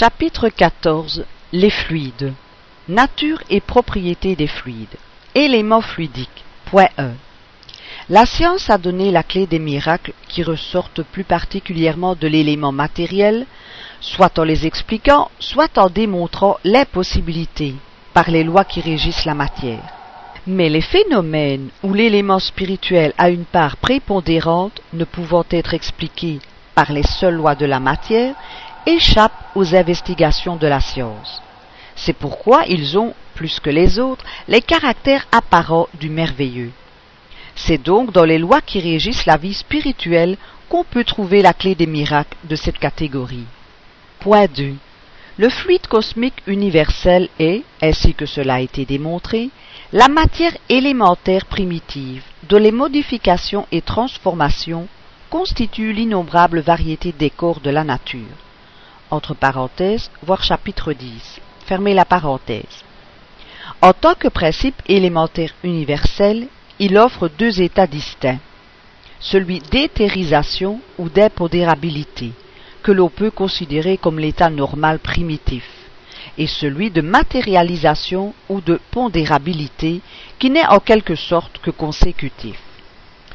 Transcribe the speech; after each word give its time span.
Chapitre 0.00 0.48
14 0.48 1.26
Les 1.52 1.68
fluides. 1.68 2.32
Nature 2.88 3.42
et 3.50 3.60
propriétés 3.60 4.34
des 4.34 4.46
fluides. 4.46 4.96
Éléments 5.34 5.82
fluidiques. 5.82 6.42
Point 6.64 6.88
1 6.96 7.10
La 8.08 8.24
science 8.24 8.70
a 8.70 8.78
donné 8.78 9.10
la 9.10 9.22
clé 9.22 9.46
des 9.46 9.58
miracles 9.58 10.14
qui 10.26 10.42
ressortent 10.42 11.02
plus 11.02 11.24
particulièrement 11.24 12.14
de 12.14 12.28
l'élément 12.28 12.72
matériel, 12.72 13.44
soit 14.00 14.38
en 14.38 14.44
les 14.44 14.66
expliquant, 14.66 15.30
soit 15.38 15.76
en 15.76 15.90
démontrant 15.90 16.56
l'impossibilité 16.64 17.74
par 18.14 18.30
les 18.30 18.42
lois 18.42 18.64
qui 18.64 18.80
régissent 18.80 19.26
la 19.26 19.34
matière. 19.34 19.84
Mais 20.46 20.70
les 20.70 20.80
phénomènes 20.80 21.68
où 21.82 21.92
l'élément 21.92 22.38
spirituel 22.38 23.12
a 23.18 23.28
une 23.28 23.44
part 23.44 23.76
prépondérante, 23.76 24.80
ne 24.94 25.04
pouvant 25.04 25.44
être 25.50 25.74
expliqués 25.74 26.38
par 26.74 26.90
les 26.90 27.02
seules 27.02 27.34
lois 27.34 27.54
de 27.54 27.66
la 27.66 27.80
matière, 27.80 28.34
échappent 28.86 29.50
aux 29.54 29.74
investigations 29.74 30.56
de 30.56 30.66
la 30.66 30.80
science. 30.80 31.42
C'est 31.96 32.14
pourquoi 32.14 32.64
ils 32.66 32.98
ont, 32.98 33.14
plus 33.34 33.60
que 33.60 33.70
les 33.70 33.98
autres, 33.98 34.24
les 34.48 34.62
caractères 34.62 35.26
apparents 35.32 35.88
du 35.94 36.08
merveilleux. 36.08 36.72
C'est 37.54 37.82
donc 37.82 38.12
dans 38.12 38.24
les 38.24 38.38
lois 38.38 38.60
qui 38.60 38.80
régissent 38.80 39.26
la 39.26 39.36
vie 39.36 39.54
spirituelle 39.54 40.36
qu'on 40.68 40.84
peut 40.84 41.04
trouver 41.04 41.42
la 41.42 41.52
clé 41.52 41.74
des 41.74 41.86
miracles 41.86 42.36
de 42.44 42.56
cette 42.56 42.78
catégorie. 42.78 43.46
Point 44.20 44.46
2. 44.46 44.74
Le 45.36 45.48
fluide 45.48 45.86
cosmique 45.86 46.42
universel 46.46 47.28
est, 47.38 47.62
ainsi 47.82 48.14
que 48.14 48.26
cela 48.26 48.54
a 48.54 48.60
été 48.60 48.84
démontré, 48.84 49.50
la 49.92 50.08
matière 50.08 50.56
élémentaire 50.68 51.46
primitive, 51.46 52.22
dont 52.48 52.58
les 52.58 52.72
modifications 52.72 53.66
et 53.72 53.82
transformations 53.82 54.86
constituent 55.30 55.92
l'innombrable 55.92 56.60
variété 56.60 57.12
des 57.12 57.30
corps 57.30 57.60
de 57.60 57.70
la 57.70 57.84
nature. 57.84 58.36
Entre 59.10 59.34
parenthèses, 59.34 60.08
voir 60.22 60.44
chapitre 60.44 60.92
10. 60.92 61.40
Fermez 61.66 61.94
la 61.94 62.04
parenthèse. 62.04 62.84
En 63.82 63.92
tant 63.92 64.14
que 64.14 64.28
principe 64.28 64.80
élémentaire 64.86 65.52
universel, 65.64 66.46
il 66.78 66.96
offre 66.96 67.28
deux 67.28 67.60
états 67.60 67.88
distincts. 67.88 68.38
Celui 69.18 69.58
d'éthérisation 69.58 70.80
ou 70.96 71.08
d'impondérabilité, 71.08 72.32
que 72.84 72.92
l'on 72.92 73.08
peut 73.08 73.32
considérer 73.32 73.96
comme 73.96 74.20
l'état 74.20 74.48
normal 74.48 75.00
primitif, 75.00 75.68
et 76.38 76.46
celui 76.46 76.90
de 76.90 77.00
matérialisation 77.00 78.32
ou 78.48 78.60
de 78.60 78.80
pondérabilité, 78.92 80.02
qui 80.38 80.50
n'est 80.50 80.66
en 80.66 80.78
quelque 80.78 81.16
sorte 81.16 81.58
que 81.58 81.70
consécutif. 81.70 82.58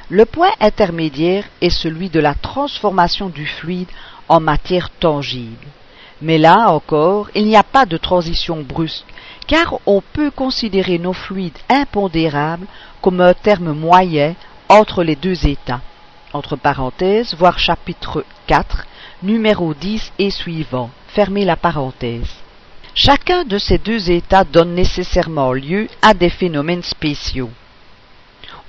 Le 0.10 0.26
point 0.26 0.52
intermédiaire 0.62 1.46
est 1.62 1.70
celui 1.70 2.10
de 2.10 2.20
la 2.20 2.36
transformation 2.36 3.28
du 3.28 3.46
fluide 3.46 3.90
en 4.28 4.40
matière 4.40 4.90
tangible. 4.90 5.68
Mais 6.22 6.38
là 6.38 6.70
encore, 6.70 7.30
il 7.36 7.46
n'y 7.46 7.58
a 7.58 7.64
pas 7.64 7.86
de 7.86 7.98
transition 7.98 8.62
brusque, 8.62 9.06
car 9.48 9.80
on 9.86 10.02
peut 10.02 10.32
considérer 10.32 10.98
nos 10.98 11.14
fluides 11.14 11.58
impondérables 11.70 12.68
comme 13.02 13.22
un 13.22 13.34
terme 13.34 13.74
moyen 13.74 14.36
entre 14.70 15.04
les 15.04 15.16
deux 15.16 15.48
états. 15.48 15.82
Entre 16.34 16.56
parenthèses, 16.56 17.36
voir 17.36 17.60
chapitre 17.60 18.26
4, 18.48 18.86
numéro 19.24 19.74
10 19.74 20.14
et 20.20 20.30
suivant. 20.30 20.90
Fermez 21.08 21.46
la 21.46 21.56
parenthèse. 21.56 22.34
Chacun 22.94 23.44
de 23.44 23.58
ces 23.58 23.78
deux 23.78 24.10
états 24.10 24.46
donne 24.46 24.74
nécessairement 24.74 25.52
lieu 25.52 25.88
à 26.02 26.14
des 26.14 26.30
phénomènes 26.30 26.84
spéciaux. 26.84 27.52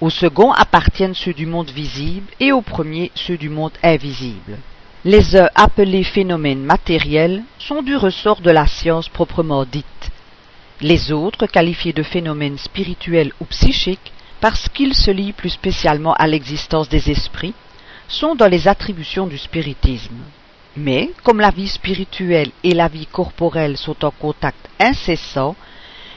Au 0.01 0.11
second 0.11 0.53
appartiennent 0.53 1.15
ceux 1.15 1.33
du 1.33 1.47
monde 1.47 1.71
visible 1.71 2.27
et 2.41 2.53
au 2.53 2.61
premier 2.61 3.11
ceux 3.15 3.39
du 3.39 3.49
monde 3.49 3.73
invisible. 3.83 4.59
Les 5.09 5.37
uns 5.37 5.49
appelés 5.55 6.03
phénomènes 6.03 6.65
matériels 6.65 7.45
sont 7.61 7.81
du 7.81 7.95
ressort 7.95 8.41
de 8.41 8.51
la 8.51 8.67
science 8.67 9.09
proprement 9.09 9.65
dite. 9.65 10.11
Les 10.81 11.13
autres, 11.13 11.47
qualifiés 11.47 11.93
de 11.93 12.03
phénomènes 12.03 12.59
spirituels 12.59 13.33
ou 13.41 13.45
psychiques, 13.45 14.13
parce 14.41 14.69
qu'ils 14.69 14.95
se 14.97 15.13
lient 15.13 15.33
plus 15.33 15.51
spécialement 15.51 16.15
à 16.15 16.27
l'existence 16.27 16.89
des 16.89 17.09
esprits, 17.09 17.55
sont 18.09 18.35
dans 18.35 18.49
les 18.49 18.67
attributions 18.67 19.29
du 19.29 19.39
spiritisme. 19.39 20.17
Mais, 20.77 21.13
comme 21.23 21.39
la 21.39 21.53
vie 21.53 21.69
spirituelle 21.69 22.51
et 22.65 22.75
la 22.75 22.89
vie 22.89 23.07
corporelle 23.07 23.77
sont 23.77 24.05
en 24.05 24.11
contact 24.11 24.69
incessant, 24.81 25.55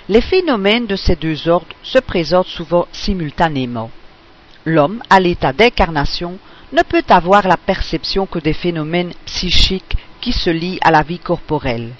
les 0.07 0.21
phénomènes 0.21 0.87
de 0.87 0.95
ces 0.95 1.15
deux 1.15 1.47
ordres 1.47 1.75
se 1.83 1.99
présentent 1.99 2.47
souvent 2.47 2.87
simultanément. 2.91 3.91
L'homme, 4.65 5.03
à 5.11 5.19
l'état 5.19 5.53
d'incarnation, 5.53 6.39
ne 6.71 6.83
peut 6.83 7.03
avoir 7.09 7.47
la 7.47 7.57
perception 7.57 8.25
que 8.25 8.39
des 8.39 8.53
phénomènes 8.53 9.13
psychiques 9.25 9.95
qui 10.21 10.31
se 10.31 10.49
lient 10.49 10.79
à 10.81 10.91
la 10.91 11.01
vie 11.01 11.19
corporelle. 11.19 11.91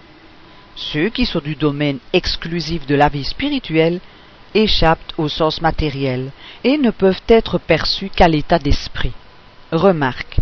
Ceux 0.75 1.09
qui 1.09 1.25
sont 1.25 1.40
du 1.40 1.56
domaine 1.56 2.00
exclusif 2.13 2.85
de 2.85 2.96
la 2.96 3.09
vie 3.09 3.24
spirituelle 3.24 4.00
échappent 4.53 5.13
au 5.18 5.28
sens 5.28 5.62
matériel 5.62 6.31
et 6.63 6.78
ne 6.78 6.91
peuvent 6.91 7.22
être 7.28 7.57
perçus 7.57 8.09
qu'à 8.09 8.28
l'état 8.28 8.59
d'esprit. 8.59 9.13
Remarque. 9.72 10.38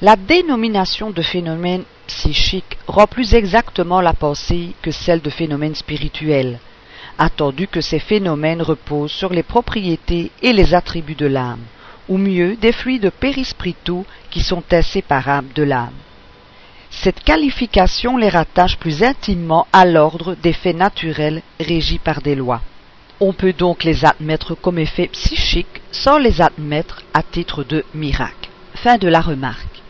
La 0.00 0.16
dénomination 0.16 1.10
de 1.10 1.22
phénomène 1.22 1.84
psychique 2.06 2.78
rend 2.86 3.06
plus 3.06 3.34
exactement 3.34 4.00
la 4.00 4.12
pensée 4.12 4.74
que 4.82 4.90
celle 4.90 5.20
de 5.20 5.30
phénomène 5.30 5.74
spirituel 5.74 6.58
attendu 7.18 7.68
que 7.68 7.80
ces 7.80 7.98
phénomènes 7.98 8.62
reposent 8.62 9.12
sur 9.12 9.32
les 9.32 9.42
propriétés 9.42 10.30
et 10.42 10.52
les 10.52 10.74
attributs 10.74 11.14
de 11.14 11.26
l'âme, 11.26 11.62
ou 12.08 12.18
mieux 12.18 12.56
des 12.56 12.72
fluides 12.72 13.10
périspritaux 13.10 14.04
qui 14.30 14.40
sont 14.40 14.62
inséparables 14.72 15.52
de 15.54 15.62
l'âme. 15.62 15.94
Cette 16.90 17.24
qualification 17.24 18.16
les 18.16 18.28
rattache 18.28 18.78
plus 18.78 19.02
intimement 19.02 19.66
à 19.72 19.84
l'ordre 19.84 20.36
des 20.42 20.52
faits 20.52 20.76
naturels 20.76 21.42
régis 21.58 21.98
par 21.98 22.22
des 22.22 22.34
lois. 22.34 22.62
On 23.20 23.32
peut 23.32 23.52
donc 23.52 23.84
les 23.84 24.04
admettre 24.04 24.54
comme 24.54 24.78
effets 24.78 25.08
psychiques 25.08 25.82
sans 25.90 26.18
les 26.18 26.40
admettre 26.40 27.02
à 27.12 27.22
titre 27.22 27.64
de 27.64 27.84
miracle. 27.94 28.50
Fin 28.74 28.98
de 28.98 29.08
la 29.08 29.20
remarque. 29.20 29.82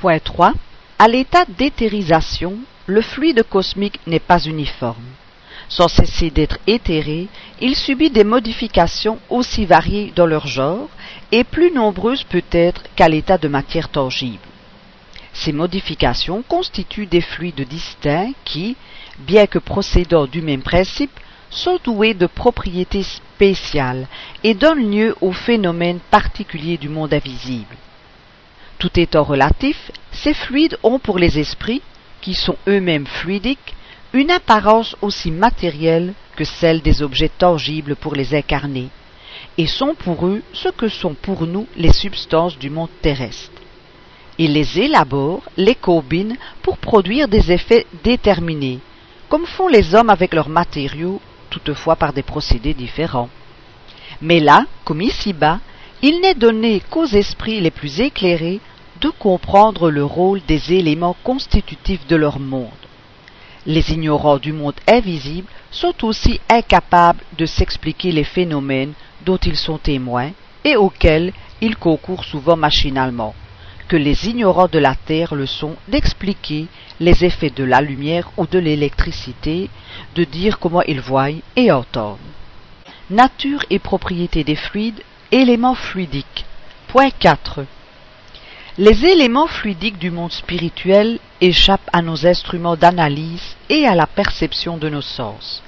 Point 0.00 0.18
3. 0.18 0.52
À 0.98 1.08
l'état 1.08 1.44
d'éthérisation, 1.46 2.54
le 2.86 3.02
fluide 3.02 3.42
cosmique 3.42 4.00
n'est 4.06 4.18
pas 4.18 4.40
uniforme 4.40 5.04
sans 5.68 5.88
cesser 5.88 6.30
d'être 6.30 6.58
éthéré, 6.66 7.28
il 7.60 7.76
subit 7.76 8.10
des 8.10 8.24
modifications 8.24 9.18
aussi 9.28 9.66
variées 9.66 10.12
dans 10.16 10.26
leur 10.26 10.46
genre 10.46 10.88
et 11.32 11.44
plus 11.44 11.70
nombreuses 11.70 12.24
peut-être 12.24 12.82
qu'à 12.96 13.08
l'état 13.08 13.38
de 13.38 13.48
matière 13.48 13.88
tangible. 13.88 14.38
Ces 15.32 15.52
modifications 15.52 16.42
constituent 16.42 17.06
des 17.06 17.20
fluides 17.20 17.68
distincts 17.68 18.32
qui, 18.44 18.76
bien 19.18 19.46
que 19.46 19.58
procédant 19.58 20.26
du 20.26 20.42
même 20.42 20.62
principe, 20.62 21.20
sont 21.50 21.78
doués 21.84 22.14
de 22.14 22.26
propriétés 22.26 23.02
spéciales 23.02 24.06
et 24.44 24.54
donnent 24.54 24.90
lieu 24.90 25.14
aux 25.20 25.32
phénomènes 25.32 26.00
particuliers 26.10 26.78
du 26.78 26.88
monde 26.88 27.14
invisible. 27.14 27.76
Tout 28.78 28.98
étant 28.98 29.24
relatif, 29.24 29.90
ces 30.12 30.34
fluides 30.34 30.78
ont 30.82 30.98
pour 30.98 31.18
les 31.18 31.38
esprits, 31.38 31.82
qui 32.20 32.34
sont 32.34 32.56
eux-mêmes 32.66 33.06
fluidiques, 33.06 33.74
une 34.12 34.30
apparence 34.30 34.96
aussi 35.02 35.30
matérielle 35.30 36.14
que 36.36 36.44
celle 36.44 36.80
des 36.80 37.02
objets 37.02 37.30
tangibles 37.30 37.96
pour 37.96 38.14
les 38.14 38.34
incarnés, 38.34 38.88
et 39.58 39.66
sont 39.66 39.94
pour 39.96 40.26
eux 40.26 40.42
ce 40.52 40.68
que 40.68 40.88
sont 40.88 41.14
pour 41.14 41.46
nous 41.46 41.66
les 41.76 41.92
substances 41.92 42.56
du 42.58 42.70
monde 42.70 42.88
terrestre. 43.02 43.60
Ils 44.38 44.52
les 44.52 44.78
élaborent, 44.78 45.42
les 45.56 45.74
combinent 45.74 46.36
pour 46.62 46.78
produire 46.78 47.26
des 47.26 47.50
effets 47.50 47.84
déterminés, 48.04 48.78
comme 49.28 49.46
font 49.46 49.66
les 49.66 49.96
hommes 49.96 50.10
avec 50.10 50.32
leurs 50.32 50.48
matériaux, 50.48 51.20
toutefois 51.50 51.96
par 51.96 52.12
des 52.12 52.22
procédés 52.22 52.74
différents. 52.74 53.28
Mais 54.22 54.38
là, 54.38 54.64
comme 54.84 55.02
ici-bas, 55.02 55.58
il 56.02 56.20
n'est 56.20 56.36
donné 56.36 56.80
qu'aux 56.88 57.06
esprits 57.06 57.60
les 57.60 57.72
plus 57.72 58.00
éclairés 58.00 58.60
de 59.00 59.10
comprendre 59.10 59.90
le 59.90 60.04
rôle 60.04 60.40
des 60.46 60.72
éléments 60.72 61.16
constitutifs 61.24 62.06
de 62.06 62.16
leur 62.16 62.38
monde 62.38 62.68
les 63.66 63.92
ignorants 63.92 64.38
du 64.38 64.52
monde 64.52 64.74
invisible 64.86 65.48
sont 65.70 66.04
aussi 66.04 66.40
incapables 66.48 67.22
de 67.36 67.46
s'expliquer 67.46 68.12
les 68.12 68.24
phénomènes 68.24 68.92
dont 69.24 69.36
ils 69.38 69.56
sont 69.56 69.78
témoins 69.78 70.30
et 70.64 70.76
auxquels 70.76 71.32
ils 71.60 71.76
concourent 71.76 72.24
souvent 72.24 72.56
machinalement, 72.56 73.34
que 73.88 73.96
les 73.96 74.28
ignorants 74.28 74.68
de 74.68 74.78
la 74.78 74.94
Terre 74.94 75.34
le 75.34 75.46
sont 75.46 75.76
d'expliquer 75.88 76.66
les 77.00 77.24
effets 77.24 77.50
de 77.50 77.64
la 77.64 77.80
lumière 77.80 78.30
ou 78.36 78.46
de 78.46 78.58
l'électricité, 78.58 79.70
de 80.14 80.24
dire 80.24 80.58
comment 80.58 80.82
ils 80.82 81.00
voient 81.00 81.30
et 81.56 81.72
entendent. 81.72 82.18
Nature 83.10 83.64
et 83.70 83.78
propriété 83.78 84.44
des 84.44 84.56
fluides, 84.56 85.02
éléments 85.32 85.74
fluidiques. 85.74 86.44
Point 86.88 87.10
4. 87.10 87.64
Les 88.80 89.04
éléments 89.04 89.48
fluidiques 89.48 89.98
du 89.98 90.12
monde 90.12 90.30
spirituel 90.30 91.18
échappent 91.40 91.90
à 91.92 92.00
nos 92.00 92.24
instruments 92.28 92.76
d'analyse 92.76 93.56
et 93.68 93.88
à 93.88 93.96
la 93.96 94.06
perception 94.06 94.76
de 94.76 94.88
nos 94.88 95.02
sens, 95.02 95.64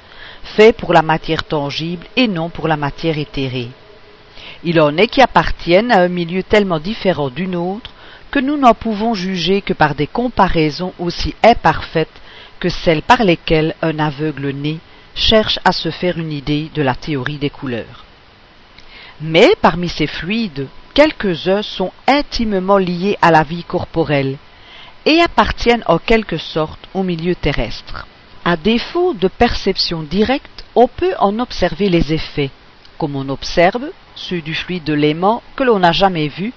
faits 0.55 0.77
pour 0.77 0.93
la 0.93 1.03
matière 1.03 1.43
tangible 1.43 2.07
et 2.15 2.29
non 2.29 2.51
pour 2.51 2.69
la 2.69 2.77
matière 2.77 3.19
éthérée. 3.19 3.71
Il 4.63 4.81
en 4.81 4.97
est 4.97 5.09
qui 5.09 5.21
appartiennent 5.23 5.91
à 5.91 6.03
un 6.03 6.09
milieu 6.09 6.45
tellement 6.45 6.79
différent 6.79 7.31
du 7.31 7.49
nôtre 7.49 7.91
que 8.31 8.39
nous 8.39 8.57
n'en 8.57 8.75
pouvons 8.75 9.15
juger 9.15 9.61
que 9.61 9.73
par 9.73 9.97
des 9.97 10.07
comparaisons 10.07 10.93
aussi 11.01 11.35
imparfaites 11.43 12.21
que 12.61 12.69
celles 12.69 13.03
par 13.03 13.25
lesquelles 13.25 13.75
un 13.83 13.99
aveugle 13.99 14.51
né 14.51 14.79
cherche 15.17 15.59
à 15.65 15.73
se 15.73 15.91
faire 15.91 16.17
une 16.17 16.31
idée 16.31 16.71
de 16.77 16.83
la 16.83 16.95
théorie 16.95 17.39
des 17.39 17.51
couleurs. 17.51 18.05
Mais 19.21 19.57
parmi 19.61 19.89
ces 19.89 20.07
fluides, 20.07 20.69
quelques-uns 20.95 21.63
sont 21.63 21.93
intimement 22.07 22.79
liés 22.79 23.19
à 23.23 23.31
la 23.31 23.43
vie 23.43 23.65
corporelle 23.65 24.37
et 25.07 25.21
appartiennent 25.21 25.85
en 25.87 25.99
quelque 25.99 26.37
sorte 26.37 26.81
au 26.95 27.03
milieu 27.03 27.35
terrestre. 27.35 28.07
À 28.45 28.57
défaut 28.57 29.15
de 29.15 29.29
perception 29.29 30.03
directe, 30.03 30.65
on 30.75 30.89
peut 30.89 31.15
en 31.19 31.39
observer 31.39 31.89
les 31.89 32.13
effets, 32.13 32.51
comme 32.99 33.17
on 33.17 33.29
observe 33.29 33.91
ceux 34.15 34.41
du 34.41 34.55
fluide 34.55 34.85
de 34.85 34.95
l'aimant 34.95 35.43
que 35.57 35.65
l'on 35.65 35.79
n'a 35.79 35.93
jamais 35.93 36.29
vu, 36.29 36.53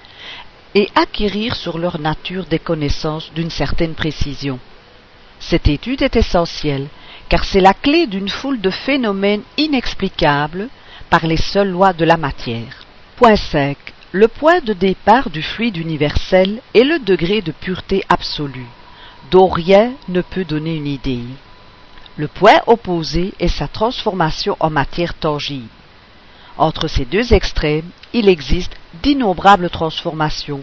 et 0.75 0.89
acquérir 0.95 1.56
sur 1.56 1.77
leur 1.77 2.00
nature 2.00 2.45
des 2.45 2.59
connaissances 2.59 3.31
d'une 3.33 3.51
certaine 3.51 3.94
précision. 3.94 4.59
Cette 5.39 5.68
étude 5.68 6.01
est 6.01 6.15
essentielle, 6.15 6.88
car 7.29 7.45
c'est 7.45 7.62
la 7.62 7.74
clé 7.74 8.07
d'une 8.07 8.29
foule 8.29 8.59
de 8.59 8.69
phénomènes 8.69 9.44
inexplicables 9.57 10.69
par 11.09 11.27
les 11.27 11.38
seules 11.38 11.69
lois 11.69 11.94
de 11.94 12.06
la 12.06 12.18
matière. 12.18 12.86
Point 13.18 13.36
5. 13.36 13.77
Le 14.15 14.27
point 14.27 14.60
de 14.60 14.74
départ 14.74 15.31
du 15.31 15.42
fluide 15.42 15.75
universel 15.75 16.62
est 16.75 16.83
le 16.83 17.00
degré 17.00 17.42
de 17.42 17.51
pureté 17.51 18.04
absolue, 18.10 18.68
dont 19.31 19.48
rien 19.48 19.94
ne 20.07 20.21
peut 20.21 20.45
donner 20.45 20.75
une 20.75 20.86
idée. 20.86 21.24
Le 22.18 22.27
point 22.27 22.62
opposé 22.68 23.33
est 23.39 23.48
sa 23.48 23.68
transformation 23.68 24.56
en 24.60 24.69
matière 24.69 25.15
tangible. 25.15 25.68
Entre 26.60 26.88
ces 26.88 27.06
deux 27.06 27.33
extrêmes, 27.33 27.89
il 28.13 28.30
existe 28.30 28.74
d'innombrables 29.01 29.71
transformations 29.71 30.62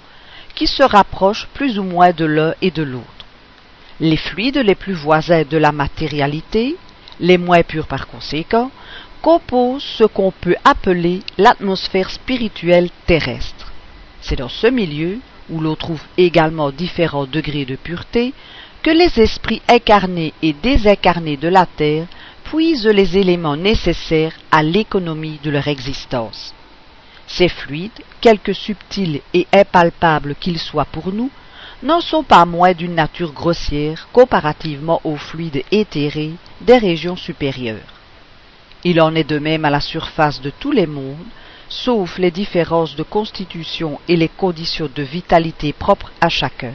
qui 0.55 0.69
se 0.69 0.85
rapprochent 0.85 1.49
plus 1.52 1.81
ou 1.81 1.82
moins 1.82 2.12
de 2.12 2.26
l'un 2.26 2.55
et 2.62 2.70
de 2.70 2.85
l'autre. 2.85 3.26
Les 3.99 4.17
fluides 4.17 4.58
les 4.58 4.76
plus 4.76 4.94
voisins 4.94 5.43
de 5.43 5.56
la 5.56 5.73
matérialité, 5.73 6.76
les 7.19 7.37
moins 7.37 7.64
purs 7.64 7.88
par 7.88 8.06
conséquent, 8.06 8.70
composent 9.20 9.82
ce 9.82 10.05
qu'on 10.05 10.31
peut 10.31 10.56
appeler 10.64 11.20
l'atmosphère 11.38 12.11
spirituelle 12.11 12.90
terrestre. 13.06 13.72
C'est 14.20 14.37
dans 14.37 14.49
ce 14.49 14.67
milieu, 14.67 15.19
où 15.50 15.61
l'on 15.61 15.76
trouve 15.76 16.02
également 16.17 16.70
différents 16.70 17.26
degrés 17.26 17.64
de 17.64 17.76
pureté, 17.76 18.32
que 18.82 18.90
les 18.90 19.20
esprits 19.20 19.62
incarnés 19.69 20.32
et 20.43 20.52
désincarnés 20.52 21.37
de 21.37 21.49
la 21.49 21.67
Terre 21.67 22.06
puisent 22.44 22.87
les 22.87 23.19
éléments 23.19 23.56
nécessaires 23.56 24.32
à 24.50 24.62
l'économie 24.62 25.38
de 25.43 25.50
leur 25.50 25.69
existence. 25.69 26.55
Ces 27.26 27.49
fluides, 27.49 28.02
quelque 28.20 28.52
subtils 28.52 29.20
et 29.34 29.46
impalpables 29.52 30.34
qu'ils 30.34 30.58
soient 30.58 30.87
pour 30.87 31.12
nous, 31.12 31.31
n'en 31.82 32.00
sont 32.00 32.25
pas 32.25 32.44
moins 32.44 32.73
d'une 32.73 32.94
nature 32.94 33.32
grossière 33.32 34.08
comparativement 34.12 35.00
aux 35.05 35.16
fluides 35.16 35.62
éthérés 35.70 36.32
des 36.61 36.78
régions 36.78 37.16
supérieures. 37.16 38.00
Il 38.82 39.00
en 39.00 39.15
est 39.15 39.29
de 39.29 39.38
même 39.38 39.65
à 39.65 39.71
la 39.71 39.81
surface 39.81 40.41
de 40.41 40.50
tous 40.50 40.73
les 40.73 40.87
mondes, 40.87 41.27
sauf 41.69 42.19
les 42.19 42.31
différences 42.31 42.97
de 42.97 43.03
constitution 43.03 44.00
et 44.09 44.17
les 44.17 44.29
conditions 44.29 44.88
de 44.94 45.03
vitalité 45.03 45.73
propres 45.73 46.12
à 46.21 46.29
chacun. 46.29 46.73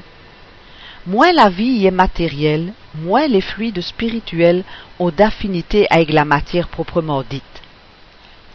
Moins 1.07 1.33
la 1.33 1.49
vie 1.49 1.65
y 1.65 1.85
est 1.85 1.91
matérielle, 1.91 2.73
moins 2.95 3.27
les 3.27 3.41
fluides 3.41 3.81
spirituels 3.81 4.63
ont 4.99 5.11
d'affinité 5.11 5.87
avec 5.89 6.11
la 6.11 6.25
matière 6.25 6.67
proprement 6.67 7.23
dite. 7.27 7.43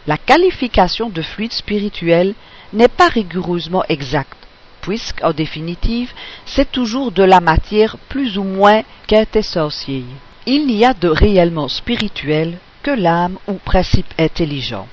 La 0.07 0.17
qualification 0.17 1.09
de 1.09 1.21
fluide 1.21 1.53
spirituel 1.53 2.33
n'est 2.73 2.87
pas 2.87 3.07
rigoureusement 3.07 3.83
exacte, 3.87 4.47
puisqu'en 4.81 5.31
définitive, 5.31 6.11
c'est 6.45 6.71
toujours 6.71 7.11
de 7.11 7.23
la 7.23 7.39
matière 7.39 7.97
plus 8.09 8.37
ou 8.37 8.43
moins 8.43 8.81
quintessentielle. 9.07 10.03
Il 10.45 10.65
n'y 10.65 10.83
a 10.85 10.93
de 10.93 11.07
réellement 11.07 11.67
spirituel 11.67 12.57
que 12.81 12.91
l'âme 12.91 13.37
ou 13.47 13.53
principe 13.53 14.13
intelligent. 14.17 14.87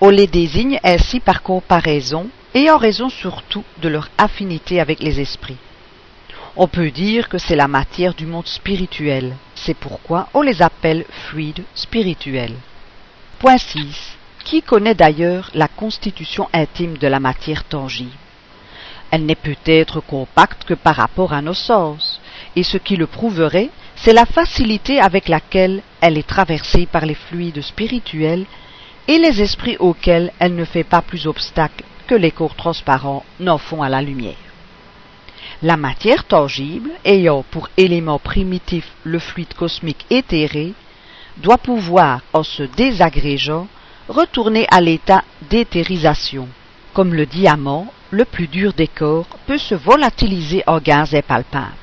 On 0.00 0.10
les 0.10 0.26
désigne 0.26 0.78
ainsi 0.82 1.20
par 1.20 1.42
comparaison 1.42 2.28
et 2.54 2.70
en 2.70 2.76
raison 2.76 3.08
surtout 3.08 3.64
de 3.80 3.88
leur 3.88 4.08
affinité 4.18 4.80
avec 4.80 5.00
les 5.00 5.20
esprits. 5.20 5.58
On 6.56 6.68
peut 6.68 6.90
dire 6.90 7.28
que 7.28 7.38
c'est 7.38 7.56
la 7.56 7.68
matière 7.68 8.14
du 8.14 8.26
monde 8.26 8.46
spirituel. 8.46 9.36
C'est 9.54 9.76
pourquoi 9.76 10.28
on 10.34 10.42
les 10.42 10.60
appelle 10.60 11.06
fluides 11.08 11.64
spirituels. 11.74 12.56
Point 13.38 13.58
6. 13.58 14.18
Qui 14.44 14.60
connaît 14.60 14.94
d'ailleurs 14.94 15.50
la 15.54 15.68
constitution 15.68 16.48
intime 16.52 16.98
de 16.98 17.06
la 17.06 17.20
matière 17.20 17.64
tangible? 17.64 18.10
Elle 19.10 19.24
n'est 19.24 19.34
peut-être 19.34 20.00
compacte 20.00 20.64
que 20.64 20.74
par 20.74 20.96
rapport 20.96 21.32
à 21.32 21.42
nos 21.42 21.54
sens, 21.54 22.20
et 22.56 22.62
ce 22.62 22.76
qui 22.76 22.96
le 22.96 23.06
prouverait, 23.06 23.70
c'est 24.02 24.12
la 24.12 24.26
facilité 24.26 25.00
avec 25.00 25.28
laquelle 25.28 25.80
elle 26.00 26.18
est 26.18 26.26
traversée 26.26 26.86
par 26.86 27.06
les 27.06 27.14
fluides 27.14 27.62
spirituels 27.62 28.46
et 29.06 29.18
les 29.18 29.40
esprits 29.40 29.76
auxquels 29.78 30.32
elle 30.40 30.56
ne 30.56 30.64
fait 30.64 30.82
pas 30.82 31.02
plus 31.02 31.28
obstacle 31.28 31.84
que 32.08 32.16
les 32.16 32.32
corps 32.32 32.56
transparents 32.56 33.24
n'en 33.38 33.58
font 33.58 33.80
à 33.80 33.88
la 33.88 34.02
lumière. 34.02 34.34
La 35.62 35.76
matière 35.76 36.24
tangible, 36.24 36.90
ayant 37.04 37.44
pour 37.48 37.68
élément 37.76 38.18
primitif 38.18 38.88
le 39.04 39.20
fluide 39.20 39.54
cosmique 39.54 40.04
éthéré, 40.10 40.74
doit 41.36 41.58
pouvoir, 41.58 42.22
en 42.32 42.42
se 42.42 42.64
désagrégeant, 42.64 43.68
retourner 44.08 44.66
à 44.72 44.80
l'état 44.80 45.22
d'éthérisation. 45.48 46.48
Comme 46.92 47.14
le 47.14 47.26
diamant, 47.26 47.86
le 48.10 48.24
plus 48.24 48.48
dur 48.48 48.72
des 48.72 48.88
corps 48.88 49.28
peut 49.46 49.58
se 49.58 49.76
volatiliser 49.76 50.64
en 50.66 50.80
gaz 50.80 51.14
impalpable. 51.14 51.81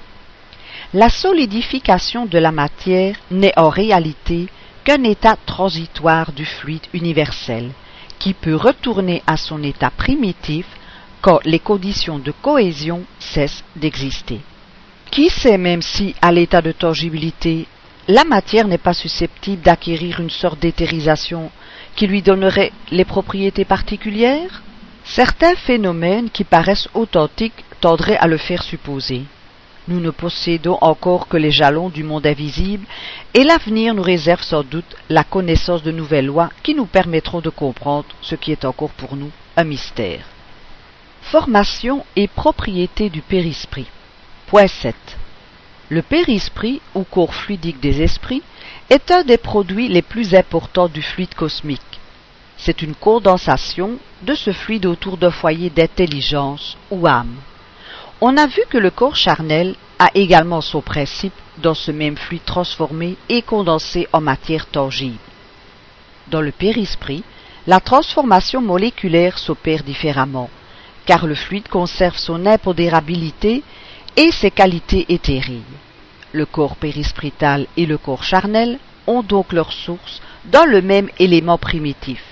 La 0.95 1.11
solidification 1.11 2.25
de 2.25 2.39
la 2.39 2.51
matière 2.51 3.15
n'est 3.29 3.53
en 3.59 3.69
réalité 3.69 4.47
qu'un 4.83 5.03
état 5.03 5.35
transitoire 5.45 6.31
du 6.31 6.45
fluide 6.45 6.87
universel, 6.93 7.69
qui 8.17 8.33
peut 8.33 8.55
retourner 8.55 9.21
à 9.27 9.37
son 9.37 9.61
état 9.61 9.91
primitif 9.91 10.65
quand 11.21 11.41
les 11.45 11.59
conditions 11.59 12.17
de 12.17 12.31
cohésion 12.31 13.03
cessent 13.19 13.63
d'exister. 13.75 14.39
Qui 15.11 15.29
sait 15.29 15.59
même 15.59 15.83
si, 15.83 16.15
à 16.23 16.31
l'état 16.31 16.63
de 16.63 16.71
tangibilité, 16.71 17.67
la 18.07 18.23
matière 18.23 18.67
n'est 18.67 18.79
pas 18.79 18.95
susceptible 18.95 19.61
d'acquérir 19.61 20.19
une 20.19 20.31
sorte 20.31 20.59
d'éthérisation 20.59 21.51
qui 21.95 22.07
lui 22.07 22.23
donnerait 22.23 22.71
les 22.89 23.05
propriétés 23.05 23.65
particulières? 23.65 24.63
Certains 25.03 25.55
phénomènes 25.55 26.31
qui 26.31 26.43
paraissent 26.45 26.89
authentiques 26.95 27.63
tendraient 27.79 28.17
à 28.17 28.25
le 28.25 28.37
faire 28.37 28.63
supposer. 28.63 29.25
Nous 29.87 29.99
ne 29.99 30.11
possédons 30.11 30.77
encore 30.81 31.27
que 31.27 31.37
les 31.37 31.51
jalons 31.51 31.89
du 31.89 32.03
monde 32.03 32.27
invisible, 32.27 32.85
et 33.33 33.43
l'avenir 33.43 33.93
nous 33.95 34.03
réserve 34.03 34.43
sans 34.43 34.63
doute 34.63 34.95
la 35.09 35.23
connaissance 35.23 35.83
de 35.83 35.91
nouvelles 35.91 36.27
lois 36.27 36.49
qui 36.63 36.75
nous 36.75 36.85
permettront 36.85 37.41
de 37.41 37.49
comprendre 37.49 38.07
ce 38.21 38.35
qui 38.35 38.51
est 38.51 38.65
encore 38.65 38.91
pour 38.91 39.15
nous 39.15 39.31
un 39.57 39.63
mystère. 39.63 40.25
Formation 41.21 42.05
et 42.15 42.27
propriété 42.27 43.09
du 43.09 43.21
périsprit. 43.21 43.87
Point 44.47 44.67
7. 44.67 44.95
Le 45.89 46.01
périsprit, 46.03 46.81
ou 46.93 47.03
cours 47.03 47.33
fluidique 47.33 47.79
des 47.79 48.01
esprits, 48.01 48.43
est 48.89 49.09
un 49.09 49.23
des 49.23 49.37
produits 49.37 49.87
les 49.87 50.03
plus 50.03 50.35
importants 50.35 50.87
du 50.87 51.01
fluide 51.01 51.33
cosmique. 51.33 51.99
C'est 52.57 52.81
une 52.81 52.93
condensation 52.93 53.97
de 54.21 54.35
ce 54.35 54.51
fluide 54.51 54.85
autour 54.85 55.17
d'un 55.17 55.31
foyer 55.31 55.69
d'intelligence 55.69 56.77
ou 56.91 57.07
âme. 57.07 57.37
On 58.21 58.37
a 58.37 58.47
vu 58.47 58.61
que 58.69 58.77
le 58.77 58.91
corps 58.91 59.15
charnel 59.15 59.75
a 59.97 60.09
également 60.13 60.61
son 60.61 60.81
principe 60.81 61.33
dans 61.57 61.73
ce 61.73 61.91
même 61.91 62.17
fluide 62.17 62.45
transformé 62.45 63.17
et 63.29 63.41
condensé 63.41 64.07
en 64.13 64.21
matière 64.21 64.67
tangible. 64.67 65.17
Dans 66.27 66.41
le 66.41 66.51
périsprit, 66.51 67.23
la 67.67 67.79
transformation 67.79 68.61
moléculaire 68.61 69.37
s'opère 69.37 69.83
différemment 69.83 70.49
car 71.09 71.25
le 71.25 71.33
fluide 71.33 71.67
conserve 71.69 72.17
son 72.17 72.45
impondérabilité 72.45 73.63
et 74.15 74.31
ses 74.31 74.51
qualités 74.51 75.07
éthérées. 75.09 75.63
Le 76.33 76.45
corps 76.45 76.75
périsprital 76.75 77.65
et 77.77 77.87
le 77.87 77.97
corps 77.97 78.23
charnel 78.23 78.77
ont 79.07 79.23
donc 79.23 79.51
leur 79.51 79.73
source 79.73 80.21
dans 80.45 80.65
le 80.65 80.83
même 80.83 81.09
élément 81.17 81.57
primitif. 81.57 82.23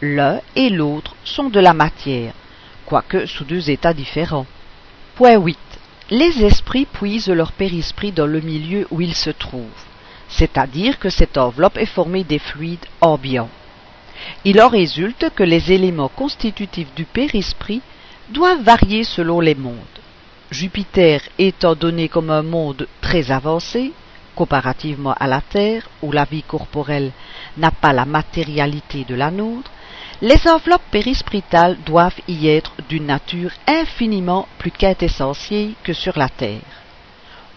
L'un 0.00 0.40
et 0.54 0.70
l'autre 0.70 1.16
sont 1.24 1.48
de 1.48 1.58
la 1.58 1.74
matière, 1.74 2.34
quoique 2.86 3.26
sous 3.26 3.44
deux 3.44 3.68
états 3.68 3.94
différents. 3.94 4.46
Point 5.16 5.38
8. 5.38 5.56
Les 6.10 6.44
esprits 6.44 6.86
puisent 6.86 7.28
leur 7.28 7.52
périsprit 7.52 8.10
dans 8.10 8.26
le 8.26 8.40
milieu 8.40 8.88
où 8.90 9.00
ils 9.00 9.14
se 9.14 9.30
trouvent, 9.30 9.84
c'est-à-dire 10.28 10.98
que 10.98 11.08
cette 11.08 11.38
enveloppe 11.38 11.78
est 11.78 11.86
formée 11.86 12.24
des 12.24 12.40
fluides 12.40 12.84
ambiants. 13.00 13.48
Il 14.44 14.60
en 14.60 14.68
résulte 14.68 15.30
que 15.36 15.44
les 15.44 15.70
éléments 15.70 16.08
constitutifs 16.08 16.92
du 16.96 17.04
périsprit 17.04 17.80
doivent 18.30 18.62
varier 18.62 19.04
selon 19.04 19.38
les 19.38 19.54
mondes. 19.54 19.76
Jupiter 20.50 21.20
étant 21.38 21.76
donné 21.76 22.08
comme 22.08 22.30
un 22.30 22.42
monde 22.42 22.88
très 23.00 23.30
avancé, 23.30 23.92
comparativement 24.34 25.14
à 25.20 25.28
la 25.28 25.42
Terre, 25.42 25.88
où 26.02 26.10
la 26.10 26.24
vie 26.24 26.42
corporelle 26.42 27.12
n'a 27.56 27.70
pas 27.70 27.92
la 27.92 28.04
matérialité 28.04 29.04
de 29.04 29.14
la 29.14 29.30
nôtre, 29.30 29.70
les 30.22 30.48
enveloppes 30.48 30.90
périspritales 30.90 31.76
doivent 31.84 32.20
y 32.28 32.48
être 32.48 32.72
d'une 32.88 33.06
nature 33.06 33.50
infiniment 33.66 34.48
plus 34.58 34.70
quintessentielle 34.70 35.72
que 35.82 35.92
sur 35.92 36.18
la 36.18 36.28
Terre. 36.28 36.60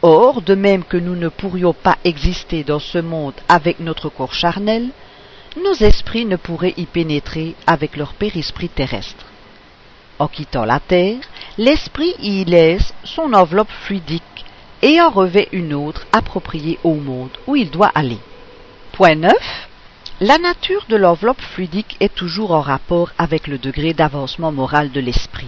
Or, 0.02 0.42
de 0.42 0.56
même 0.56 0.84
que 0.84 0.98
nous 0.98 1.16
ne 1.16 1.30
pourrions 1.30 1.74
pas 1.74 1.98
exister 2.04 2.64
dans 2.64 2.80
ce 2.80 3.00
monde 3.00 3.34
avec 3.50 3.80
notre 3.80 4.10
corps 4.10 4.34
charnel, 4.34 4.90
nos 5.64 5.74
esprits 5.74 6.26
ne 6.26 6.36
pourraient 6.36 6.76
y 6.78 6.86
pénétrer 6.86 7.56
avec 7.66 7.98
leur 7.98 8.14
périsprit 8.14 8.70
terrestre. 8.70 9.26
En 10.20 10.28
quittant 10.28 10.66
la 10.66 10.80
Terre, 10.80 11.20
l'esprit 11.58 12.14
y 12.20 12.46
laisse 12.46 12.94
son 13.04 13.34
enveloppe 13.34 13.72
fluidique 13.72 14.46
et 14.82 15.02
en 15.02 15.10
revêt 15.10 15.48
une 15.52 15.74
autre 15.74 16.06
appropriée 16.12 16.80
au 16.84 16.96
monde 16.96 17.36
où 17.48 17.56
il 17.56 17.70
doit 17.70 17.92
aller. 17.94 18.20
Point 18.94 19.16
9. 19.16 19.34
La 20.20 20.40
nature 20.40 20.84
de 20.90 20.96
l'enveloppe 20.96 21.42
fluidique 21.42 21.96
est 22.00 22.16
toujours 22.16 22.50
en 22.50 22.62
rapport 22.62 23.12
avec 23.20 23.46
le 23.46 23.60
degré 23.60 23.94
d'avancement 23.94 24.52
moral 24.52 24.92
de 24.92 25.00
l'esprit. 25.00 25.48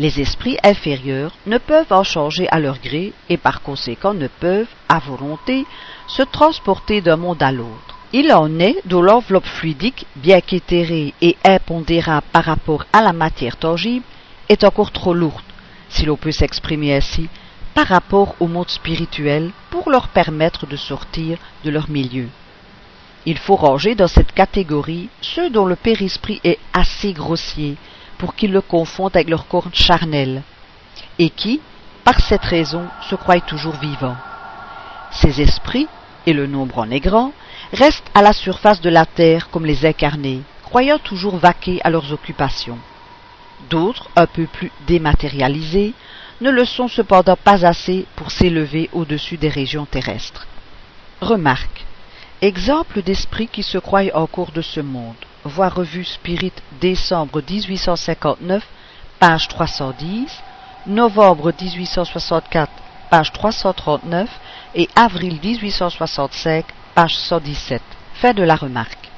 Les 0.00 0.20
esprits 0.20 0.58
inférieurs 0.64 1.30
ne 1.46 1.58
peuvent 1.58 1.92
en 1.92 2.02
changer 2.02 2.48
à 2.48 2.58
leur 2.58 2.80
gré 2.80 3.12
et 3.28 3.36
par 3.36 3.62
conséquent 3.62 4.14
ne 4.14 4.26
peuvent, 4.26 4.66
à 4.88 4.98
volonté, 4.98 5.64
se 6.08 6.22
transporter 6.22 7.00
d'un 7.02 7.16
monde 7.16 7.40
à 7.40 7.52
l'autre. 7.52 7.96
Il 8.12 8.32
en 8.32 8.58
est 8.58 8.84
de 8.84 8.96
l'enveloppe 8.96 9.46
fluidique, 9.46 10.06
bien 10.16 10.40
qu'éthérée 10.40 11.14
et 11.22 11.36
impondérable 11.44 12.26
par 12.32 12.46
rapport 12.46 12.84
à 12.92 13.00
la 13.00 13.12
matière 13.12 13.56
tangible, 13.56 14.04
est 14.48 14.64
encore 14.64 14.90
trop 14.90 15.14
lourde, 15.14 15.44
si 15.88 16.04
l'on 16.04 16.16
peut 16.16 16.32
s'exprimer 16.32 16.96
ainsi, 16.96 17.28
par 17.74 17.86
rapport 17.86 18.34
au 18.40 18.48
monde 18.48 18.70
spirituel 18.70 19.52
pour 19.70 19.88
leur 19.88 20.08
permettre 20.08 20.66
de 20.66 20.74
sortir 20.74 21.38
de 21.62 21.70
leur 21.70 21.88
milieu. 21.88 22.26
Il 23.30 23.36
faut 23.36 23.56
ranger 23.56 23.94
dans 23.94 24.08
cette 24.08 24.32
catégorie 24.32 25.10
ceux 25.20 25.50
dont 25.50 25.66
le 25.66 25.76
périsprit 25.76 26.40
est 26.44 26.58
assez 26.72 27.12
grossier 27.12 27.76
pour 28.16 28.34
qu'ils 28.34 28.52
le 28.52 28.62
confondent 28.62 29.14
avec 29.14 29.28
leur 29.28 29.46
corps 29.48 29.68
charnel, 29.74 30.42
et 31.18 31.28
qui, 31.28 31.60
par 32.04 32.20
cette 32.20 32.46
raison, 32.46 32.86
se 33.10 33.16
croient 33.16 33.42
toujours 33.42 33.74
vivants. 33.74 34.16
Ces 35.10 35.42
esprits, 35.42 35.88
et 36.24 36.32
le 36.32 36.46
nombre 36.46 36.78
en 36.78 36.90
est 36.90 37.00
grand, 37.00 37.32
restent 37.74 38.10
à 38.14 38.22
la 38.22 38.32
surface 38.32 38.80
de 38.80 38.88
la 38.88 39.04
terre 39.04 39.50
comme 39.50 39.66
les 39.66 39.84
incarnés, 39.84 40.40
croyant 40.64 40.98
toujours 40.98 41.36
vaquer 41.36 41.82
à 41.84 41.90
leurs 41.90 42.10
occupations. 42.10 42.78
D'autres, 43.68 44.08
un 44.16 44.26
peu 44.26 44.46
plus 44.46 44.72
dématérialisés, 44.86 45.92
ne 46.40 46.48
le 46.48 46.64
sont 46.64 46.88
cependant 46.88 47.36
pas 47.36 47.66
assez 47.66 48.06
pour 48.16 48.30
s'élever 48.30 48.88
au-dessus 48.94 49.36
des 49.36 49.50
régions 49.50 49.84
terrestres. 49.84 50.46
Remarque. 51.20 51.84
Exemple 52.40 53.02
d'esprit 53.02 53.48
qui 53.48 53.64
se 53.64 53.78
croient 53.78 54.14
encore 54.14 54.52
de 54.52 54.62
ce 54.62 54.78
monde. 54.78 55.16
Voir 55.42 55.74
revue 55.74 56.04
Spirit 56.04 56.52
décembre 56.80 57.42
1859, 57.42 58.64
page 59.18 59.48
310, 59.48 60.30
novembre 60.86 61.52
1864, 61.60 62.70
page 63.10 63.32
339 63.32 64.30
et 64.76 64.88
avril 64.94 65.40
1865, 65.42 66.64
page 66.94 67.16
117. 67.16 67.82
Fin 68.14 68.34
de 68.34 68.44
la 68.44 68.54
remarque. 68.54 69.10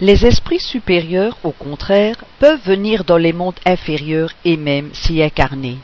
Les 0.00 0.26
esprits 0.26 0.58
supérieurs, 0.58 1.36
au 1.44 1.52
contraire, 1.52 2.16
peuvent 2.40 2.64
venir 2.64 3.04
dans 3.04 3.16
les 3.16 3.32
mondes 3.32 3.60
inférieurs 3.64 4.32
et 4.44 4.56
même 4.56 4.92
s'y 4.92 5.22
incarner. 5.22 5.78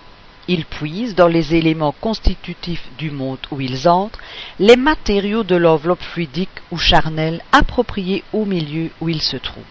Ils 0.49 0.65
puisent 0.65 1.15
dans 1.15 1.27
les 1.27 1.55
éléments 1.55 1.95
constitutifs 2.01 2.89
du 2.99 3.11
monde 3.11 3.39
où 3.51 3.61
ils 3.61 3.89
entrent 3.89 4.21
les 4.61 4.77
matériaux 4.77 5.43
de 5.43 5.57
l'enveloppe 5.57 6.03
fluidique 6.03 6.63
ou 6.71 6.79
charnelle 6.79 7.43
appropriés 7.51 8.23
au 8.33 8.45
milieu 8.45 8.91
où 9.01 9.09
ils 9.09 9.23
se 9.23 9.37
trouvent. 9.37 9.65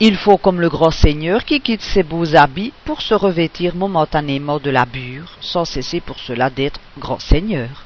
Il 0.00 0.16
faut 0.16 0.38
comme 0.38 0.60
le 0.60 0.70
grand 0.70 0.90
seigneur 0.90 1.44
qui 1.44 1.60
quitte 1.60 1.82
ses 1.82 2.02
beaux 2.02 2.34
habits 2.34 2.72
pour 2.86 3.02
se 3.02 3.14
revêtir 3.14 3.76
momentanément 3.76 4.58
de 4.58 4.70
la 4.70 4.86
bure, 4.86 5.36
sans 5.40 5.66
cesser 5.66 6.00
pour 6.00 6.18
cela 6.18 6.48
d'être 6.48 6.80
grand 6.98 7.20
seigneur. 7.20 7.84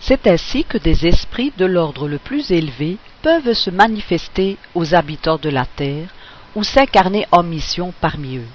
C'est 0.00 0.26
ainsi 0.26 0.64
que 0.64 0.78
des 0.78 1.06
esprits 1.06 1.52
de 1.56 1.64
l'ordre 1.64 2.06
le 2.06 2.18
plus 2.18 2.50
élevé 2.52 2.98
peuvent 3.22 3.54
se 3.54 3.70
manifester 3.70 4.58
aux 4.74 4.94
habitants 4.94 5.38
de 5.38 5.48
la 5.48 5.64
terre 5.64 6.08
ou 6.54 6.62
s'incarner 6.62 7.26
en 7.32 7.42
mission 7.42 7.92
parmi 8.00 8.36
eux. 8.36 8.46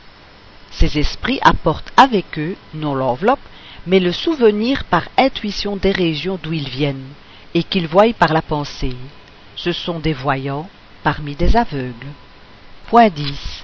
Ces 0.84 1.00
esprits 1.00 1.40
apportent 1.44 1.94
avec 1.96 2.38
eux 2.38 2.58
non 2.74 2.94
l'enveloppe, 2.94 3.40
mais 3.88 4.02
le 4.02 4.12
souvenir 4.12 4.84
par 4.84 5.04
intuition 5.18 5.78
des 5.78 5.94
régions 5.94 6.38
d'où 6.44 6.52
ils 6.52 6.68
viennent, 6.68 7.08
et 7.54 7.63
qu'ils 7.63 7.88
voient 7.88 8.12
par 8.12 8.34
la 8.34 8.42
pensée. 8.42 8.98
Ce 9.56 9.72
sont 9.72 10.00
des 10.00 10.12
voyants 10.12 10.70
parmi 11.02 11.36
des 11.36 11.56
aveugles. 11.56 12.12
Point 12.88 13.08
10. 13.08 13.63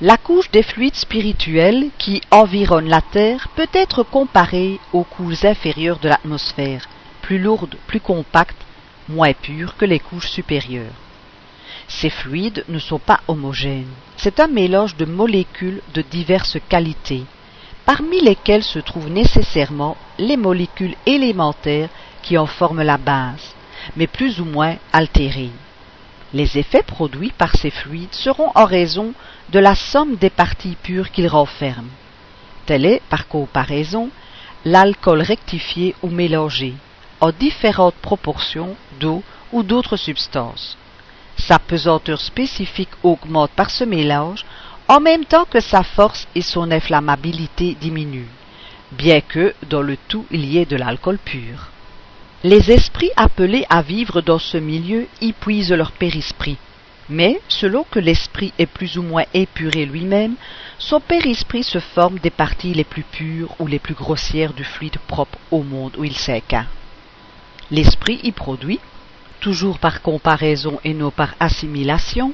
La 0.00 0.16
couche 0.16 0.50
des 0.50 0.64
fluides 0.64 0.96
spirituels 0.96 1.90
qui 1.98 2.20
environnent 2.32 2.88
la 2.88 3.00
Terre 3.00 3.46
peut 3.54 3.70
être 3.72 4.02
comparée 4.02 4.80
aux 4.92 5.04
couches 5.04 5.44
inférieures 5.44 6.00
de 6.00 6.08
l'atmosphère, 6.08 6.88
plus 7.22 7.38
lourdes, 7.38 7.76
plus 7.86 8.00
compactes, 8.00 8.66
moins 9.08 9.34
pures 9.34 9.76
que 9.76 9.84
les 9.84 10.00
couches 10.00 10.30
supérieures. 10.30 11.05
Ces 11.88 12.10
fluides 12.10 12.64
ne 12.68 12.78
sont 12.78 12.98
pas 12.98 13.20
homogènes. 13.28 13.92
C'est 14.16 14.40
un 14.40 14.48
mélange 14.48 14.96
de 14.96 15.04
molécules 15.04 15.80
de 15.94 16.02
diverses 16.02 16.58
qualités, 16.68 17.24
parmi 17.84 18.20
lesquelles 18.20 18.64
se 18.64 18.80
trouvent 18.80 19.10
nécessairement 19.10 19.96
les 20.18 20.36
molécules 20.36 20.96
élémentaires 21.06 21.88
qui 22.22 22.36
en 22.36 22.46
forment 22.46 22.82
la 22.82 22.98
base, 22.98 23.54
mais 23.96 24.08
plus 24.08 24.40
ou 24.40 24.44
moins 24.44 24.76
altérées. 24.92 25.52
Les 26.34 26.58
effets 26.58 26.82
produits 26.82 27.32
par 27.36 27.54
ces 27.56 27.70
fluides 27.70 28.14
seront 28.14 28.50
en 28.56 28.64
raison 28.64 29.12
de 29.50 29.60
la 29.60 29.76
somme 29.76 30.16
des 30.16 30.30
parties 30.30 30.76
pures 30.82 31.12
qu'ils 31.12 31.28
renferment. 31.28 31.90
Tel 32.66 32.84
est, 32.84 33.00
par 33.08 33.28
comparaison, 33.28 34.10
l'alcool 34.64 35.22
rectifié 35.22 35.94
ou 36.02 36.08
mélangé, 36.08 36.74
en 37.20 37.30
différentes 37.30 37.94
proportions 37.94 38.74
d'eau 38.98 39.22
ou 39.52 39.62
d'autres 39.62 39.96
substances. 39.96 40.76
Sa 41.36 41.58
pesanteur 41.58 42.20
spécifique 42.20 42.90
augmente 43.02 43.50
par 43.52 43.70
ce 43.70 43.84
mélange, 43.84 44.44
en 44.88 45.00
même 45.00 45.24
temps 45.24 45.44
que 45.44 45.60
sa 45.60 45.82
force 45.82 46.26
et 46.34 46.42
son 46.42 46.70
inflammabilité 46.70 47.76
diminuent, 47.80 48.28
bien 48.92 49.20
que 49.20 49.54
dans 49.68 49.82
le 49.82 49.96
tout 50.08 50.26
il 50.30 50.44
y 50.44 50.58
ait 50.58 50.66
de 50.66 50.76
l'alcool 50.76 51.18
pur. 51.18 51.70
Les 52.44 52.70
esprits 52.70 53.10
appelés 53.16 53.64
à 53.68 53.82
vivre 53.82 54.20
dans 54.20 54.38
ce 54.38 54.56
milieu 54.56 55.06
y 55.20 55.32
puisent 55.32 55.72
leur 55.72 55.92
périsprit, 55.92 56.58
mais 57.08 57.40
selon 57.48 57.84
que 57.90 57.98
l'esprit 57.98 58.52
est 58.58 58.66
plus 58.66 58.98
ou 58.98 59.02
moins 59.02 59.24
épuré 59.34 59.86
lui-même, 59.86 60.34
son 60.78 61.00
périsprit 61.00 61.64
se 61.64 61.78
forme 61.78 62.18
des 62.18 62.30
parties 62.30 62.74
les 62.74 62.84
plus 62.84 63.02
pures 63.02 63.54
ou 63.58 63.66
les 63.66 63.78
plus 63.78 63.94
grossières 63.94 64.52
du 64.52 64.64
fluide 64.64 64.98
propre 65.06 65.38
au 65.50 65.62
monde 65.62 65.96
où 65.98 66.04
il 66.04 66.16
s'incarne. 66.16 66.68
L'esprit 67.70 68.20
y 68.22 68.32
produit, 68.32 68.80
toujours 69.40 69.78
par 69.78 70.02
comparaison 70.02 70.80
et 70.84 70.94
non 70.94 71.10
par 71.10 71.34
assimilation, 71.40 72.32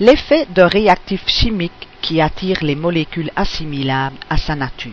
l'effet 0.00 0.46
d'un 0.50 0.68
réactif 0.68 1.22
chimique 1.26 1.88
qui 2.00 2.20
attire 2.20 2.62
les 2.62 2.74
molécules 2.74 3.30
assimilables 3.36 4.16
à 4.30 4.36
sa 4.36 4.54
nature. 4.54 4.92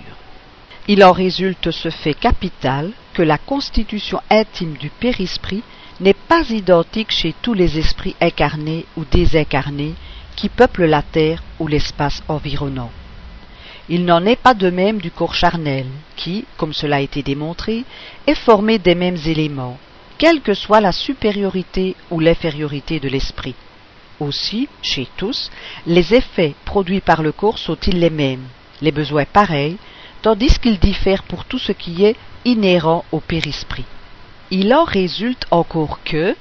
Il 0.87 1.03
en 1.03 1.11
résulte 1.11 1.71
ce 1.71 1.89
fait 1.89 2.13
capital 2.13 2.91
que 3.13 3.23
la 3.23 3.37
constitution 3.37 4.19
intime 4.29 4.73
du 4.73 4.89
périsprit 4.89 5.63
n'est 5.99 6.13
pas 6.13 6.49
identique 6.49 7.11
chez 7.11 7.33
tous 7.41 7.53
les 7.53 7.79
esprits 7.79 8.15
incarnés 8.21 8.85
ou 8.97 9.05
désincarnés 9.05 9.95
qui 10.35 10.49
peuplent 10.49 10.85
la 10.85 11.01
terre 11.01 11.41
ou 11.59 11.67
l'espace 11.67 12.21
environnant. 12.27 12.91
Il 13.87 14.05
n'en 14.05 14.25
est 14.25 14.35
pas 14.35 14.53
de 14.53 14.69
même 14.69 14.99
du 14.99 15.11
corps 15.11 15.35
charnel, 15.35 15.85
qui, 16.15 16.45
comme 16.57 16.73
cela 16.73 16.97
a 16.97 17.01
été 17.01 17.23
démontré, 17.23 17.83
est 18.27 18.35
formé 18.35 18.79
des 18.79 18.95
mêmes 18.95 19.19
éléments, 19.25 19.77
quelle 20.17 20.41
que 20.41 20.53
soit 20.53 20.81
la 20.81 20.91
supériorité 20.91 21.95
ou 22.11 22.19
l'infériorité 22.19 22.99
de 22.99 23.09
l'esprit. 23.09 23.55
Aussi, 24.19 24.69
chez 24.81 25.07
tous, 25.17 25.51
les 25.85 26.13
effets 26.13 26.55
produits 26.63 27.01
par 27.01 27.21
le 27.21 27.31
corps 27.31 27.57
sont-ils 27.57 27.99
les 27.99 28.09
mêmes, 28.09 28.47
les 28.81 28.91
besoins 28.91 29.25
pareils, 29.25 29.77
tandis 30.21 30.57
qu'ils 30.59 30.79
diffèrent 30.79 31.23
pour 31.23 31.45
tout 31.45 31.59
ce 31.59 31.73
qui 31.73 32.05
est 32.05 32.15
inhérent 32.45 33.03
au 33.11 33.19
périsprit. 33.19 33.85
Il 34.51 34.73
en 34.73 34.85
résulte 34.85 35.45
encore 35.51 35.99
que 36.03 36.35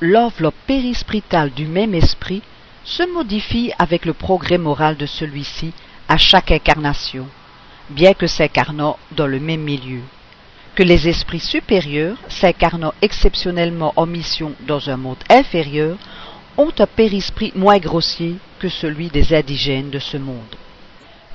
l'enveloppe 0.00 0.54
périspritale 0.66 1.50
du 1.50 1.66
même 1.66 1.94
esprit 1.94 2.42
se 2.84 3.02
modifie 3.14 3.72
avec 3.78 4.04
le 4.04 4.12
progrès 4.12 4.58
moral 4.58 4.96
de 4.96 5.06
celui-ci 5.06 5.72
à 6.08 6.18
chaque 6.18 6.50
incarnation, 6.50 7.26
bien 7.88 8.12
que 8.12 8.26
s'incarnant 8.26 8.98
dans 9.12 9.26
le 9.26 9.40
même 9.40 9.62
milieu 9.62 10.02
que 10.74 10.82
les 10.82 11.08
esprits 11.08 11.40
supérieurs, 11.40 12.18
s'incarnant 12.28 12.94
exceptionnellement 13.00 13.92
en 13.96 14.06
mission 14.06 14.52
dans 14.66 14.90
un 14.90 14.96
monde 14.96 15.22
inférieur, 15.30 15.96
ont 16.56 16.72
un 16.78 16.86
périsprit 16.86 17.52
moins 17.54 17.78
grossier 17.78 18.36
que 18.58 18.68
celui 18.68 19.08
des 19.08 19.34
indigènes 19.34 19.90
de 19.90 19.98
ce 19.98 20.16
monde. 20.16 20.56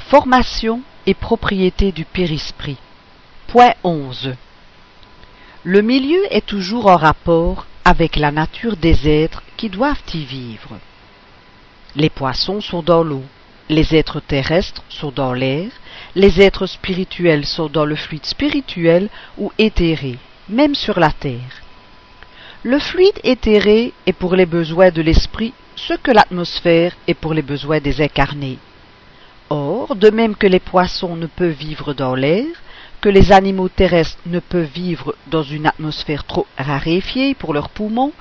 Formation 0.10 0.82
et 1.06 1.14
propriété 1.14 1.92
du 1.92 2.06
périsprit. 2.06 2.78
Point 3.48 3.74
11. 3.84 4.34
Le 5.64 5.82
milieu 5.82 6.22
est 6.32 6.46
toujours 6.46 6.88
en 6.88 6.96
rapport 6.96 7.66
avec 7.86 8.16
la 8.16 8.32
nature 8.32 8.78
des 8.78 9.10
êtres 9.10 9.44
qui 9.58 9.70
doivent 9.70 10.04
y 10.14 10.24
vivre. 10.24 10.80
Les 11.96 12.10
poissons 12.10 12.62
sont 12.62 12.82
dans 12.82 13.04
l'eau, 13.04 13.24
les 13.70 13.96
êtres 13.96 14.20
terrestres 14.20 14.84
sont 14.90 15.12
dans 15.12 15.34
l'air, 15.34 15.70
les 16.16 16.42
êtres 16.42 16.66
spirituels 16.66 17.46
sont 17.46 17.70
dans 17.70 17.86
le 17.86 17.96
fluide 17.96 18.26
spirituel 18.26 19.10
ou 19.38 19.52
éthéré, 19.60 20.18
même 20.50 20.74
sur 20.74 21.00
la 21.00 21.12
terre. 21.12 21.62
Le 22.64 22.80
fluide 22.80 23.20
éthéré 23.24 23.94
est 24.06 24.14
pour 24.14 24.36
les 24.36 24.48
besoins 24.48 24.90
de 24.90 25.02
l'esprit 25.02 25.54
ce 25.76 25.94
que 25.94 26.12
l'atmosphère 26.12 26.94
est 27.08 27.14
pour 27.14 27.34
les 27.34 27.44
besoins 27.44 27.80
des 27.80 28.02
incarnés. 28.02 28.58
Or, 29.50 29.96
de 29.96 30.10
même 30.10 30.36
que 30.36 30.48
les 30.48 30.60
poissons 30.60 31.16
ne 31.16 31.28
peuvent 31.28 31.52
vivre 31.52 31.94
dans 31.94 32.16
l'air, 32.16 32.46
que 33.02 33.10
les 33.10 33.32
animaux 33.32 33.70
terrestres 33.70 34.20
ne 34.26 34.40
peuvent 34.40 34.70
vivre 34.74 35.16
dans 35.28 35.44
une 35.44 35.68
atmosphère 35.68 36.26
trop 36.26 36.48
raréfiée 36.58 37.34
pour 37.34 37.54
leurs 37.54 37.70
poumons, 37.70 38.12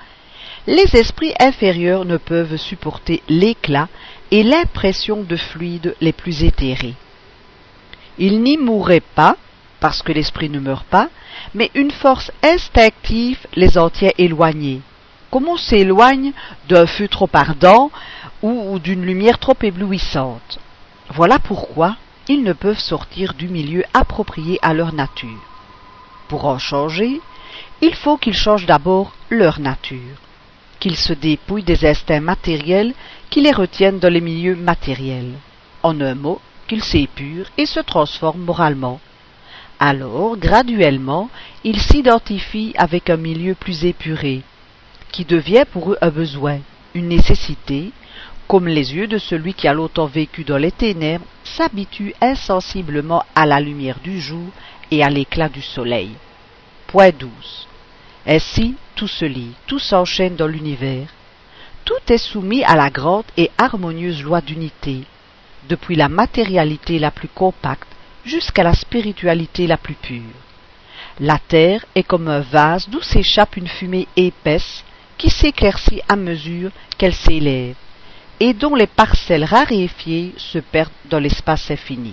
les 0.66 0.96
esprits 0.96 1.34
inférieurs 1.40 2.04
ne 2.04 2.16
peuvent 2.16 2.56
supporter 2.56 3.22
l'éclat 3.28 3.88
et 4.30 4.42
l'impression 4.42 5.22
de 5.22 5.36
fluides 5.36 5.94
les 6.00 6.12
plus 6.12 6.44
éthérés. 6.44 6.94
Ils 8.18 8.42
n'y 8.42 8.56
mourraient 8.56 9.02
pas, 9.14 9.36
parce 9.80 10.02
que 10.02 10.12
l'esprit 10.12 10.50
ne 10.50 10.58
meurt 10.58 10.86
pas, 10.86 11.08
mais 11.54 11.70
une 11.74 11.90
force 11.90 12.32
instinctive 12.42 13.46
les 13.54 13.78
en 13.78 13.90
tient 13.90 14.10
éloignés, 14.18 14.80
comme 15.30 15.48
on 15.48 15.56
s'éloigne 15.56 16.32
d'un 16.68 16.86
feu 16.86 17.08
trop 17.08 17.30
ardent 17.32 17.90
ou 18.42 18.78
d'une 18.78 19.04
lumière 19.04 19.38
trop 19.38 19.56
éblouissante. 19.62 20.58
Voilà 21.10 21.38
pourquoi 21.38 21.96
ils 22.28 22.42
ne 22.42 22.52
peuvent 22.52 22.78
sortir 22.78 23.34
du 23.34 23.48
milieu 23.48 23.84
approprié 23.94 24.58
à 24.62 24.74
leur 24.74 24.92
nature. 24.92 25.40
Pour 26.28 26.44
en 26.44 26.58
changer, 26.58 27.20
il 27.80 27.94
faut 27.94 28.18
qu'ils 28.18 28.34
changent 28.36 28.66
d'abord 28.66 29.12
leur 29.30 29.60
nature, 29.60 30.16
qu'ils 30.80 30.96
se 30.96 31.12
dépouillent 31.12 31.62
des 31.62 31.84
instincts 31.84 32.20
matériels 32.20 32.94
qui 33.30 33.40
les 33.40 33.52
retiennent 33.52 33.98
dans 33.98 34.12
les 34.12 34.20
milieux 34.20 34.56
matériels. 34.56 35.34
En 35.82 36.00
un 36.00 36.14
mot, 36.14 36.40
qu'ils 36.66 36.84
s'épurent 36.84 37.50
et 37.56 37.66
se 37.66 37.80
transforment 37.80 38.44
moralement. 38.44 39.00
Alors, 39.80 40.36
graduellement, 40.36 41.30
ils 41.64 41.80
s'identifient 41.80 42.74
avec 42.76 43.10
un 43.10 43.16
milieu 43.16 43.54
plus 43.54 43.84
épuré, 43.84 44.42
qui 45.12 45.24
devient 45.24 45.64
pour 45.70 45.92
eux 45.92 45.98
un 46.00 46.10
besoin, 46.10 46.58
une 46.94 47.08
nécessité, 47.08 47.92
comme 48.48 48.66
les 48.66 48.94
yeux 48.94 49.06
de 49.06 49.18
celui 49.18 49.54
qui 49.54 49.68
a 49.68 49.74
longtemps 49.74 50.06
vécu 50.06 50.42
dans 50.42 50.56
les 50.56 50.72
ténèbres 50.72 51.24
s'habituent 51.44 52.14
insensiblement 52.20 53.22
à 53.34 53.46
la 53.46 53.60
lumière 53.60 54.00
du 54.02 54.20
jour 54.20 54.48
et 54.90 55.04
à 55.04 55.10
l'éclat 55.10 55.48
du 55.48 55.62
soleil. 55.62 56.10
Point 56.86 57.10
12. 57.10 57.67
Ainsi, 58.30 58.74
tout 58.94 59.08
se 59.08 59.24
lie, 59.24 59.54
tout 59.66 59.78
s'enchaîne 59.78 60.36
dans 60.36 60.46
l'univers. 60.46 61.08
Tout 61.86 62.12
est 62.12 62.18
soumis 62.18 62.62
à 62.62 62.76
la 62.76 62.90
grande 62.90 63.24
et 63.38 63.50
harmonieuse 63.56 64.22
loi 64.22 64.42
d'unité, 64.42 65.04
depuis 65.70 65.96
la 65.96 66.10
matérialité 66.10 66.98
la 66.98 67.10
plus 67.10 67.28
compacte 67.28 67.88
jusqu'à 68.26 68.62
la 68.62 68.74
spiritualité 68.74 69.66
la 69.66 69.78
plus 69.78 69.94
pure. 69.94 70.36
La 71.20 71.38
terre 71.38 71.86
est 71.94 72.02
comme 72.02 72.28
un 72.28 72.40
vase 72.40 72.86
d'où 72.90 73.00
s'échappe 73.00 73.56
une 73.56 73.66
fumée 73.66 74.06
épaisse 74.14 74.84
qui 75.16 75.30
s'éclaircit 75.30 76.02
à 76.06 76.14
mesure 76.14 76.70
qu'elle 76.98 77.14
s'élève 77.14 77.76
et 78.40 78.52
dont 78.52 78.74
les 78.74 78.86
parcelles 78.86 79.44
raréfiées 79.44 80.34
se 80.36 80.58
perdent 80.58 80.92
dans 81.08 81.18
l'espace 81.18 81.70
infini. 81.70 82.12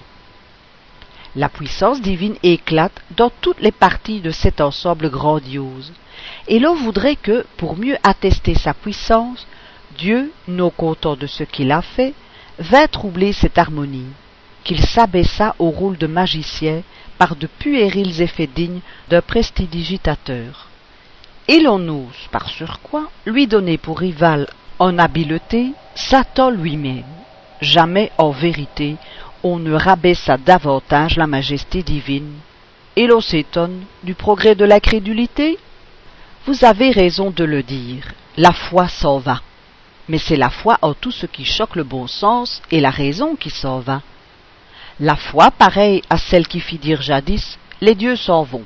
La 1.36 1.50
puissance 1.50 2.02
divine 2.02 2.36
éclate 2.44 3.02
dans 3.18 3.32
toutes 3.42 3.60
les 3.60 3.74
parties 3.74 4.22
de 4.22 4.32
cet 4.32 4.62
ensemble 4.62 5.10
grandiose, 5.10 5.92
et 6.48 6.60
l'on 6.60 6.76
voudrait 6.76 7.18
que, 7.18 7.46
pour 7.58 7.76
mieux 7.78 7.98
attester 8.04 8.56
sa 8.56 8.74
puissance, 8.74 9.46
Dieu, 9.98 10.32
non 10.48 10.70
content 10.70 11.16
de 11.16 11.28
ce 11.28 11.44
qu'il 11.44 11.72
a 11.72 11.82
fait, 11.82 12.14
vint 12.60 12.88
troubler 12.88 13.34
cette 13.34 13.58
harmonie, 13.58 14.08
qu'il 14.64 14.80
s'abaissa 14.86 15.56
au 15.60 15.70
rôle 15.70 15.98
de 15.98 16.08
magicien 16.08 16.82
par 17.18 17.36
de 17.36 17.48
puérils 17.48 18.22
effets 18.22 18.48
dignes 18.48 18.82
d'un 19.10 19.22
prestidigitateur. 19.22 20.68
Et 21.48 21.60
l'on 21.60 21.88
ose, 21.88 22.28
par 22.32 22.50
surcroît, 22.50 23.10
lui 23.26 23.46
donner 23.48 23.78
pour 23.78 24.00
rival 24.00 24.48
en 24.80 24.98
habileté 24.98 25.72
Satan 25.96 26.50
lui-même. 26.50 27.04
Jamais, 27.62 28.12
en 28.18 28.32
vérité, 28.32 28.96
on 29.46 29.60
ne 29.60 29.74
rabaissa 29.74 30.38
davantage 30.38 31.18
la 31.18 31.28
majesté 31.28 31.84
divine. 31.84 32.34
Et 32.96 33.06
l'on 33.06 33.22
s'étonne 33.22 33.84
du 34.04 34.16
progrès 34.16 34.56
de 34.56 34.66
la 34.66 34.80
crédulité 34.80 35.60
Vous 36.48 36.66
avez 36.66 36.90
raison 36.90 37.30
de 37.30 37.44
le 37.44 37.62
dire, 37.62 38.12
la 38.38 38.52
foi 38.52 38.88
s'en 38.88 39.20
va. 39.20 39.42
Mais 40.10 40.18
c'est 40.18 40.36
la 40.36 40.50
foi 40.50 40.80
en 40.82 40.96
tout 40.96 41.12
ce 41.12 41.28
qui 41.28 41.46
choque 41.46 41.76
le 41.76 41.84
bon 41.84 42.08
sens 42.08 42.60
et 42.72 42.80
la 42.80 42.90
raison 42.90 43.36
qui 43.36 43.52
s'en 43.52 43.80
va. 43.80 44.02
La 45.00 45.16
foi, 45.16 45.52
pareille 45.52 46.02
à 46.10 46.18
celle 46.18 46.48
qui 46.48 46.60
fit 46.60 46.80
dire 46.80 47.04
jadis, 47.04 47.60
les 47.82 47.94
dieux 47.94 48.16
s'en 48.16 48.42
vont. 48.42 48.66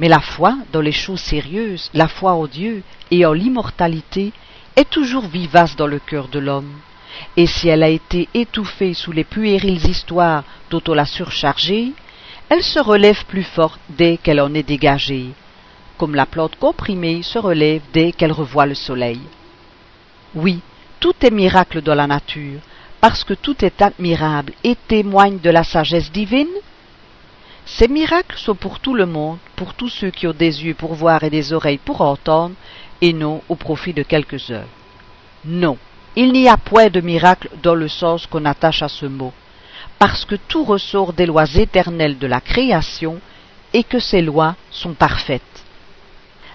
Mais 0.00 0.08
la 0.08 0.20
foi 0.20 0.56
dans 0.72 0.80
les 0.80 0.92
choses 0.92 1.20
sérieuses, 1.20 1.88
la 1.94 2.08
foi 2.08 2.32
en 2.32 2.48
Dieu 2.48 2.82
et 3.12 3.24
en 3.24 3.32
l'immortalité 3.32 4.32
est 4.74 4.90
toujours 4.90 5.26
vivace 5.26 5.76
dans 5.76 5.86
le 5.86 6.00
cœur 6.00 6.26
de 6.26 6.40
l'homme, 6.40 6.72
et 7.36 7.46
si 7.46 7.68
elle 7.68 7.82
a 7.82 7.88
été 7.88 8.28
étouffée 8.34 8.94
sous 8.94 9.12
les 9.12 9.24
puériles 9.24 9.86
histoires 9.86 10.44
dont 10.70 10.82
on 10.88 10.94
l'a 10.94 11.04
surchargée, 11.04 11.92
elle 12.48 12.62
se 12.62 12.78
relève 12.78 13.24
plus 13.26 13.42
forte 13.42 13.80
dès 13.90 14.16
qu'elle 14.16 14.40
en 14.40 14.54
est 14.54 14.62
dégagée, 14.62 15.28
comme 15.98 16.14
la 16.14 16.26
plante 16.26 16.56
comprimée 16.56 17.22
se 17.22 17.38
relève 17.38 17.82
dès 17.92 18.12
qu'elle 18.12 18.32
revoit 18.32 18.66
le 18.66 18.74
soleil. 18.74 19.20
Oui, 20.34 20.60
tout 21.00 21.14
est 21.22 21.30
miracle 21.30 21.82
dans 21.82 21.94
la 21.94 22.06
nature, 22.06 22.60
parce 23.00 23.24
que 23.24 23.34
tout 23.34 23.64
est 23.64 23.82
admirable 23.82 24.52
et 24.64 24.76
témoigne 24.88 25.38
de 25.38 25.50
la 25.50 25.64
sagesse 25.64 26.10
divine. 26.10 26.48
Ces 27.66 27.88
miracles 27.88 28.38
sont 28.38 28.54
pour 28.54 28.80
tout 28.80 28.94
le 28.94 29.06
monde, 29.06 29.38
pour 29.54 29.74
tous 29.74 29.88
ceux 29.88 30.10
qui 30.10 30.26
ont 30.26 30.32
des 30.32 30.64
yeux 30.64 30.74
pour 30.74 30.94
voir 30.94 31.22
et 31.22 31.30
des 31.30 31.52
oreilles 31.52 31.78
pour 31.78 32.00
entendre, 32.00 32.54
et 33.00 33.12
non 33.12 33.42
au 33.48 33.54
profit 33.54 33.92
de 33.92 34.02
quelques-uns. 34.02 34.66
Non, 35.44 35.76
il 36.20 36.32
n'y 36.32 36.48
a 36.48 36.56
point 36.56 36.88
de 36.88 37.00
miracle 37.00 37.48
dans 37.62 37.76
le 37.76 37.86
sens 37.86 38.26
qu'on 38.26 38.44
attache 38.44 38.82
à 38.82 38.88
ce 38.88 39.06
mot, 39.06 39.32
parce 40.00 40.24
que 40.24 40.34
tout 40.34 40.64
ressort 40.64 41.12
des 41.12 41.26
lois 41.26 41.54
éternelles 41.54 42.18
de 42.18 42.26
la 42.26 42.40
création 42.40 43.20
et 43.72 43.84
que 43.84 44.00
ces 44.00 44.20
lois 44.20 44.56
sont 44.72 44.94
parfaites. 44.94 45.64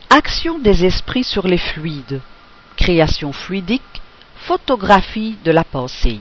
Action 0.09 0.59
des 0.59 0.83
esprits 0.83 1.23
sur 1.23 1.47
les 1.47 1.57
fluides, 1.57 2.19
création 2.75 3.31
fluidique, 3.31 4.01
photographie 4.35 5.37
de 5.45 5.51
la 5.51 5.63
pensée. 5.63 6.19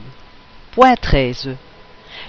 Point 0.71 0.95
13. 0.95 1.57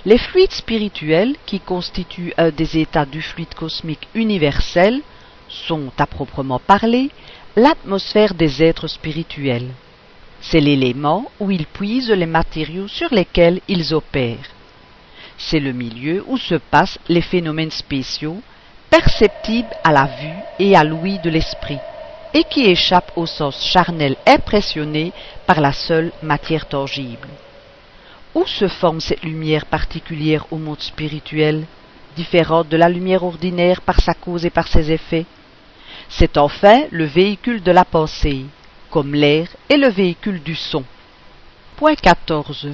Les 0.06 0.18
fluides 0.18 0.50
spirituels, 0.50 1.36
qui 1.46 1.60
constituent 1.60 2.34
un 2.36 2.50
des 2.50 2.76
états 2.76 3.06
du 3.06 3.22
fluide 3.22 3.54
cosmique 3.54 4.08
universel, 4.14 5.00
sont, 5.48 5.92
à 5.96 6.06
proprement 6.08 6.58
parler, 6.58 7.12
l'atmosphère 7.54 8.34
des 8.34 8.64
êtres 8.64 8.88
spirituels. 8.88 9.70
C'est 10.50 10.60
l'élément 10.60 11.30
où 11.40 11.50
ils 11.50 11.66
puisent 11.66 12.10
les 12.10 12.26
matériaux 12.26 12.86
sur 12.86 13.12
lesquels 13.14 13.60
ils 13.66 13.94
opèrent. 13.94 14.50
C'est 15.38 15.58
le 15.58 15.72
milieu 15.72 16.22
où 16.26 16.36
se 16.36 16.56
passent 16.56 16.98
les 17.08 17.22
phénomènes 17.22 17.70
spéciaux, 17.70 18.40
perceptibles 18.90 19.74
à 19.82 19.90
la 19.90 20.04
vue 20.04 20.44
et 20.58 20.76
à 20.76 20.84
l'ouïe 20.84 21.18
de 21.18 21.30
l'esprit, 21.30 21.80
et 22.34 22.44
qui 22.44 22.66
échappent 22.66 23.12
au 23.16 23.26
sens 23.26 23.64
charnel 23.64 24.16
impressionné 24.26 25.12
par 25.46 25.60
la 25.60 25.72
seule 25.72 26.12
matière 26.22 26.66
tangible. 26.66 27.28
Où 28.34 28.46
se 28.46 28.68
forme 28.68 29.00
cette 29.00 29.22
lumière 29.22 29.64
particulière 29.64 30.46
au 30.52 30.58
monde 30.58 30.80
spirituel, 30.80 31.64
différente 32.16 32.68
de 32.68 32.76
la 32.76 32.88
lumière 32.88 33.24
ordinaire 33.24 33.80
par 33.80 34.00
sa 34.00 34.12
cause 34.12 34.44
et 34.44 34.50
par 34.50 34.68
ses 34.68 34.92
effets? 34.92 35.26
C'est 36.08 36.36
enfin 36.36 36.82
le 36.90 37.06
véhicule 37.06 37.62
de 37.62 37.72
la 37.72 37.84
pensée, 37.84 38.44
comme 38.94 39.16
l'air 39.16 39.48
est 39.68 39.76
le 39.76 39.88
véhicule 39.88 40.40
du 40.40 40.54
son. 40.54 40.84
Point 41.74 41.96
14. 41.96 42.68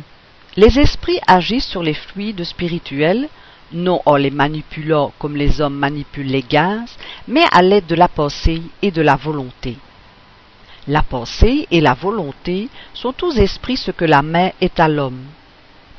Les 0.54 0.78
esprits 0.78 1.18
agissent 1.26 1.70
sur 1.70 1.82
les 1.82 1.94
fluides 1.94 2.44
spirituels, 2.44 3.26
non 3.72 4.02
en 4.04 4.16
les 4.16 4.30
manipulant 4.30 5.14
comme 5.18 5.34
les 5.34 5.62
hommes 5.62 5.78
manipulent 5.78 6.26
les 6.26 6.42
gaz, 6.42 6.94
mais 7.26 7.44
à 7.52 7.62
l'aide 7.62 7.86
de 7.86 7.94
la 7.94 8.08
pensée 8.08 8.60
et 8.82 8.90
de 8.90 9.00
la 9.00 9.16
volonté. 9.16 9.78
La 10.86 11.02
pensée 11.02 11.66
et 11.70 11.80
la 11.80 11.94
volonté 11.94 12.68
sont 12.92 13.14
aux 13.24 13.32
esprits 13.32 13.78
ce 13.78 13.90
que 13.90 14.04
la 14.04 14.20
main 14.20 14.50
est 14.60 14.78
à 14.78 14.88
l'homme. 14.88 15.24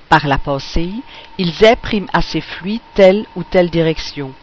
Par 0.07 0.27
la 0.27 0.37
pensée, 0.37 0.91
ils 1.39 1.65
impriment 1.65 2.11
à 2.13 2.21
ces 2.21 2.41
fluides 2.41 2.81
telle 2.93 3.25
ou 3.35 3.41
telle 3.41 3.71
direction. 3.71 4.33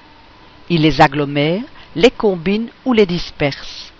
Ils 0.71 0.83
les 0.83 1.01
agglomèrent 1.01 1.63
les 1.95 2.11
combinent 2.11 2.69
ou 2.85 2.93
les 2.93 3.07
dispersent. 3.07 3.93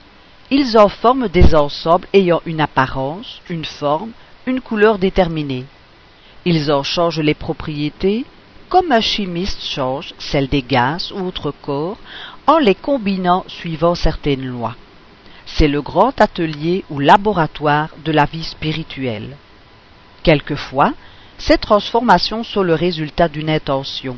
Ils 0.51 0.79
en 0.79 0.89
forment 0.89 1.29
des 1.29 1.55
ensembles 1.55 2.09
ayant 2.15 2.41
une 2.47 2.63
apparence, 2.63 3.43
une 3.51 3.67
forme, 3.67 4.13
une 4.47 4.63
couleur 4.63 4.99
déterminée. 4.99 5.67
Ils 6.47 6.73
en 6.73 6.83
changent 6.83 7.21
les 7.21 7.35
propriétés, 7.35 8.25
comme 8.71 8.91
un 8.91 9.03
chimiste 9.03 9.63
change 9.63 10.15
celles 10.19 10.49
des 10.49 10.63
gaz 10.63 11.13
ou 11.13 11.21
autres 11.27 11.53
corps, 11.63 11.99
en 12.47 12.57
les 12.57 12.75
combinant 12.75 13.45
suivant 13.47 13.95
certaines 13.95 14.47
lois. 14.47 14.75
C'est 15.45 15.69
le 15.69 15.83
grand 15.83 16.19
atelier 16.19 16.85
ou 16.89 16.99
laboratoire 16.99 17.91
de 18.03 18.13
la 18.13 18.25
vie 18.25 18.45
spirituelle. 18.45 19.37
Quelquefois, 20.23 20.95
Ces 21.39 21.57
transformations 21.57 22.43
sont 22.43 22.65
le 22.65 22.75
résultat 22.75 23.29
d'une 23.29 23.49
intention. 23.49 24.17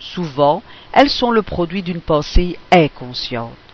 Souvent, 0.00 0.64
elles 0.92 1.08
sont 1.08 1.30
le 1.30 1.42
produit 1.42 1.82
d'une 1.82 2.00
pensée 2.00 2.58
inconsciente. 2.72 3.69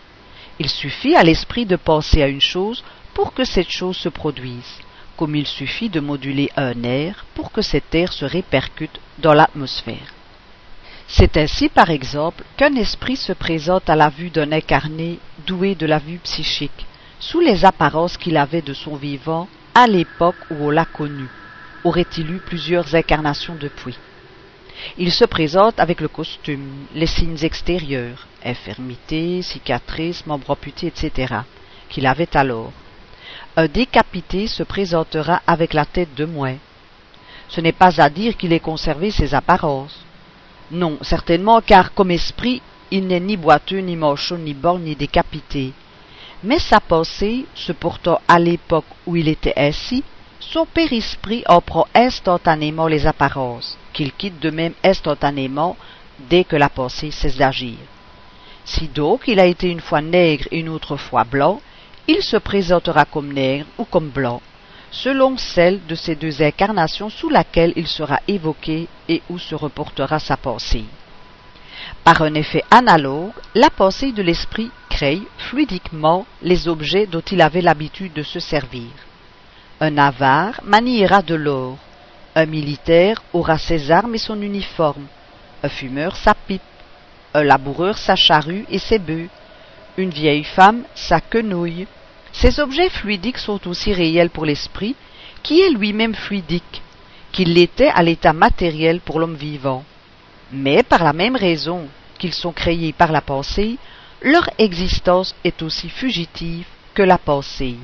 Il 0.59 0.69
suffit 0.69 1.15
à 1.15 1.23
l'esprit 1.23 1.65
de 1.65 1.75
penser 1.75 2.23
à 2.23 2.27
une 2.27 2.41
chose 2.41 2.83
pour 3.13 3.33
que 3.33 3.43
cette 3.43 3.69
chose 3.69 3.97
se 3.97 4.09
produise, 4.09 4.79
comme 5.15 5.35
il 5.35 5.45
suffit 5.45 5.89
de 5.89 5.99
moduler 5.99 6.49
un 6.55 6.83
air 6.83 7.25
pour 7.35 7.51
que 7.51 7.61
cet 7.61 7.93
air 7.93 8.11
se 8.11 8.25
répercute 8.25 8.99
dans 9.19 9.33
l'atmosphère. 9.33 10.13
C'est 11.07 11.37
ainsi, 11.37 11.69
par 11.69 11.89
exemple, 11.89 12.43
qu'un 12.57 12.75
esprit 12.75 13.15
se 13.15 13.33
présente 13.33 13.89
à 13.89 13.95
la 13.95 14.09
vue 14.09 14.29
d'un 14.29 14.51
incarné 14.51 15.19
doué 15.45 15.73
de 15.75 15.85
la 15.85 15.99
vue 15.99 16.19
psychique, 16.19 16.85
sous 17.19 17.39
les 17.39 17.63
apparences 17.63 18.17
qu'il 18.17 18.35
avait 18.35 18.61
de 18.61 18.73
son 18.73 18.95
vivant 18.95 19.47
à 19.73 19.87
l'époque 19.87 20.35
où 20.49 20.55
on 20.65 20.69
l'a 20.69 20.85
connu. 20.85 21.27
Aurait-il 21.83 22.29
eu 22.31 22.39
plusieurs 22.39 22.93
incarnations 22.95 23.55
depuis 23.55 23.97
Il 24.97 25.11
se 25.11 25.25
présente 25.25 25.79
avec 25.79 26.01
le 26.01 26.07
costume, 26.07 26.85
les 26.93 27.07
signes 27.07 27.43
extérieurs, 27.43 28.27
infirmité, 28.47 29.41
cicatrices, 29.41 30.25
membres 30.25 30.57
etc., 30.83 31.35
qu'il 31.89 32.05
avait 32.05 32.35
alors. 32.35 32.71
Un 33.55 33.67
décapité 33.67 34.47
se 34.47 34.63
présentera 34.63 35.41
avec 35.45 35.73
la 35.73 35.85
tête 35.85 36.13
de 36.15 36.25
moins. 36.25 36.57
Ce 37.49 37.61
n'est 37.61 37.71
pas 37.71 38.01
à 38.01 38.09
dire 38.09 38.37
qu'il 38.37 38.53
ait 38.53 38.59
conservé 38.59 39.11
ses 39.11 39.33
apparences. 39.33 40.05
Non, 40.71 40.97
certainement, 41.01 41.61
car 41.61 41.93
comme 41.93 42.11
esprit, 42.11 42.61
il 42.91 43.07
n'est 43.07 43.19
ni 43.19 43.37
boiteux, 43.37 43.79
ni 43.79 43.95
manchot, 43.95 44.37
ni 44.37 44.53
borgne, 44.53 44.83
ni 44.83 44.95
décapité. 44.95 45.73
Mais 46.43 46.59
sa 46.59 46.79
pensée, 46.79 47.45
se 47.55 47.71
portant 47.71 48.19
à 48.27 48.39
l'époque 48.39 48.85
où 49.05 49.15
il 49.15 49.27
était 49.27 49.53
ainsi, 49.57 50.03
son 50.39 50.65
périsprit 50.65 51.43
en 51.47 51.61
prend 51.61 51.87
instantanément 51.95 52.87
les 52.87 53.07
apparences, 53.07 53.77
qu'il 53.93 54.13
quitte 54.13 54.39
de 54.39 54.49
même 54.49 54.73
instantanément 54.83 55.75
dès 56.29 56.43
que 56.43 56.55
la 56.55 56.69
pensée 56.69 57.11
cesse 57.11 57.37
d'agir. 57.37 57.77
Si 58.67 58.89
donc 58.89 59.23
il 59.27 59.39
a 59.39 59.45
été 59.45 59.69
une 59.69 59.79
fois 59.79 60.01
nègre 60.01 60.45
et 60.51 60.59
une 60.59 60.67
autre 60.67 60.97
fois 60.97 61.23
blanc, 61.23 61.61
il 62.05 62.21
se 62.21 62.35
présentera 62.35 63.05
comme 63.05 63.31
nègre 63.31 63.65
ou 63.77 63.85
comme 63.85 64.09
blanc, 64.09 64.41
selon 64.91 65.37
celle 65.37 65.79
de 65.87 65.95
ces 65.95 66.15
deux 66.15 66.41
incarnations 66.41 67.09
sous 67.09 67.29
laquelle 67.29 67.71
il 67.77 67.87
sera 67.87 68.19
évoqué 68.27 68.89
et 69.07 69.21
où 69.29 69.39
se 69.39 69.55
reportera 69.55 70.19
sa 70.19 70.35
pensée. 70.35 70.83
Par 72.03 72.21
un 72.21 72.33
effet 72.33 72.65
analogue, 72.69 73.31
la 73.55 73.69
pensée 73.69 74.11
de 74.11 74.21
l'esprit 74.21 74.69
crée 74.89 75.21
fluidiquement 75.37 76.25
les 76.41 76.67
objets 76.67 77.07
dont 77.07 77.23
il 77.31 77.41
avait 77.41 77.61
l'habitude 77.61 78.11
de 78.11 78.23
se 78.23 78.41
servir. 78.41 78.89
Un 79.79 79.97
avare 79.97 80.59
maniera 80.65 81.21
de 81.21 81.35
l'or, 81.35 81.77
un 82.35 82.45
militaire 82.45 83.23
aura 83.31 83.57
ses 83.57 83.91
armes 83.91 84.15
et 84.15 84.25
son 84.29 84.41
uniforme, 84.41 85.05
un 85.63 85.69
fumeur 85.69 86.17
sa 86.17 86.33
pipe, 86.33 86.61
un 87.33 87.43
laboureur 87.43 87.97
sa 87.97 88.15
charrue 88.15 88.65
et 88.69 88.79
ses 88.79 88.99
bœufs, 88.99 89.29
une 89.97 90.09
vieille 90.09 90.43
femme 90.43 90.83
sa 90.95 91.19
quenouille, 91.19 91.87
ces 92.31 92.59
objets 92.59 92.89
fluidiques 92.89 93.39
sont 93.39 93.67
aussi 93.67 93.93
réels 93.93 94.29
pour 94.29 94.45
l'esprit, 94.45 94.95
qui 95.43 95.61
est 95.61 95.71
lui-même 95.71 96.13
fluidique, 96.13 96.81
qu'il 97.31 97.53
l'était 97.53 97.89
à 97.89 98.03
l'état 98.03 98.33
matériel 98.33 98.99
pour 98.99 99.19
l'homme 99.19 99.35
vivant. 99.35 99.83
Mais 100.51 100.83
par 100.83 101.03
la 101.03 101.13
même 101.13 101.35
raison 101.35 101.87
qu'ils 102.19 102.33
sont 102.33 102.51
créés 102.51 102.93
par 102.93 103.11
la 103.11 103.21
pensée, 103.21 103.77
leur 104.21 104.49
existence 104.57 105.35
est 105.43 105.61
aussi 105.61 105.89
fugitive 105.89 106.65
que 106.93 107.03
la 107.03 107.17
pensée. 107.17 107.75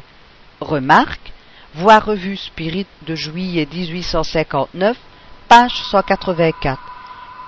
Remarque, 0.59 1.31
voir 1.75 2.05
revue 2.05 2.37
Spirit 2.37 2.87
de 3.07 3.15
juillet 3.15 3.67
1859, 3.71 4.97
page 5.47 5.75
184, 5.91 6.79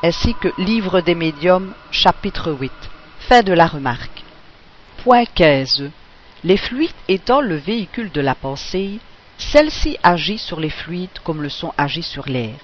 ainsi 0.03 0.35
que 0.35 0.49
Livre 0.57 1.01
des 1.01 1.15
médiums, 1.15 1.73
chapitre 1.89 2.51
8. 2.51 2.71
Fin 3.19 3.41
de 3.41 3.53
la 3.53 3.65
remarque. 3.65 4.23
Point 4.97 5.25
15. 5.25 5.89
Les 6.43 6.57
fluides 6.57 6.91
étant 7.07 7.41
le 7.41 7.55
véhicule 7.55 8.11
de 8.11 8.21
la 8.21 8.35
pensée, 8.35 8.99
celle-ci 9.37 9.97
agit 10.03 10.37
sur 10.37 10.59
les 10.59 10.69
fluides 10.69 11.19
comme 11.23 11.41
le 11.41 11.49
son 11.49 11.73
agit 11.77 12.03
sur 12.03 12.27
l'air. 12.27 12.55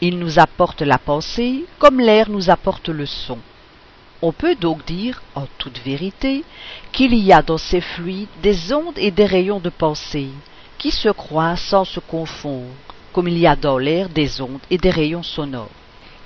Il 0.00 0.18
nous 0.18 0.38
apporte 0.38 0.82
la 0.82 0.98
pensée 0.98 1.64
comme 1.78 1.98
l'air 1.98 2.30
nous 2.30 2.50
apporte 2.50 2.88
le 2.88 3.06
son. 3.06 3.38
On 4.22 4.32
peut 4.32 4.54
donc 4.54 4.84
dire, 4.84 5.22
en 5.34 5.46
toute 5.58 5.78
vérité, 5.78 6.44
qu'il 6.92 7.14
y 7.14 7.32
a 7.32 7.42
dans 7.42 7.58
ces 7.58 7.80
fluides 7.80 8.28
des 8.42 8.72
ondes 8.72 8.98
et 8.98 9.10
des 9.10 9.26
rayons 9.26 9.60
de 9.60 9.70
pensée, 9.70 10.28
qui 10.78 10.90
se 10.90 11.08
croisent 11.08 11.60
sans 11.60 11.84
se 11.84 12.00
confondre, 12.00 12.68
comme 13.12 13.28
il 13.28 13.38
y 13.38 13.46
a 13.46 13.56
dans 13.56 13.78
l'air 13.78 14.08
des 14.10 14.40
ondes 14.40 14.60
et 14.70 14.78
des 14.78 14.90
rayons 14.90 15.22
sonores. 15.22 15.70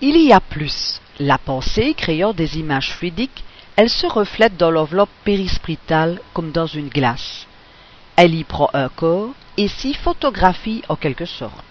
Il 0.00 0.16
y 0.16 0.33
a 0.33 0.40
plus, 0.40 1.00
la 1.18 1.38
pensée 1.38 1.94
créant 1.94 2.33
des 2.33 2.59
images 2.59 2.92
fluidiques 2.92 3.44
elle 3.76 3.90
se 3.90 4.07
reflète 4.07 4.57
dans 4.57 4.70
l'enveloppe 4.70 5.11
périspritale 5.24 6.20
comme 6.33 6.52
dans 6.52 6.66
une 6.66 6.88
glace. 6.88 7.46
Elle 8.16 8.35
y 8.35 8.44
prend 8.44 8.70
un 8.72 8.88
corps 8.88 9.30
et 9.57 9.66
s'y 9.66 9.94
photographie 9.94 10.83
en 10.88 10.94
quelque 10.94 11.24
sorte. 11.24 11.64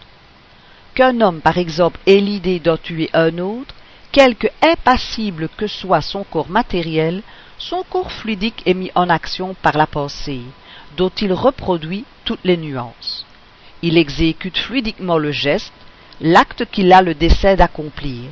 Qu'un 0.95 1.21
homme, 1.21 1.39
par 1.39 1.57
exemple, 1.57 1.99
ait 2.05 2.19
l'idée 2.19 2.59
d'en 2.59 2.77
tuer 2.77 3.09
un 3.13 3.37
autre, 3.37 3.73
quelque 4.11 4.47
impassible 4.61 5.49
que 5.55 5.67
soit 5.67 6.01
son 6.01 6.23
corps 6.25 6.49
matériel, 6.49 7.23
son 7.57 7.83
corps 7.89 8.11
fluidique 8.11 8.61
est 8.65 8.73
mis 8.73 8.91
en 8.95 9.09
action 9.09 9.55
par 9.61 9.77
la 9.77 9.87
pensée, 9.87 10.41
dont 10.97 11.11
il 11.21 11.31
reproduit 11.31 12.03
toutes 12.25 12.43
les 12.43 12.57
nuances. 12.57 13.25
Il 13.81 13.97
exécute 13.97 14.57
fluidiquement 14.57 15.17
le 15.17 15.31
geste, 15.31 15.73
l'acte 16.21 16.65
qu'il 16.65 16.91
a 16.93 17.01
le 17.01 17.13
décès 17.13 17.55
d'accomplir. 17.55 18.29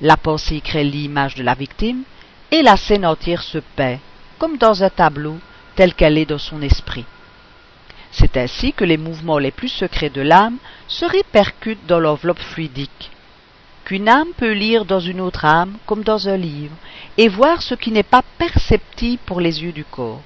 La 0.00 0.16
pensée 0.16 0.60
crée 0.60 0.84
l'image 0.84 1.34
de 1.34 1.42
la 1.42 1.54
victime, 1.54 2.02
et 2.50 2.62
la 2.62 2.76
scène 2.76 3.06
entière 3.06 3.42
se 3.42 3.58
paie, 3.58 4.00
comme 4.38 4.58
dans 4.58 4.82
un 4.82 4.90
tableau, 4.90 5.38
tel 5.76 5.94
qu'elle 5.94 6.18
est 6.18 6.26
dans 6.26 6.38
son 6.38 6.62
esprit. 6.62 7.04
C'est 8.12 8.36
ainsi 8.36 8.72
que 8.72 8.84
les 8.84 8.96
mouvements 8.96 9.38
les 9.38 9.50
plus 9.50 9.68
secrets 9.68 10.10
de 10.10 10.20
l'âme 10.20 10.58
se 10.86 11.04
répercutent 11.04 11.86
dans 11.86 11.98
l'enveloppe 11.98 12.38
fluidique. 12.38 13.10
Qu'une 13.84 14.08
âme 14.08 14.28
peut 14.36 14.52
lire 14.52 14.84
dans 14.84 15.00
une 15.00 15.20
autre 15.20 15.44
âme 15.44 15.76
comme 15.84 16.04
dans 16.04 16.28
un 16.28 16.36
livre, 16.36 16.76
et 17.18 17.28
voir 17.28 17.60
ce 17.60 17.74
qui 17.74 17.90
n'est 17.90 18.02
pas 18.02 18.22
perceptible 18.38 19.22
pour 19.26 19.40
les 19.40 19.62
yeux 19.62 19.72
du 19.72 19.84
corps. 19.84 20.22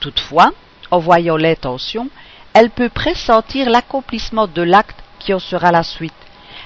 Toutefois, 0.00 0.52
en 0.90 0.98
voyant 0.98 1.36
l'intention, 1.36 2.08
elle 2.54 2.70
peut 2.70 2.88
pressentir 2.88 3.68
l'accomplissement 3.68 4.46
de 4.46 4.62
l'acte 4.62 5.02
sera 5.36 5.70
la 5.70 5.82
suite, 5.82 6.14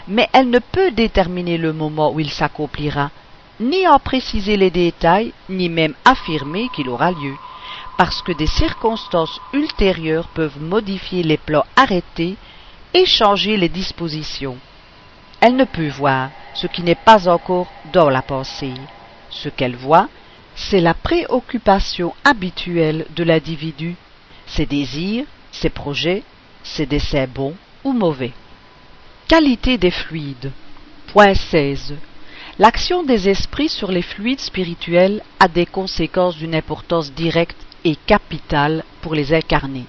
mais 0.07 0.29
elle 0.33 0.51
ne 0.51 0.61
peut 0.61 0.93
déterminer 0.93 1.59
le 1.59 1.73
moment 1.73 2.13
où 2.13 2.21
il 2.21 2.31
s'accomplira, 2.31 3.11
ni 3.59 3.87
en 3.89 3.99
préciser 3.99 4.57
les 4.57 4.71
détails, 4.71 5.33
ni 5.49 5.69
même 5.69 5.95
affirmer 6.05 6.69
qu'il 6.69 6.89
aura 6.89 7.11
lieu, 7.11 7.35
parce 7.97 8.23
que 8.23 8.33
des 8.33 8.47
circonstances 8.47 9.41
ultérieures 9.53 10.29
peuvent 10.29 10.61
modifier 10.61 11.23
les 11.23 11.37
plans 11.37 11.67
arrêtés 11.77 12.37
et 12.95 13.07
changer 13.07 13.57
les 13.57 13.69
dispositions. 13.69 14.57
Elle 15.41 15.57
ne 15.57 15.65
peut 15.65 15.89
voir 15.89 16.31
ce 16.55 16.67
qui 16.67 16.83
n'est 16.83 16.95
pas 16.95 17.29
encore 17.29 17.67
dans 17.93 18.11
la 18.11 18.23
pensée. 18.23 18.75
Ce 19.31 19.49
qu'elle 19.49 19.77
voit, 19.77 20.09
c'est 20.55 20.81
la 20.81 20.95
préoccupation 20.95 22.15
habituelle 22.25 23.07
de 23.17 23.25
l'individu, 23.25 23.97
ses 24.47 24.67
désirs, 24.67 25.25
ses 25.51 25.71
projets, 25.71 26.23
ses 26.63 26.87
desseins 26.87 27.27
bons 27.27 27.55
ou 27.85 27.93
mauvais. 27.93 28.33
Qualité 29.33 29.79
des 29.79 29.91
fluides. 29.91 30.53
Point 31.07 31.33
16. 31.33 31.95
L'action 32.59 33.03
des 33.03 33.31
esprits 33.31 33.71
sur 33.71 33.91
les 33.91 34.03
fluides 34.03 34.41
spirituels 34.41 35.23
a 35.41 35.49
des 35.49 35.65
conséquences 35.65 36.37
d'une 36.37 36.55
importance 36.55 37.11
directe 37.15 37.57
et 37.83 37.97
capitale 37.97 38.85
pour 39.01 39.15
les 39.15 39.33
incarnés. 39.33 39.87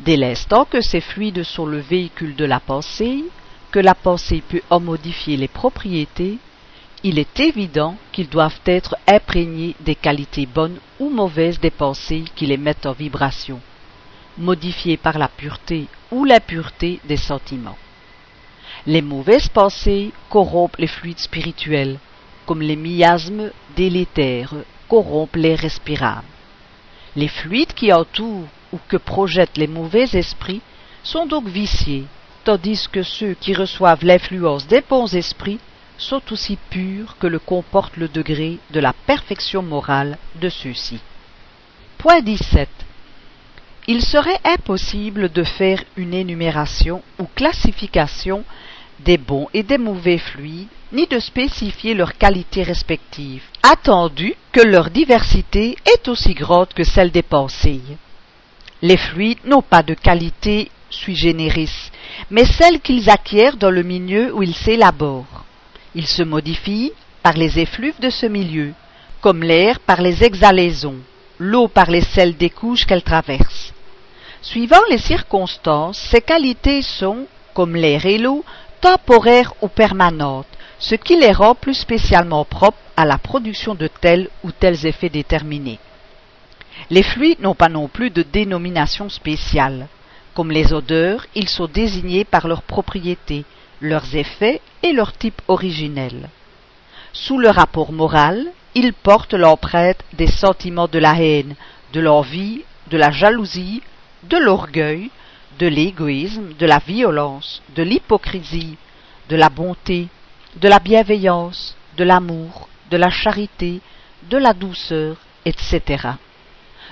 Dès 0.00 0.16
l'instant 0.16 0.64
que 0.64 0.80
ces 0.80 1.00
fluides 1.00 1.44
sont 1.44 1.64
le 1.64 1.78
véhicule 1.78 2.34
de 2.34 2.44
la 2.44 2.58
pensée, 2.58 3.22
que 3.70 3.78
la 3.78 3.94
pensée 3.94 4.42
peut 4.48 4.62
en 4.68 4.80
modifier 4.80 5.36
les 5.36 5.46
propriétés, 5.46 6.38
il 7.04 7.20
est 7.20 7.38
évident 7.38 7.94
qu'ils 8.10 8.28
doivent 8.28 8.62
être 8.64 8.96
imprégnés 9.06 9.76
des 9.78 9.94
qualités 9.94 10.46
bonnes 10.46 10.80
ou 10.98 11.08
mauvaises 11.08 11.60
des 11.60 11.70
pensées 11.70 12.24
qui 12.34 12.46
les 12.46 12.56
mettent 12.56 12.86
en 12.86 12.94
vibration, 12.94 13.60
modifiées 14.36 14.96
par 14.96 15.18
la 15.18 15.28
pureté 15.28 15.86
ou 16.10 16.24
l'impureté 16.24 16.98
des 17.04 17.16
sentiments. 17.16 17.78
Les 18.88 19.02
mauvaises 19.02 19.48
pensées 19.48 20.12
corrompent 20.30 20.76
les 20.78 20.86
fluides 20.86 21.18
spirituels, 21.18 21.98
comme 22.46 22.62
les 22.62 22.76
miasmes 22.76 23.50
délétères 23.76 24.54
corrompent 24.88 25.34
les 25.34 25.56
respirables. 25.56 26.22
Les 27.16 27.26
fluides 27.26 27.72
qui 27.74 27.92
entourent 27.92 28.46
ou 28.72 28.78
que 28.86 28.96
projettent 28.96 29.56
les 29.56 29.66
mauvais 29.66 30.08
esprits 30.12 30.60
sont 31.02 31.26
donc 31.26 31.48
viciés, 31.48 32.04
tandis 32.44 32.86
que 32.86 33.02
ceux 33.02 33.34
qui 33.34 33.54
reçoivent 33.54 34.04
l'influence 34.04 34.68
des 34.68 34.82
bons 34.88 35.12
esprits 35.16 35.58
sont 35.98 36.22
aussi 36.30 36.56
purs 36.70 37.16
que 37.18 37.26
le 37.26 37.40
comporte 37.40 37.96
le 37.96 38.06
degré 38.06 38.58
de 38.70 38.78
la 38.78 38.92
perfection 38.92 39.62
morale 39.62 40.16
de 40.36 40.48
ceux-ci. 40.48 41.00
Point 41.98 42.20
17. 42.20 42.68
Il 43.88 44.04
serait 44.04 44.40
impossible 44.44 45.32
de 45.32 45.42
faire 45.42 45.82
une 45.96 46.14
énumération 46.14 47.02
ou 47.18 47.24
classification 47.34 48.44
des 49.00 49.18
bons 49.18 49.48
et 49.52 49.62
des 49.62 49.78
mauvais 49.78 50.18
fluides, 50.18 50.68
ni 50.92 51.06
de 51.06 51.18
spécifier 51.18 51.94
leurs 51.94 52.16
qualités 52.16 52.62
respectives, 52.62 53.42
attendu 53.62 54.34
que 54.52 54.60
leur 54.60 54.90
diversité 54.90 55.76
est 55.84 56.08
aussi 56.08 56.34
grande 56.34 56.72
que 56.74 56.84
celle 56.84 57.10
des 57.10 57.22
pensées. 57.22 57.82
Les 58.82 58.96
fluides 58.96 59.44
n'ont 59.44 59.62
pas 59.62 59.82
de 59.82 59.94
qualité 59.94 60.70
sui 60.90 61.16
generis, 61.16 61.90
mais 62.30 62.44
celle 62.44 62.80
qu'ils 62.80 63.10
acquièrent 63.10 63.56
dans 63.56 63.70
le 63.70 63.82
milieu 63.82 64.34
où 64.34 64.42
ils 64.42 64.54
s'élaborent. 64.54 65.44
Ils 65.94 66.06
se 66.06 66.22
modifient 66.22 66.92
par 67.22 67.34
les 67.34 67.58
effluves 67.58 67.98
de 68.00 68.10
ce 68.10 68.26
milieu, 68.26 68.72
comme 69.20 69.42
l'air 69.42 69.80
par 69.80 70.00
les 70.00 70.22
exhalaisons, 70.22 70.98
l'eau 71.38 71.68
par 71.68 71.90
les 71.90 72.02
sels 72.02 72.36
des 72.36 72.50
couches 72.50 72.86
qu'elle 72.86 73.02
traverse. 73.02 73.72
Suivant 74.42 74.82
les 74.90 74.98
circonstances, 74.98 75.98
ces 75.98 76.20
qualités 76.20 76.82
sont, 76.82 77.26
comme 77.52 77.74
l'air 77.74 78.06
et 78.06 78.18
l'eau, 78.18 78.44
temporaires 78.80 79.54
ou 79.62 79.68
permanentes, 79.68 80.46
ce 80.78 80.94
qui 80.94 81.16
les 81.16 81.32
rend 81.32 81.54
plus 81.54 81.74
spécialement 81.74 82.44
propres 82.44 82.78
à 82.96 83.04
la 83.04 83.18
production 83.18 83.74
de 83.74 83.88
tels 83.88 84.28
ou 84.44 84.52
tels 84.52 84.86
effets 84.86 85.08
déterminés. 85.08 85.78
Les 86.90 87.02
fluides 87.02 87.40
n'ont 87.40 87.54
pas 87.54 87.68
non 87.68 87.88
plus 87.88 88.10
de 88.10 88.22
dénomination 88.22 89.08
spéciale. 89.08 89.88
Comme 90.34 90.50
les 90.50 90.72
odeurs, 90.72 91.26
ils 91.34 91.48
sont 91.48 91.66
désignés 91.66 92.24
par 92.24 92.46
leurs 92.46 92.62
propriétés, 92.62 93.44
leurs 93.80 94.14
effets 94.14 94.60
et 94.82 94.92
leur 94.92 95.12
type 95.12 95.40
originel. 95.48 96.28
Sous 97.12 97.38
le 97.38 97.48
rapport 97.48 97.92
moral, 97.92 98.46
ils 98.74 98.92
portent 98.92 99.34
l'empreinte 99.34 100.04
des 100.12 100.26
sentiments 100.26 100.88
de 100.88 100.98
la 100.98 101.14
haine, 101.14 101.54
de 101.94 102.00
l'envie, 102.00 102.62
de 102.88 102.98
la 102.98 103.10
jalousie, 103.10 103.82
de 104.24 104.36
l'orgueil, 104.36 105.10
de 105.58 105.66
l'égoïsme, 105.66 106.54
de 106.54 106.66
la 106.66 106.78
violence, 106.78 107.62
de 107.74 107.82
l'hypocrisie, 107.82 108.76
de 109.28 109.36
la 109.36 109.48
bonté, 109.48 110.08
de 110.56 110.68
la 110.68 110.78
bienveillance, 110.78 111.76
de 111.96 112.04
l'amour, 112.04 112.68
de 112.90 112.96
la 112.96 113.10
charité, 113.10 113.80
de 114.30 114.36
la 114.36 114.52
douceur, 114.52 115.16
etc. 115.44 116.10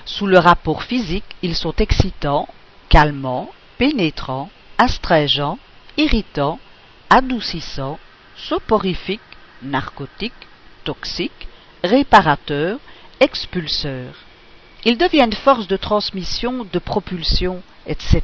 Sous 0.05 0.27
le 0.27 0.39
rapport 0.39 0.83
physique, 0.83 1.35
ils 1.41 1.55
sont 1.55 1.73
excitants, 1.77 2.47
calmants, 2.89 3.51
pénétrants, 3.77 4.49
astringents, 4.77 5.59
irritants, 5.97 6.59
adoucissants, 7.09 7.99
soporifiques, 8.35 9.21
narcotiques, 9.61 10.33
toxiques, 10.83 11.47
réparateurs, 11.83 12.79
expulseurs. 13.19 14.15
Ils 14.83 14.97
deviennent 14.97 15.33
force 15.33 15.67
de 15.67 15.77
transmission, 15.77 16.67
de 16.71 16.79
propulsion, 16.79 17.63
etc. 17.87 18.23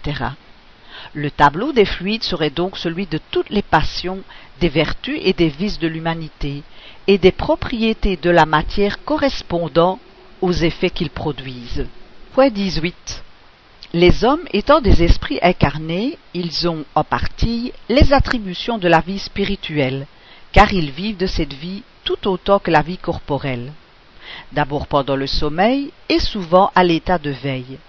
Le 1.14 1.32
tableau 1.32 1.74
des 1.74 1.86
fluides 1.86 2.24
serait 2.24 2.50
donc 2.50 2.78
celui 2.78 3.06
de 3.06 3.20
toutes 3.32 3.50
les 3.50 3.62
passions, 3.62 4.20
des 4.60 4.70
vertus 4.70 5.20
et 5.24 5.34
des 5.34 5.50
vices 5.50 5.80
de 5.80 5.88
l'humanité, 5.88 6.64
et 7.08 7.18
des 7.18 7.32
propriétés 7.32 8.18
de 8.18 8.30
la 8.30 8.46
matière 8.46 9.04
correspondant 9.04 10.00
aux 10.42 10.54
effets 10.54 10.90
qu'ils 10.90 11.10
produisent. 11.10 11.88
Point 12.34 12.50
18. 12.50 13.24
Les 13.94 14.24
hommes 14.24 14.46
étant 14.54 14.80
des 14.80 15.04
esprits 15.04 15.40
incarnés, 15.42 16.18
ils 16.34 16.70
ont 16.70 16.86
en 16.96 17.04
partie 17.04 17.74
les 17.90 18.14
attributions 18.14 18.78
de 18.78 18.88
la 18.88 19.02
vie 19.02 19.20
spirituelle, 19.20 20.08
car 20.54 20.72
ils 20.72 20.92
vivent 20.92 21.18
de 21.18 21.26
cette 21.26 21.54
vie 21.54 21.84
tout 22.06 22.28
autant 22.28 22.60
que 22.60 22.72
la 22.72 22.82
vie 22.82 22.98
corporelle. 22.98 23.74
D'abord 24.54 24.88
pendant 24.88 25.18
le 25.18 25.28
sommeil 25.28 25.92
et 26.08 26.20
souvent 26.20 26.72
à 26.74 26.84
l'état 26.84 27.18
de 27.18 27.32
veille. 27.32 27.80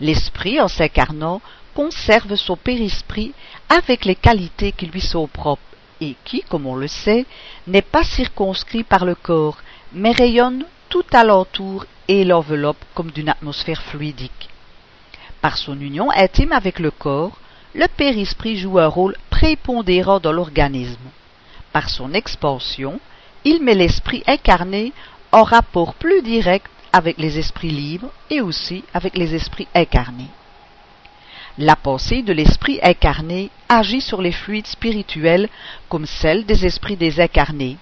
L'esprit, 0.00 0.60
en 0.60 0.68
s'incarnant, 0.68 1.40
conserve 1.74 2.36
son 2.36 2.56
périsprit 2.56 3.32
avec 3.68 4.04
les 4.04 4.14
qualités 4.14 4.72
qui 4.72 4.86
lui 4.86 5.00
sont 5.00 5.26
propres 5.26 5.62
et 6.00 6.14
qui, 6.24 6.42
comme 6.42 6.66
on 6.66 6.76
le 6.76 6.88
sait, 6.88 7.26
n'est 7.66 7.82
pas 7.82 8.04
circonscrit 8.04 8.84
par 8.84 9.04
le 9.04 9.14
corps, 9.14 9.58
mais 9.92 10.12
rayonne 10.12 10.64
tout 10.88 11.04
alentour 11.12 11.86
et 12.08 12.24
l'enveloppe 12.24 12.84
comme 12.94 13.10
d'une 13.10 13.28
atmosphère 13.28 13.82
fluidique. 13.82 14.48
Par 15.40 15.56
son 15.56 15.78
union 15.80 16.10
intime 16.10 16.52
avec 16.52 16.78
le 16.78 16.90
corps, 16.90 17.38
le 17.74 17.86
périsprit 17.88 18.56
joue 18.56 18.78
un 18.78 18.86
rôle 18.86 19.16
prépondérant 19.30 20.20
dans 20.20 20.32
l'organisme. 20.32 21.10
Par 21.72 21.90
son 21.90 22.14
expansion, 22.14 23.00
il 23.44 23.62
met 23.62 23.74
l'esprit 23.74 24.22
incarné 24.26 24.92
en 25.32 25.42
rapport 25.42 25.94
plus 25.94 26.22
direct 26.22 26.70
avec 26.92 27.18
les 27.18 27.38
esprits 27.38 27.70
libres 27.70 28.10
et 28.30 28.40
aussi 28.40 28.84
avec 28.94 29.16
les 29.16 29.34
esprits 29.34 29.68
incarnés. 29.74 30.30
La 31.58 31.74
pensée 31.74 32.22
de 32.22 32.34
l'esprit 32.34 32.78
incarné 32.82 33.50
agit 33.68 34.02
sur 34.02 34.20
les 34.20 34.32
fluides 34.32 34.66
spirituels 34.66 35.48
comme 35.88 36.04
celle 36.04 36.44
des 36.44 36.66
esprits 36.66 36.96
désincarnés. 36.96 37.78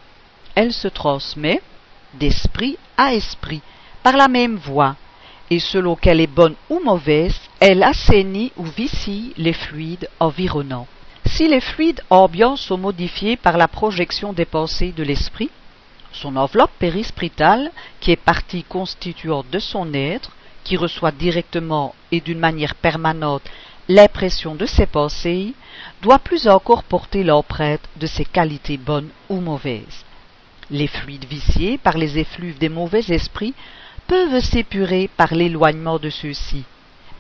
Elle 0.55 0.73
se 0.73 0.87
transmet 0.87 1.61
d'esprit 2.15 2.79
à 2.97 3.15
esprit 3.15 3.63
par 4.05 4.17
la 4.17 4.29
même 4.29 4.57
voie, 4.57 4.95
et 5.51 5.59
selon 5.59 5.97
qu'elle 5.97 6.21
est 6.21 6.29
bonne 6.29 6.55
ou 6.71 6.81
mauvaise, 6.85 7.39
elle 7.59 7.83
assainit 7.83 8.53
ou 8.57 8.65
vicie 8.65 9.33
les 9.37 9.53
fluides 9.53 10.09
environnants. 10.21 10.87
Si 11.27 11.49
les 11.49 11.61
fluides 11.61 12.03
ambiants 12.11 12.57
sont 12.57 12.79
modifiés 12.79 13.37
par 13.37 13.57
la 13.57 13.67
projection 13.67 14.33
des 14.33 14.45
pensées 14.45 14.93
de 14.93 15.03
l'esprit, 15.03 15.51
son 16.15 16.37
enveloppe 16.37 16.73
périspritale, 16.79 17.71
qui 18.01 18.13
est 18.13 18.17
partie 18.17 18.63
constituante 18.63 19.51
de 19.51 19.59
son 19.59 19.93
être, 19.93 20.31
qui 20.65 20.77
reçoit 20.77 21.13
directement 21.13 21.95
et 22.11 22.21
d'une 22.21 22.39
manière 22.39 22.75
permanente 22.75 23.43
l'impression 23.89 24.55
de 24.55 24.65
ses 24.65 24.87
pensées, 24.87 25.53
doit 26.01 26.19
plus 26.19 26.49
encore 26.49 26.85
porter 26.85 27.23
l'empreinte 27.23 27.87
de 27.97 28.07
ses 28.07 28.25
qualités 28.25 28.79
bonnes 28.79 29.11
ou 29.29 29.41
mauvaises. 29.41 30.05
Les 30.71 30.87
fluides 30.87 31.27
viciés 31.27 31.77
par 31.77 31.99
les 31.99 32.19
effluves 32.19 32.59
des 32.59 32.71
mauvais 32.71 33.05
esprits 33.09 33.55
peuvent 34.07 34.41
s'épurer 34.41 35.11
par 35.17 35.35
l'éloignement 35.35 35.99
de 35.99 36.09
ceux-ci, 36.09 36.65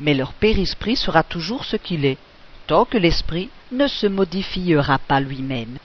mais 0.01 0.15
leur 0.15 0.33
périsprit 0.33 0.97
sera 0.97 1.23
toujours 1.23 1.65
ce 1.65 1.77
qu'il 1.77 2.07
est, 2.07 2.19
tant 2.67 2.87
que 2.87 2.97
l'esprit 2.97 3.51
ne 3.73 3.87
se 3.87 4.07
modifiera 4.07 4.99
pas 4.99 5.21
lui-même. 5.21 5.79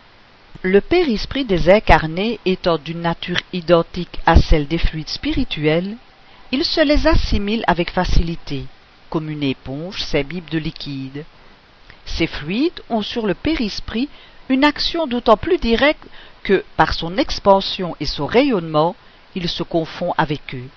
Le 0.61 0.81
périsprit 0.81 1.45
des 1.45 1.69
incarnés 1.69 2.39
étant 2.45 2.77
d'une 2.77 3.01
nature 3.01 3.39
identique 3.53 4.19
à 4.25 4.35
celle 4.35 4.67
des 4.67 4.77
fluides 4.77 5.07
spirituels, 5.07 5.95
il 6.51 6.65
se 6.65 6.81
les 6.81 7.07
assimile 7.07 7.63
avec 7.65 7.91
facilité, 7.91 8.65
comme 9.09 9.29
une 9.29 9.43
éponge 9.43 10.01
s'imbibe 10.01 10.49
de 10.49 10.57
liquide. 10.57 11.23
Ces 12.05 12.27
fluides 12.27 12.81
ont 12.89 13.01
sur 13.01 13.25
le 13.25 13.35
périsprit 13.35 14.09
une 14.49 14.65
action 14.65 15.07
d'autant 15.07 15.37
plus 15.37 15.59
directe 15.59 16.05
que, 16.43 16.65
par 16.75 16.93
son 16.93 17.17
expansion 17.17 17.95
et 18.01 18.05
son 18.05 18.25
rayonnement, 18.25 18.95
il 19.35 19.47
se 19.47 19.63
confond 19.63 20.13
avec 20.17 20.55
eux. 20.55 20.67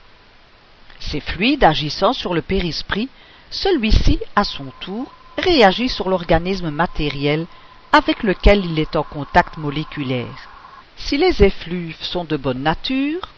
Ces 1.00 1.20
fluides 1.20 1.64
agissant 1.64 2.12
sur 2.12 2.35
le 2.35 2.42
périsprit, 2.42 3.08
celui-ci, 3.50 4.20
à 4.37 4.44
son 4.44 4.66
tour, 4.80 5.12
réagit 5.38 5.88
sur 5.88 6.08
l'organisme 6.08 6.70
matériel 6.70 7.46
avec 7.92 8.22
lequel 8.22 8.64
il 8.64 8.78
est 8.78 8.96
en 8.96 9.02
contact 9.02 9.59
moléculaire. 9.59 10.48
Si 10.96 11.18
les 11.18 11.42
effluves 11.42 12.02
sont 12.02 12.24
de 12.24 12.37
bonne 12.37 12.62
nature, 12.62 13.28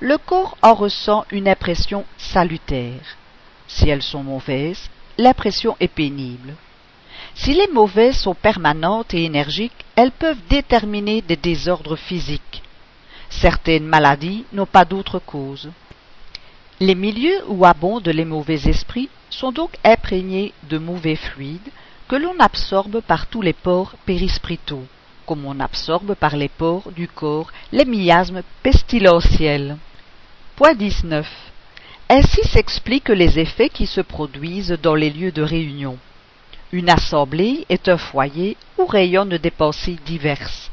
le 0.00 0.18
corps 0.18 0.56
en 0.62 0.74
ressent 0.74 1.24
une 1.30 1.48
impression 1.48 2.04
salutaire. 2.18 3.16
Si 3.66 3.88
elles 3.88 4.02
sont 4.02 4.22
mauvaises, 4.22 4.90
l'impression 5.18 5.76
est 5.80 5.88
pénible. 5.88 6.54
Si 7.34 7.54
les 7.54 7.68
mauvaises 7.68 8.18
sont 8.18 8.34
permanentes 8.34 9.14
et 9.14 9.24
énergiques, 9.24 9.84
elles 9.96 10.10
peuvent 10.10 10.40
déterminer 10.48 11.22
des 11.22 11.36
désordres 11.36 11.96
physiques. 11.96 12.62
Certaines 13.28 13.86
maladies 13.86 14.44
n'ont 14.52 14.66
pas 14.66 14.84
d'autre 14.84 15.18
cause. 15.18 15.70
Les 16.80 16.94
milieux 16.94 17.42
où 17.48 17.64
abondent 17.64 18.08
les 18.08 18.24
mauvais 18.24 18.68
esprits 18.68 19.10
sont 19.28 19.52
donc 19.52 19.70
imprégnés 19.84 20.52
de 20.68 20.78
mauvais 20.78 21.16
fluides 21.16 21.70
que 22.10 22.16
l'on 22.16 22.40
absorbe 22.40 23.02
par 23.02 23.28
tous 23.28 23.40
les 23.40 23.52
pores 23.52 23.94
périspritaux, 24.04 24.82
comme 25.26 25.46
on 25.46 25.60
absorbe 25.60 26.14
par 26.16 26.36
les 26.36 26.48
pores 26.48 26.90
du 26.90 27.06
corps 27.06 27.52
les 27.70 27.84
miasmes 27.84 28.42
pestilentiels. 28.64 29.76
Point 30.56 30.74
19. 30.74 31.24
Ainsi 32.08 32.42
s'expliquent 32.48 33.10
les 33.10 33.38
effets 33.38 33.68
qui 33.68 33.86
se 33.86 34.00
produisent 34.00 34.76
dans 34.82 34.96
les 34.96 35.10
lieux 35.10 35.30
de 35.30 35.42
réunion. 35.42 35.98
Une 36.72 36.90
assemblée 36.90 37.64
est 37.68 37.88
un 37.88 37.96
foyer 37.96 38.56
où 38.76 38.86
rayonnent 38.86 39.38
des 39.38 39.52
pensées 39.52 39.98
diverses. 40.04 40.68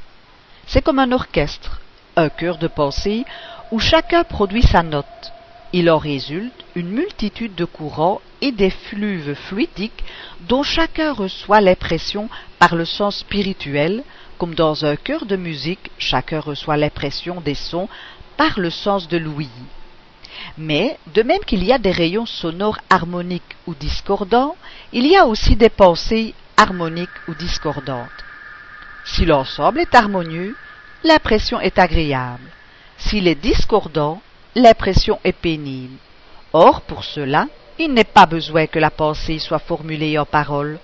C'est 0.66 0.82
comme 0.82 0.98
un 0.98 1.12
orchestre, 1.12 1.82
un 2.16 2.30
chœur 2.30 2.58
de 2.58 2.68
pensées 2.68 3.26
où 3.70 3.78
chacun 3.78 4.24
produit 4.24 4.64
sa 4.64 4.82
note. 4.82 5.34
Il 5.74 5.90
en 5.90 5.98
résulte 5.98 6.66
une 6.76 6.90
multitude 6.90 7.56
de 7.56 7.66
courants 7.66 8.22
et 8.42 8.52
des 8.52 8.70
fleuves 8.70 9.34
fluidiques 9.34 10.04
dont 10.48 10.64
chacun 10.64 11.12
reçoit 11.12 11.60
l'impression 11.60 12.30
par 12.60 12.76
le 12.76 12.86
sens 12.86 13.18
spirituel, 13.18 14.04
comme 14.38 14.56
dans 14.56 14.86
un 14.86 14.96
chœur 14.96 15.26
de 15.26 15.36
musique, 15.36 15.92
chacun 15.98 16.40
reçoit 16.40 16.78
l'impression 16.78 17.42
des 17.42 17.56
sons 17.56 17.90
par 18.38 18.60
le 18.60 18.70
sens 18.70 19.08
de 19.08 19.18
l'ouïe. 19.18 19.50
Mais, 20.58 20.98
de 21.14 21.24
même 21.24 21.44
qu'il 21.46 21.64
y 21.64 21.74
a 21.74 21.80
des 21.80 21.92
rayons 21.92 22.26
sonores 22.26 22.80
harmoniques 22.90 23.56
ou 23.66 23.74
discordants, 23.74 24.56
il 24.94 25.08
y 25.08 25.18
a 25.18 25.26
aussi 25.26 25.56
des 25.56 25.70
pensées 25.70 26.34
harmoniques 26.56 27.10
ou 27.28 27.34
discordantes. 27.34 28.26
Si 29.04 29.26
l'ensemble 29.26 29.80
est 29.80 29.96
harmonieux, 29.96 30.56
l'impression 31.04 31.60
est 31.60 31.80
agréable. 31.80 32.50
S'il 32.98 33.28
est 33.28 33.36
discordant, 33.36 34.22
l'impression 34.58 35.20
est 35.24 35.34
pénible. 35.34 35.98
Or, 36.52 36.82
pour 36.82 37.04
cela, 37.04 37.48
il 37.78 37.94
n'est 37.94 38.04
pas 38.04 38.26
besoin 38.26 38.66
que 38.66 38.80
la 38.80 38.90
pensée 38.90 39.38
soit 39.40 39.60
formulée 39.60 40.18
en 40.18 40.26
paroles. 40.26 40.80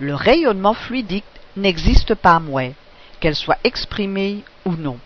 Le 0.00 0.14
rayonnement 0.14 0.74
fluidique 0.74 1.24
n'existe 1.56 2.14
pas 2.14 2.40
moins, 2.40 2.72
qu'elle 3.20 3.36
soit 3.36 3.58
exprimée 3.62 4.42
ou 4.64 4.72
non. 4.72 4.98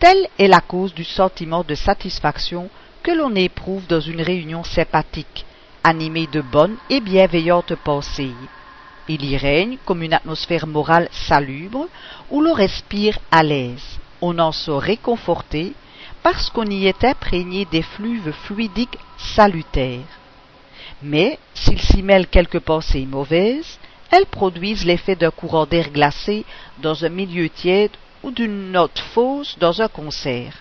Telle 0.00 0.26
est 0.38 0.48
la 0.48 0.60
cause 0.60 0.92
du 0.94 1.04
sentiment 1.04 1.62
de 1.62 1.74
satisfaction 1.76 2.68
que 3.02 3.12
l'on 3.12 3.34
éprouve 3.36 3.86
dans 3.86 4.00
une 4.00 4.20
réunion 4.20 4.64
sympathique, 4.64 5.46
animée 5.84 6.26
de 6.26 6.40
bonnes 6.40 6.76
et 6.90 7.00
bienveillantes 7.00 7.76
pensées. 7.76 8.34
Il 9.08 9.24
y 9.24 9.36
règne 9.36 9.78
comme 9.84 10.02
une 10.02 10.12
atmosphère 10.12 10.66
morale 10.66 11.08
salubre 11.12 11.86
où 12.30 12.40
l'on 12.40 12.52
respire 12.52 13.16
à 13.30 13.44
l'aise. 13.44 14.00
On 14.20 14.40
en 14.40 14.50
sort 14.50 14.82
réconforté 14.82 15.74
parce 16.28 16.50
qu'on 16.50 16.66
y 16.66 16.88
est 16.88 17.04
imprégné 17.04 17.66
des 17.66 17.82
fluves 17.82 18.32
fluidiques 18.32 18.98
salutaires. 19.16 20.00
Mais 21.00 21.38
s'il 21.54 21.80
s'y 21.80 22.02
mêle 22.02 22.26
quelques 22.26 22.58
pensées 22.58 23.06
mauvaises, 23.06 23.78
elles 24.10 24.26
produisent 24.26 24.84
l'effet 24.84 25.14
d'un 25.14 25.30
courant 25.30 25.66
d'air 25.66 25.88
glacé 25.90 26.44
dans 26.78 27.04
un 27.04 27.10
milieu 27.10 27.48
tiède 27.48 27.92
ou 28.24 28.32
d'une 28.32 28.72
note 28.72 28.98
fausse 29.14 29.56
dans 29.60 29.80
un 29.80 29.86
concert. 29.86 30.54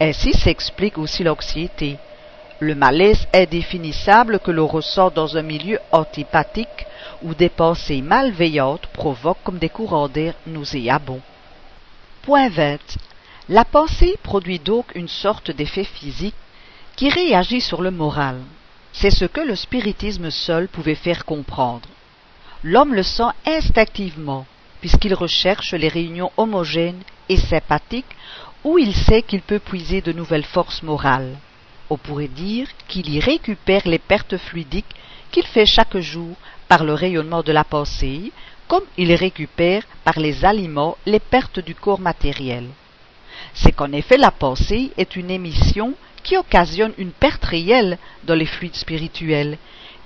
Ainsi 0.00 0.32
s'explique 0.32 0.98
aussi 0.98 1.22
l'anxiété, 1.22 1.96
le 2.58 2.74
malaise 2.74 3.28
indéfinissable 3.32 4.40
que 4.40 4.50
l'on 4.50 4.66
ressent 4.66 5.12
dans 5.12 5.36
un 5.36 5.42
milieu 5.42 5.78
antipathique 5.92 6.88
où 7.22 7.34
des 7.34 7.50
pensées 7.50 8.02
malveillantes 8.02 8.88
provoquent 8.88 9.44
comme 9.44 9.58
des 9.58 9.68
courants 9.68 10.08
d'air 10.08 10.34
nauséabonds. 10.44 11.22
Point 12.22 12.48
20. 12.48 12.80
La 13.52 13.66
pensée 13.66 14.16
produit 14.22 14.60
donc 14.60 14.92
une 14.94 15.08
sorte 15.08 15.50
d'effet 15.50 15.84
physique 15.84 16.34
qui 16.96 17.10
réagit 17.10 17.60
sur 17.60 17.82
le 17.82 17.90
moral. 17.90 18.40
C'est 18.94 19.10
ce 19.10 19.26
que 19.26 19.42
le 19.42 19.56
spiritisme 19.56 20.30
seul 20.30 20.68
pouvait 20.68 20.94
faire 20.94 21.26
comprendre. 21.26 21.86
L'homme 22.62 22.94
le 22.94 23.02
sent 23.02 23.30
instinctivement, 23.44 24.46
puisqu'il 24.80 25.12
recherche 25.12 25.74
les 25.74 25.88
réunions 25.88 26.32
homogènes 26.38 27.02
et 27.28 27.36
sympathiques 27.36 28.16
où 28.64 28.78
il 28.78 28.94
sait 28.94 29.20
qu'il 29.20 29.42
peut 29.42 29.58
puiser 29.58 30.00
de 30.00 30.12
nouvelles 30.12 30.46
forces 30.46 30.82
morales. 30.82 31.36
On 31.90 31.98
pourrait 31.98 32.28
dire 32.28 32.68
qu'il 32.88 33.10
y 33.10 33.20
récupère 33.20 33.86
les 33.86 33.98
pertes 33.98 34.38
fluidiques 34.38 34.96
qu'il 35.30 35.46
fait 35.46 35.66
chaque 35.66 35.98
jour 35.98 36.36
par 36.68 36.84
le 36.84 36.94
rayonnement 36.94 37.42
de 37.42 37.52
la 37.52 37.64
pensée, 37.64 38.32
comme 38.66 38.84
il 38.96 39.12
récupère 39.14 39.82
par 40.04 40.18
les 40.18 40.42
aliments 40.42 40.96
les 41.04 41.20
pertes 41.20 41.60
du 41.60 41.74
corps 41.74 42.00
matériel. 42.00 42.70
C'est 43.54 43.72
qu'en 43.72 43.92
effet 43.92 44.16
la 44.16 44.30
pensée 44.30 44.92
est 44.96 45.16
une 45.16 45.30
émission 45.30 45.94
qui 46.22 46.36
occasionne 46.36 46.92
une 46.98 47.10
perte 47.10 47.44
réelle 47.44 47.98
dans 48.24 48.34
les 48.34 48.46
fluides 48.46 48.76
spirituels, 48.76 49.58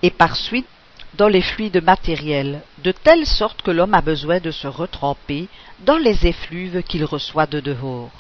et 0.03 0.11
par 0.11 0.37
suite 0.37 0.67
dans 1.15 1.29
les 1.29 1.43
fluides 1.43 1.83
matériels, 1.83 2.61
de 2.83 2.93
telle 2.93 3.27
sorte 3.27 3.63
que 3.63 3.71
l'homme 3.71 3.95
a 3.95 4.03
besoin 4.03 4.41
de 4.41 4.51
se 4.51 4.67
retremper 4.67 5.49
dans 5.81 5.97
les 5.97 6.27
effluves 6.27 6.83
qu'il 6.83 7.05
reçoit 7.05 7.47
de 7.47 7.61
dehors. 7.61 8.11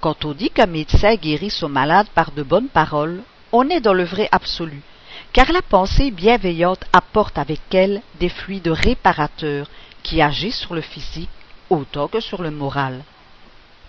Quand 0.00 0.24
on 0.24 0.32
dit 0.32 0.50
qu'un 0.50 0.66
médecin 0.66 1.14
guérit 1.14 1.50
son 1.50 1.68
malade 1.68 2.06
par 2.14 2.32
de 2.32 2.42
bonnes 2.42 2.68
paroles, 2.68 3.22
on 3.52 3.68
est 3.70 3.80
dans 3.80 3.94
le 3.94 4.04
vrai 4.04 4.28
absolu, 4.32 4.82
car 5.32 5.52
la 5.52 5.62
pensée 5.62 6.10
bienveillante 6.10 6.84
apporte 6.92 7.38
avec 7.38 7.60
elle 7.72 8.02
des 8.20 8.28
fluides 8.28 8.68
réparateurs 8.68 9.66
qui 10.02 10.20
agissent 10.20 10.58
sur 10.58 10.74
le 10.74 10.80
physique 10.80 11.30
autant 11.70 12.08
que 12.08 12.20
sur 12.20 12.42
le 12.42 12.50
moral. 12.50 13.02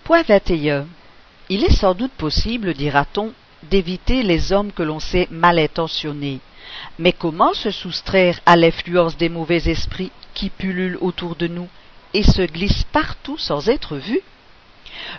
Point 0.06 0.22
21. 0.22 0.86
Il 1.48 1.64
est 1.64 1.74
sans 1.74 1.92
doute 1.92 2.12
possible, 2.12 2.74
dira-t-on, 2.74 3.32
d'éviter 3.64 4.22
les 4.22 4.52
hommes 4.52 4.70
que 4.70 4.84
l'on 4.84 5.00
sait 5.00 5.26
mal 5.32 5.58
intentionnés. 5.58 6.38
Mais 7.00 7.12
comment 7.12 7.54
se 7.54 7.72
soustraire 7.72 8.38
à 8.46 8.54
l'influence 8.54 9.16
des 9.16 9.28
mauvais 9.28 9.68
esprits 9.68 10.12
qui 10.32 10.48
pullulent 10.48 10.98
autour 11.00 11.34
de 11.34 11.48
nous 11.48 11.66
et 12.14 12.22
se 12.22 12.42
glissent 12.42 12.84
partout 12.92 13.36
sans 13.36 13.68
être 13.68 13.96
vus? 13.96 14.20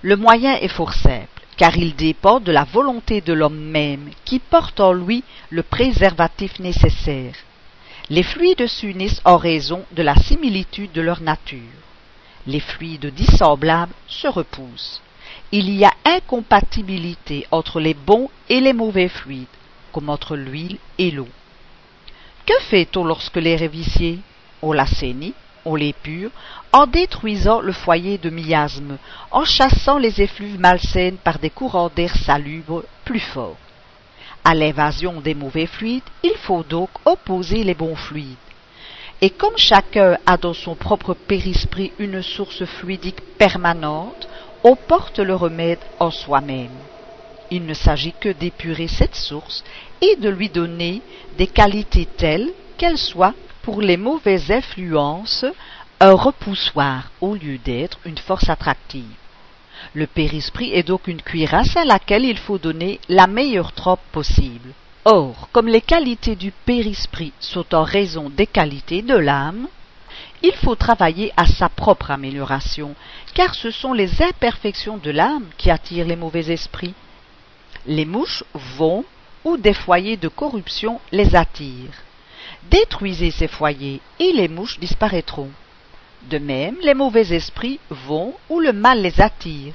Le 0.04 0.16
moyen 0.16 0.56
est 0.56 0.70
fort 0.70 0.94
simple, 0.94 1.42
car 1.58 1.76
il 1.76 1.94
dépend 1.94 2.40
de 2.40 2.54
la 2.54 2.64
volonté 2.64 3.20
de 3.20 3.34
l'homme 3.34 3.60
même, 3.60 4.10
qui 4.24 4.40
porte 4.40 4.80
en 4.80 4.94
lui 4.94 5.26
le 5.50 5.64
préservatif 5.64 6.60
nécessaire. 6.60 7.36
Les 8.10 8.24
fluides 8.24 8.68
s'unissent 8.68 9.22
en 9.26 9.36
raison 9.36 9.84
de 9.92 10.02
la 10.02 10.16
similitude 10.16 10.94
de 10.94 11.02
leur 11.02 11.20
nature. 11.20 11.60
Les 12.48 12.60
fluides 12.60 13.14
dissemblables 13.14 13.94
se 14.08 14.28
repoussent. 14.28 15.02
Il 15.52 15.70
y 15.70 15.86
a 15.86 15.94
incompatibilité 16.06 17.46
entre 17.52 17.80
les 17.80 17.94
bons 17.94 18.30
et 18.50 18.60
les 18.60 18.74
mauvais 18.74 19.10
fluides, 19.10 19.48
comme 19.92 20.10
entre 20.10 20.36
l'huile 20.36 20.78
et 20.98 21.12
l'eau. 21.12 21.28
Que 22.46 22.60
fait-on 22.62 23.04
lorsque 23.04 23.36
l'air 23.36 23.62
est 23.62 23.68
vicié 23.68 24.20
On 24.62 24.72
l'assainit 24.72 25.34
on 25.68 25.76
l'épure, 25.76 26.32
en 26.72 26.88
détruisant 26.88 27.60
le 27.60 27.74
foyer 27.74 28.18
de 28.18 28.30
miasme, 28.30 28.98
en 29.32 29.44
chassant 29.44 29.98
les 29.98 30.22
effluves 30.22 30.60
malsaines 30.60 31.18
par 31.18 31.40
des 31.40 31.50
courants 31.50 31.92
d'air 31.94 32.16
salubres 32.16 32.84
plus 33.04 33.20
forts? 33.20 33.58
À 34.46 34.56
l'invasion 34.56 35.20
des 35.20 35.36
mauvais 35.36 35.66
fluides, 35.66 36.10
il 36.24 36.36
faut 36.38 36.64
donc 36.64 36.90
opposer 37.04 37.66
les 37.66 37.74
bons 37.74 37.98
fluides. 37.98 38.47
Et 39.22 39.32
comme 39.32 39.58
chacun 39.58 40.18
a 40.28 40.38
dans 40.38 40.54
son 40.54 40.76
propre 40.76 41.16
périsprit 41.16 41.92
une 41.98 42.22
source 42.22 42.66
fluidique 42.66 43.22
permanente, 43.40 44.28
on 44.64 44.76
porte 44.76 45.18
le 45.18 45.34
remède 45.34 45.80
en 46.00 46.12
soi-même. 46.12 46.78
Il 47.50 47.66
ne 47.66 47.74
s'agit 47.74 48.14
que 48.20 48.30
d'épurer 48.30 48.88
cette 48.88 49.16
source 49.16 49.64
et 50.02 50.18
de 50.18 50.30
lui 50.30 50.50
donner 50.50 51.02
des 51.38 51.48
qualités 51.48 52.06
telles 52.06 52.52
qu'elles 52.78 52.98
soient 52.98 53.34
pour 53.64 53.82
les 53.82 53.98
mauvaises 53.98 54.52
influences 54.52 55.46
un 56.00 56.14
repoussoir 56.14 57.10
au 57.20 57.34
lieu 57.34 57.58
d'être 57.58 57.98
une 58.06 58.20
force 58.20 58.50
attractive. 58.50 59.16
Le 59.96 60.06
périsprit 60.06 60.74
est 60.74 60.84
donc 60.84 61.08
une 61.08 61.22
cuirasse 61.22 61.76
à 61.76 61.86
laquelle 61.86 62.26
il 62.26 62.38
faut 62.38 62.60
donner 62.60 63.00
la 63.10 63.26
meilleure 63.26 63.72
trempe 63.72 64.02
possible. 64.12 64.74
Or, 65.10 65.48
comme 65.54 65.70
les 65.70 65.80
qualités 65.80 66.36
du 66.36 66.52
périsprit 66.52 67.32
sont 67.40 67.74
en 67.74 67.84
raison 67.84 68.30
des 68.30 68.46
qualités 68.46 69.02
de 69.02 69.16
l'âme, 69.16 69.70
il 70.44 70.52
faut 70.52 70.76
travailler 70.76 71.32
à 71.38 71.46
sa 71.46 71.70
propre 71.70 72.12
amélioration, 72.12 72.94
car 73.34 73.56
ce 73.56 73.72
sont 73.72 73.94
les 73.94 74.22
imperfections 74.22 74.98
de 74.98 75.10
l'âme 75.10 75.46
qui 75.58 75.72
attirent 75.72 76.08
les 76.08 76.18
mauvais 76.18 76.52
esprits. 76.52 76.94
Les 77.86 78.04
mouches 78.04 78.44
vont 78.54 79.06
où 79.46 79.56
des 79.56 79.74
foyers 79.74 80.18
de 80.18 80.28
corruption 80.28 81.00
les 81.14 81.38
attirent. 81.38 82.04
Détruisez 82.70 83.32
ces 83.32 83.48
foyers 83.48 84.02
et 84.20 84.34
les 84.34 84.50
mouches 84.50 84.78
disparaîtront. 84.78 85.52
De 86.30 86.38
même, 86.38 86.76
les 86.84 86.94
mauvais 86.94 87.34
esprits 87.34 87.80
vont 87.90 88.34
où 88.50 88.60
le 88.60 88.74
mal 88.74 89.02
les 89.02 89.22
attire. 89.22 89.74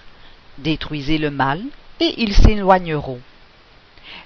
Détruisez 0.59 1.17
le 1.17 1.31
mal 1.31 1.63
et 2.01 2.21
ils 2.21 2.35
s'éloigneront. 2.35 3.23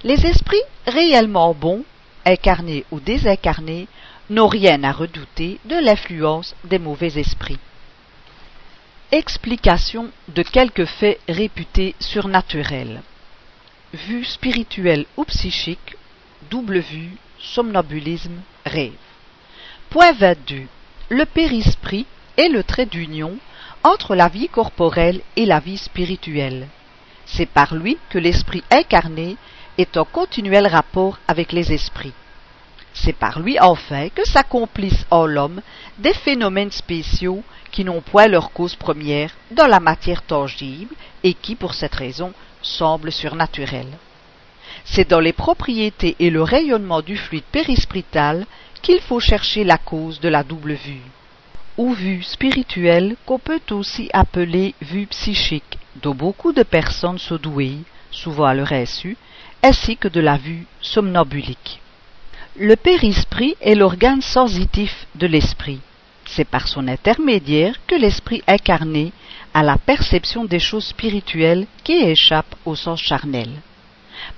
Les 0.05 0.27
esprits 0.27 0.63
réellement 0.87 1.55
bons, 1.55 1.85
incarnés 2.25 2.85
ou 2.91 3.01
désincarnés, 3.01 3.89
n'ont 4.29 4.49
rien 4.49 4.83
à 4.85 4.93
redouter 4.93 5.59
de 5.65 5.77
l'influence 5.77 6.55
des 6.65 6.79
mauvais 6.79 7.19
esprits. 7.19 7.59
Explication 9.13 10.11
de 10.29 10.43
quelques 10.43 10.85
faits 10.85 11.21
réputés 11.29 11.95
surnaturels. 12.01 13.03
Vue 13.95 14.25
spirituelle 14.25 15.07
ou 15.17 15.25
psychique, 15.25 15.97
double 16.51 16.81
vue, 16.81 17.17
somnambulisme, 17.39 18.41
rêve. 18.67 18.93
Point 19.91 20.13
22. 20.13 20.65
Le 21.09 21.25
périsprit 21.25 22.07
est 22.37 22.49
le 22.49 22.65
trait 22.65 22.87
d'union 22.87 23.39
entre 23.85 24.17
la 24.17 24.29
vie 24.29 24.49
corporelle 24.49 25.21
et 25.37 25.47
la 25.47 25.61
vie 25.61 25.79
spirituelle. 25.79 26.67
C'est 27.25 27.47
par 27.47 27.75
lui 27.75 27.97
que 28.11 28.19
l'esprit 28.19 28.65
incarné 28.71 29.37
est 29.79 29.97
en 29.97 30.05
continuel 30.05 30.67
rapport 30.67 31.19
avec 31.29 31.53
les 31.53 31.73
esprits. 31.73 32.13
C'est 32.93 33.13
par 33.13 33.41
lui 33.41 33.61
enfin 33.61 34.09
que 34.09 34.27
s'accomplissent 34.27 35.07
en 35.11 35.27
l'homme 35.27 35.61
des 35.99 36.15
phénomènes 36.15 36.71
spéciaux 36.71 37.43
qui 37.71 37.85
n'ont 37.85 38.01
point 38.01 38.27
leur 38.27 38.53
cause 38.53 38.75
première 38.75 39.35
dans 39.51 39.67
la 39.67 39.81
matière 39.81 40.23
tangible 40.23 40.95
et 41.23 41.35
qui, 41.35 41.55
pour 41.55 41.75
cette 41.75 41.95
raison, 41.95 42.33
semblent 42.63 43.13
surnaturels. 43.13 43.99
C'est 44.85 45.11
dans 45.11 45.21
les 45.21 45.35
propriétés 45.35 46.17
et 46.19 46.31
le 46.31 46.43
rayonnement 46.43 47.03
du 47.03 47.17
fluide 47.17 47.45
périsprital 47.53 48.47
qu'il 48.83 49.01
faut 49.01 49.21
chercher 49.21 49.65
la 49.65 49.79
cause 49.79 50.21
de 50.21 50.29
la 50.29 50.43
double 50.43 50.75
vue, 50.75 51.03
ou 51.77 51.93
vue 51.93 52.23
spirituelle 52.23 53.17
qu'on 53.27 53.39
peut 53.39 53.61
aussi 53.71 54.09
appeler 54.13 54.75
vue 54.81 55.07
psychique, 55.07 55.79
dont 56.03 56.15
beaucoup 56.15 56.53
de 56.53 56.63
personnes 56.63 57.19
sont 57.19 57.37
douées, 57.37 57.79
souvent 58.11 58.45
à 58.45 58.55
leur 58.55 58.73
insu, 58.73 59.17
ainsi 59.63 59.97
que 59.97 60.09
de 60.09 60.21
la 60.21 60.37
vue 60.37 60.67
somnambulique. 60.81 61.81
Le 62.59 62.77
périsprit 62.77 63.55
est 63.61 63.75
l'organe 63.75 64.23
sensitif 64.23 65.07
de 65.15 65.27
l'esprit. 65.27 65.81
C'est 66.25 66.45
par 66.45 66.69
son 66.69 66.89
intermédiaire 66.89 67.75
que 67.87 67.95
l'esprit 67.95 68.43
incarné 68.47 69.13
a 69.55 69.63
la 69.63 69.79
perception 69.79 70.45
des 70.45 70.59
choses 70.59 70.87
spirituelles 70.87 71.67
qui 71.85 71.95
échappent 71.95 72.57
au 72.65 72.75
sens 72.75 73.01
charnel. 73.01 73.51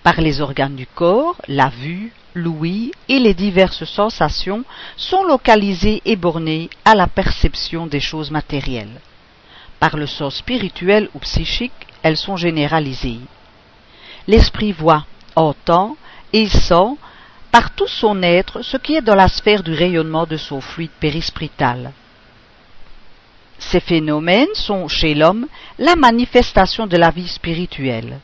Par 0.03 0.21
les 0.21 0.41
organes 0.41 0.77
du 0.77 0.87
corps, 0.87 1.37
la 1.47 1.69
vue, 1.69 2.13
l'ouïe 2.35 2.93
et 3.09 3.19
les 3.19 3.35
diverses 3.35 3.85
sensations 3.85 4.65
sont 4.97 5.25
localisées 5.25 6.03
et 6.05 6.17
bornées 6.17 6.71
à 6.85 6.95
la 6.95 7.07
perception 7.07 7.87
des 7.87 8.01
choses 8.01 8.31
matérielles. 8.31 9.01
Par 9.81 9.97
le 9.97 10.07
sens 10.07 10.37
spirituel 10.37 11.09
ou 11.15 11.21
psychique, 11.21 11.87
elles 12.03 12.17
sont 12.17 12.37
généralisées. 12.37 13.21
L'esprit 14.29 14.73
voit, 14.73 15.07
entend 15.35 15.97
et 16.33 16.49
sent 16.49 16.97
par 17.51 17.75
tout 17.75 17.89
son 17.89 18.23
être 18.23 18.63
ce 18.63 18.77
qui 18.77 18.95
est 18.95 19.01
dans 19.01 19.15
la 19.15 19.29
sphère 19.29 19.63
du 19.63 19.73
rayonnement 19.73 20.27
de 20.27 20.37
son 20.37 20.61
fluide 20.61 20.91
périsprital. 21.01 21.93
Ces 23.59 23.81
phénomènes 23.81 24.55
sont, 24.55 24.87
chez 24.87 25.15
l'homme, 25.15 25.47
la 25.79 25.97
manifestation 25.97 26.87
de 26.87 26.97
la 26.97 27.11
vie 27.11 27.27
spirituelle. 27.27 28.21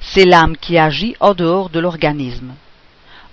C'est 0.00 0.26
l'âme 0.26 0.56
qui 0.56 0.78
agit 0.78 1.16
en 1.18 1.34
dehors 1.34 1.70
de 1.70 1.80
l'organisme. 1.80 2.52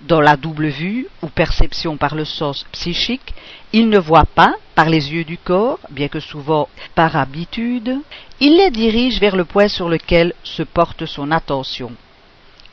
Dans 0.08 0.22
la 0.22 0.38
double 0.38 0.68
vue, 0.68 1.08
ou 1.24 1.28
perception 1.28 1.98
par 1.98 2.14
le 2.14 2.26
sens 2.26 2.64
psychique, 2.72 3.34
il 3.74 3.90
ne 3.90 3.98
voit 3.98 4.28
pas 4.28 4.54
par 4.76 4.88
les 4.88 5.12
yeux 5.12 5.24
du 5.24 5.40
corps, 5.40 5.80
bien 5.90 6.10
que 6.10 6.20
souvent 6.20 6.70
par 6.94 7.16
habitude, 7.16 7.98
il 8.40 8.56
les 8.58 8.70
dirige 8.70 9.20
vers 9.20 9.36
le 9.36 9.46
point 9.46 9.68
sur 9.68 9.90
lequel 9.90 10.36
se 10.44 10.62
porte 10.62 11.08
son 11.08 11.32
attention. 11.32 11.92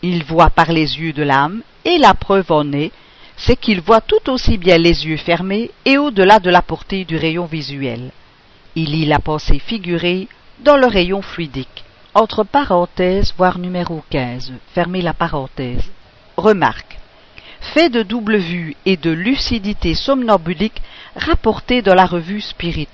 Il 0.02 0.24
voit 0.24 0.50
par 0.50 0.72
les 0.72 1.00
yeux 1.00 1.14
de 1.14 1.22
l'âme, 1.22 1.62
et 1.86 1.96
la 1.96 2.12
preuve 2.12 2.52
en 2.52 2.70
est, 2.74 2.92
c'est 3.38 3.56
qu'il 3.56 3.80
voit 3.80 4.02
tout 4.02 4.30
aussi 4.30 4.58
bien 4.58 4.76
les 4.76 5.06
yeux 5.06 5.16
fermés 5.16 5.70
et 5.86 5.96
au-delà 5.96 6.38
de 6.38 6.50
la 6.50 6.60
portée 6.60 7.06
du 7.06 7.16
rayon 7.16 7.46
visuel. 7.46 8.10
Il 8.76 8.90
lit 8.90 9.06
la 9.06 9.20
pensée 9.20 9.58
figurée 9.58 10.28
dans 10.58 10.76
le 10.76 10.86
rayon 10.86 11.22
fluidique. 11.22 11.84
Entre 12.12 12.44
parenthèses, 12.44 13.32
voire 13.38 13.58
numéro 13.58 14.04
15. 14.10 14.52
Fermez 14.74 15.00
la 15.00 15.14
parenthèse. 15.14 15.90
Remarque. 16.36 16.98
Fait 17.62 17.88
de 17.88 18.02
double 18.02 18.36
vue 18.36 18.76
et 18.84 18.96
de 18.96 19.10
lucidité 19.10 19.94
somnambulique 19.94 20.82
rapporté 21.16 21.80
dans 21.80 21.94
la 21.94 22.06
revue 22.06 22.40
Spirit 22.40 22.88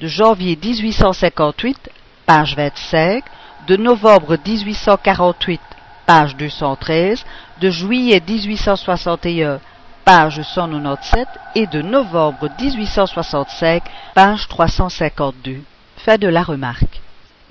de 0.00 0.06
janvier 0.06 0.58
1858, 0.62 1.90
page 2.26 2.56
25, 2.56 3.22
de 3.66 3.76
novembre 3.76 4.36
1848, 4.44 5.60
page 6.06 6.36
213, 6.36 7.24
de 7.60 7.70
juillet 7.70 8.22
1861, 8.26 9.60
page 10.04 10.42
197 10.42 11.28
et 11.54 11.66
de 11.66 11.82
novembre 11.82 12.48
1865, 12.58 13.82
page 14.14 14.48
352. 14.48 15.60
Fait 15.98 16.18
de 16.18 16.28
la 16.28 16.42
remarque. 16.42 17.00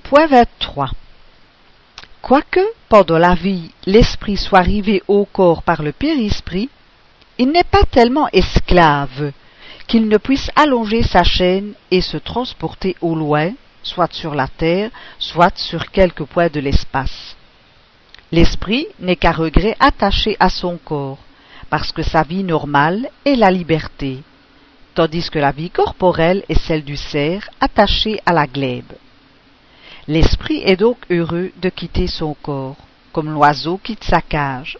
Point 0.02 0.26
23. 0.26 0.90
Quoique, 2.22 2.60
pendant 2.88 3.18
la 3.18 3.34
vie, 3.34 3.70
l'esprit 3.86 4.36
soit 4.36 4.58
arrivé 4.58 5.02
au 5.08 5.24
corps 5.24 5.62
par 5.62 5.82
le 5.82 5.92
périsprit, 5.92 6.68
il 7.38 7.50
n'est 7.50 7.64
pas 7.64 7.84
tellement 7.84 8.28
esclave 8.32 9.32
qu'il 9.86 10.06
ne 10.06 10.18
puisse 10.18 10.50
allonger 10.54 11.02
sa 11.02 11.24
chaîne 11.24 11.72
et 11.90 12.00
se 12.00 12.16
transporter 12.16 12.94
au 13.00 13.14
loin, 13.14 13.52
soit 13.82 14.12
sur 14.12 14.34
la 14.34 14.46
terre, 14.46 14.90
soit 15.18 15.56
sur 15.58 15.90
quelque 15.90 16.22
point 16.22 16.48
de 16.48 16.60
l'espace. 16.60 17.34
L'esprit 18.30 18.86
n'est 19.00 19.16
qu'à 19.16 19.32
regret 19.32 19.76
attaché 19.80 20.36
à 20.38 20.50
son 20.50 20.76
corps, 20.76 21.18
parce 21.70 21.90
que 21.90 22.02
sa 22.02 22.22
vie 22.22 22.44
normale 22.44 23.08
est 23.24 23.34
la 23.34 23.50
liberté, 23.50 24.18
tandis 24.94 25.28
que 25.30 25.38
la 25.38 25.50
vie 25.50 25.70
corporelle 25.70 26.44
est 26.48 26.60
celle 26.60 26.84
du 26.84 26.96
cerf 26.96 27.48
attaché 27.60 28.20
à 28.26 28.32
la 28.32 28.46
glèbe. 28.46 28.92
L'esprit 30.10 30.60
est 30.64 30.74
donc 30.74 30.96
heureux 31.08 31.52
de 31.62 31.68
quitter 31.68 32.08
son 32.08 32.34
corps, 32.34 32.74
comme 33.12 33.30
l'oiseau 33.30 33.78
quitte 33.78 34.02
sa 34.02 34.20
cage. 34.20 34.76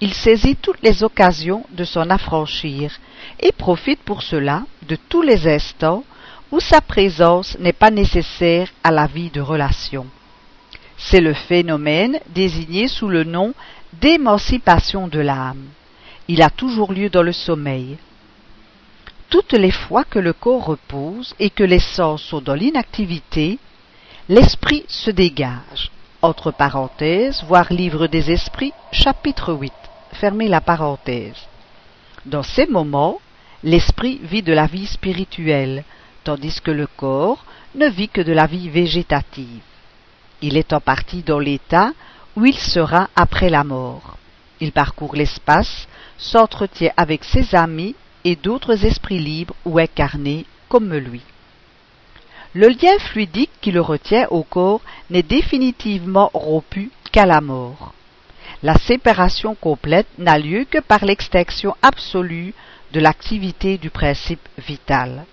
Il 0.00 0.14
saisit 0.14 0.54
toutes 0.54 0.80
les 0.84 1.02
occasions 1.02 1.66
de 1.72 1.82
s'en 1.82 2.08
affranchir 2.10 2.92
et 3.40 3.50
profite 3.50 3.98
pour 3.98 4.22
cela 4.22 4.62
de 4.88 4.96
tous 5.08 5.22
les 5.22 5.48
instants 5.48 6.04
où 6.52 6.60
sa 6.60 6.80
présence 6.80 7.58
n'est 7.58 7.72
pas 7.72 7.90
nécessaire 7.90 8.68
à 8.84 8.92
la 8.92 9.08
vie 9.08 9.30
de 9.30 9.40
relation. 9.40 10.06
C'est 10.96 11.20
le 11.20 11.34
phénomène 11.34 12.20
désigné 12.28 12.86
sous 12.86 13.08
le 13.08 13.24
nom 13.24 13.54
d'émancipation 13.94 15.08
de 15.08 15.18
l'âme. 15.18 15.64
Il 16.28 16.40
a 16.40 16.50
toujours 16.50 16.92
lieu 16.92 17.10
dans 17.10 17.24
le 17.24 17.32
sommeil. 17.32 17.98
Toutes 19.28 19.54
les 19.54 19.72
fois 19.72 20.04
que 20.04 20.20
le 20.20 20.34
corps 20.34 20.66
repose 20.66 21.34
et 21.40 21.50
que 21.50 21.64
les 21.64 21.80
sens 21.80 22.22
sont 22.22 22.40
dans 22.40 22.54
l'inactivité, 22.54 23.58
L'esprit 24.30 24.84
se 24.88 25.10
dégage. 25.10 25.90
Voir 26.20 27.72
Livre 27.72 28.08
des 28.08 28.30
Esprits, 28.30 28.74
chapitre 28.92 29.54
8. 29.54 29.72
Fermez 30.12 30.48
la 30.48 30.60
parenthèse. 30.60 31.46
Dans 32.26 32.42
ces 32.42 32.66
moments, 32.66 33.20
l'esprit 33.64 34.20
vit 34.22 34.42
de 34.42 34.52
la 34.52 34.66
vie 34.66 34.86
spirituelle, 34.86 35.82
tandis 36.24 36.60
que 36.60 36.70
le 36.70 36.86
corps 36.86 37.42
ne 37.74 37.88
vit 37.88 38.10
que 38.10 38.20
de 38.20 38.34
la 38.34 38.44
vie 38.44 38.68
végétative. 38.68 39.62
Il 40.42 40.58
est 40.58 40.74
en 40.74 40.80
partie 40.80 41.22
dans 41.22 41.38
l'état 41.38 41.92
où 42.36 42.44
il 42.44 42.58
sera 42.58 43.08
après 43.16 43.48
la 43.48 43.64
mort. 43.64 44.18
Il 44.60 44.72
parcourt 44.72 45.16
l'espace, 45.16 45.88
s'entretient 46.18 46.92
avec 46.98 47.24
ses 47.24 47.54
amis 47.54 47.94
et 48.24 48.36
d'autres 48.36 48.84
esprits 48.84 49.20
libres 49.20 49.54
ou 49.64 49.78
incarnés 49.78 50.44
comme 50.68 50.92
lui. 50.92 51.22
Le 52.60 52.70
lien 52.70 52.98
fluidique 52.98 53.52
qui 53.60 53.70
le 53.70 53.80
retient 53.80 54.26
au 54.30 54.42
corps 54.42 54.80
n'est 55.10 55.22
définitivement 55.22 56.28
rompu 56.34 56.90
qu'à 57.12 57.24
la 57.24 57.40
mort. 57.40 57.94
La 58.64 58.74
séparation 58.74 59.54
complète 59.54 60.08
n'a 60.18 60.40
lieu 60.40 60.66
que 60.68 60.80
par 60.80 61.04
l'extinction 61.04 61.76
absolue 61.82 62.54
de 62.92 62.98
l'activité 62.98 63.78
du 63.78 63.90
principe 63.90 64.48
vital. 64.58 65.24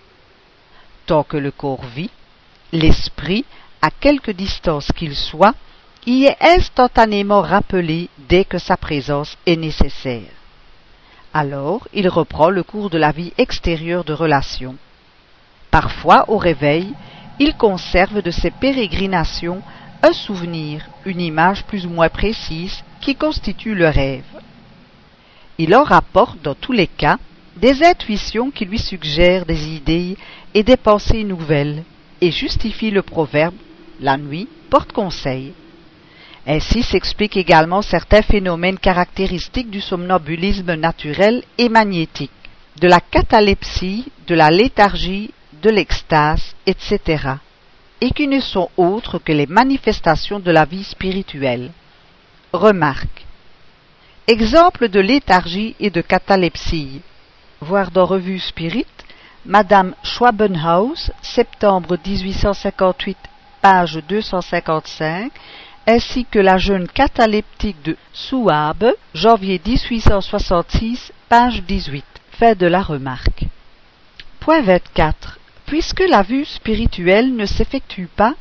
Tant 1.07 1.23
que 1.23 1.38
le 1.38 1.49
corps 1.49 1.84
vit, 1.95 2.11
l'esprit, 2.71 3.43
à 3.82 3.89
quelque 3.89 4.30
distance 4.30 4.91
qu'il 4.91 5.15
soit, 5.15 5.55
y 6.05 6.26
est 6.26 6.38
instantanément 6.39 7.41
rappelé 7.41 8.07
dès 8.30 8.45
que 8.45 8.59
sa 8.59 8.78
présence 8.78 9.36
est 9.47 9.55
nécessaire. 9.55 10.30
Alors 11.34 11.88
il 11.91 12.07
reprend 12.07 12.51
le 12.51 12.61
cours 12.61 12.91
de 12.91 12.99
la 12.99 13.11
vie 13.11 13.34
extérieure 13.39 14.03
de 14.03 14.13
relations. 14.13 14.76
Parfois, 15.71 16.23
au 16.30 16.38
réveil, 16.38 16.93
il 17.39 17.55
conserve 17.55 18.21
de 18.21 18.31
ses 18.31 18.51
pérégrinations 18.51 19.61
un 20.01 20.13
souvenir, 20.13 20.88
une 21.05 21.21
image 21.21 21.63
plus 21.63 21.86
ou 21.86 21.89
moins 21.89 22.09
précise 22.09 22.83
qui 23.01 23.15
constitue 23.15 23.75
le 23.75 23.88
rêve. 23.88 24.23
Il 25.57 25.75
en 25.75 25.83
rapporte 25.83 26.41
dans 26.41 26.55
tous 26.55 26.73
les 26.73 26.88
cas 26.88 27.17
des 27.57 27.83
intuitions 27.83 28.51
qui 28.51 28.65
lui 28.65 28.79
suggèrent 28.79 29.45
des 29.45 29.69
idées 29.69 30.17
et 30.53 30.63
des 30.63 30.77
pensées 30.77 31.23
nouvelles 31.23 31.83
et 32.21 32.31
justifie 32.31 32.91
le 32.91 33.01
proverbe 33.01 33.55
La 34.01 34.17
nuit 34.17 34.47
porte 34.69 34.91
conseil. 34.91 35.53
Ainsi 36.47 36.83
s'expliquent 36.83 37.38
également 37.38 37.81
certains 37.81 38.21
phénomènes 38.21 38.77
caractéristiques 38.77 39.69
du 39.69 39.81
somnambulisme 39.81 40.75
naturel 40.75 41.43
et 41.57 41.69
magnétique, 41.69 42.31
de 42.79 42.88
la 42.88 42.99
catalepsie, 42.99 44.11
de 44.27 44.36
la 44.36 44.51
léthargie 44.51 45.31
de 45.66 45.72
l'extase, 45.72 46.53
etc., 46.68 47.38
et 47.99 48.11
qui 48.11 48.28
ne 48.28 48.39
sont 48.39 48.70
autres 48.78 49.18
que 49.18 49.32
les 49.32 49.47
manifestations 49.47 50.39
de 50.39 50.51
la 50.51 50.63
vie 50.63 50.84
spirituelle. 50.84 51.72
Remarque. 52.53 53.26
Exemple 54.28 54.89
de 54.89 54.99
léthargie 54.99 55.76
et 55.80 55.89
de 55.89 56.01
catalepsie. 56.01 57.01
Voir 57.61 57.89
dans 57.89 58.05
Revue 58.05 58.39
Spirit, 58.39 58.93
Madame 59.43 59.95
Schwabenhaus, 60.03 61.09
septembre 61.24 61.97
1858, 62.05 63.18
page 63.59 63.99
255, 64.07 65.32
ainsi 65.88 66.26
que 66.26 66.38
la 66.38 66.59
jeune 66.59 66.88
cataleptique 66.88 67.82
de 67.82 67.97
Souabe, 68.13 68.93
janvier 69.16 69.59
1866, 69.66 71.11
page 71.28 71.63
18. 71.63 72.05
Fait 72.34 72.55
de 72.55 72.68
la 72.68 72.84
remarque. 72.84 73.45
Point 74.39 74.61
24 74.61 75.34
puisque 75.66 76.03
la 76.07 76.22
vue 76.22 76.45
spirituelle 76.45 77.36
ne 77.36 77.45
s'effectue 77.45 78.07
pas 78.07 78.36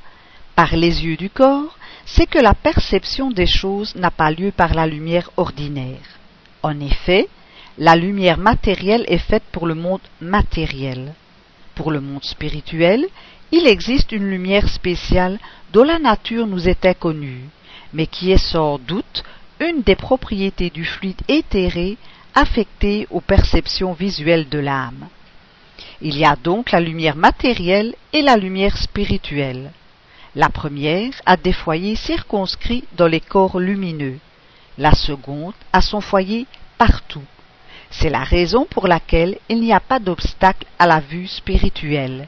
par 0.55 0.77
les 0.77 1.05
yeux 1.05 1.16
du 1.16 1.31
corps, 1.31 1.77
c'est 2.07 2.27
que 2.27 2.39
la 2.39 2.55
perception 2.55 3.31
des 3.31 3.47
choses 3.47 3.95
n'a 3.97 4.11
pas 4.11 4.31
lieu 4.31 4.51
par 4.51 4.75
la 4.75 4.87
lumière 4.87 5.31
ordinaire. 5.37 6.18
En 6.62 6.79
effet, 6.81 7.29
la 7.79 7.97
lumière 7.97 8.39
matérielle 8.39 9.05
est 9.09 9.18
faite 9.18 9.43
pour 9.51 9.66
le 9.66 9.75
monde 9.75 10.01
matériel. 10.20 11.14
Pour 11.75 11.91
le 11.91 12.01
monde 12.01 12.25
spirituel, 12.25 13.07
il 13.51 13.66
existe 13.66 14.12
une 14.12 14.31
lumière 14.31 14.68
spéciale 14.68 15.39
dont 15.72 15.83
la 15.83 15.99
nature 15.99 16.47
nous 16.47 16.68
est 16.68 16.87
inconnue, 16.87 17.45
mais 17.93 18.07
qui 18.07 18.31
est 18.31 18.39
sans 18.53 18.79
doute 18.79 19.25
une 19.61 19.83
des 19.83 19.97
propriétés 19.97 20.70
du 20.70 20.85
fluide 20.85 21.20
éthéré 21.29 21.97
affecté 22.35 23.07
aux 23.11 23.20
perceptions 23.20 23.93
visuelles 23.93 24.49
de 24.49 24.59
l'âme. 24.59 25.09
Il 26.01 26.16
y 26.18 26.24
a 26.24 26.36
donc 26.36 26.72
la 26.72 26.80
lumière 26.80 27.16
matérielle 27.16 27.95
et 28.12 28.22
la 28.22 28.36
lumière 28.36 28.76
spirituelle. 28.76 29.70
La 30.34 30.49
première 30.49 31.12
a 31.26 31.36
des 31.36 31.53
foyers 31.53 31.97
circonscrits 31.97 32.84
dans 32.97 33.07
les 33.07 33.20
corps 33.20 33.61
lumineux. 33.61 34.18
La 34.78 34.92
seconde 34.92 35.55
a 35.72 35.80
son 35.80 36.01
foyer 36.01 36.47
partout. 36.76 37.22
C'est 37.90 38.11
la 38.11 38.24
raison 38.24 38.66
pour 38.68 38.88
laquelle 38.88 39.38
il 39.49 39.61
n'y 39.61 39.72
a 39.72 39.78
pas 39.78 40.01
d'obstacle 40.01 40.66
à 40.78 40.86
la 40.86 40.99
vue 40.99 41.28
spirituelle. 41.28 42.26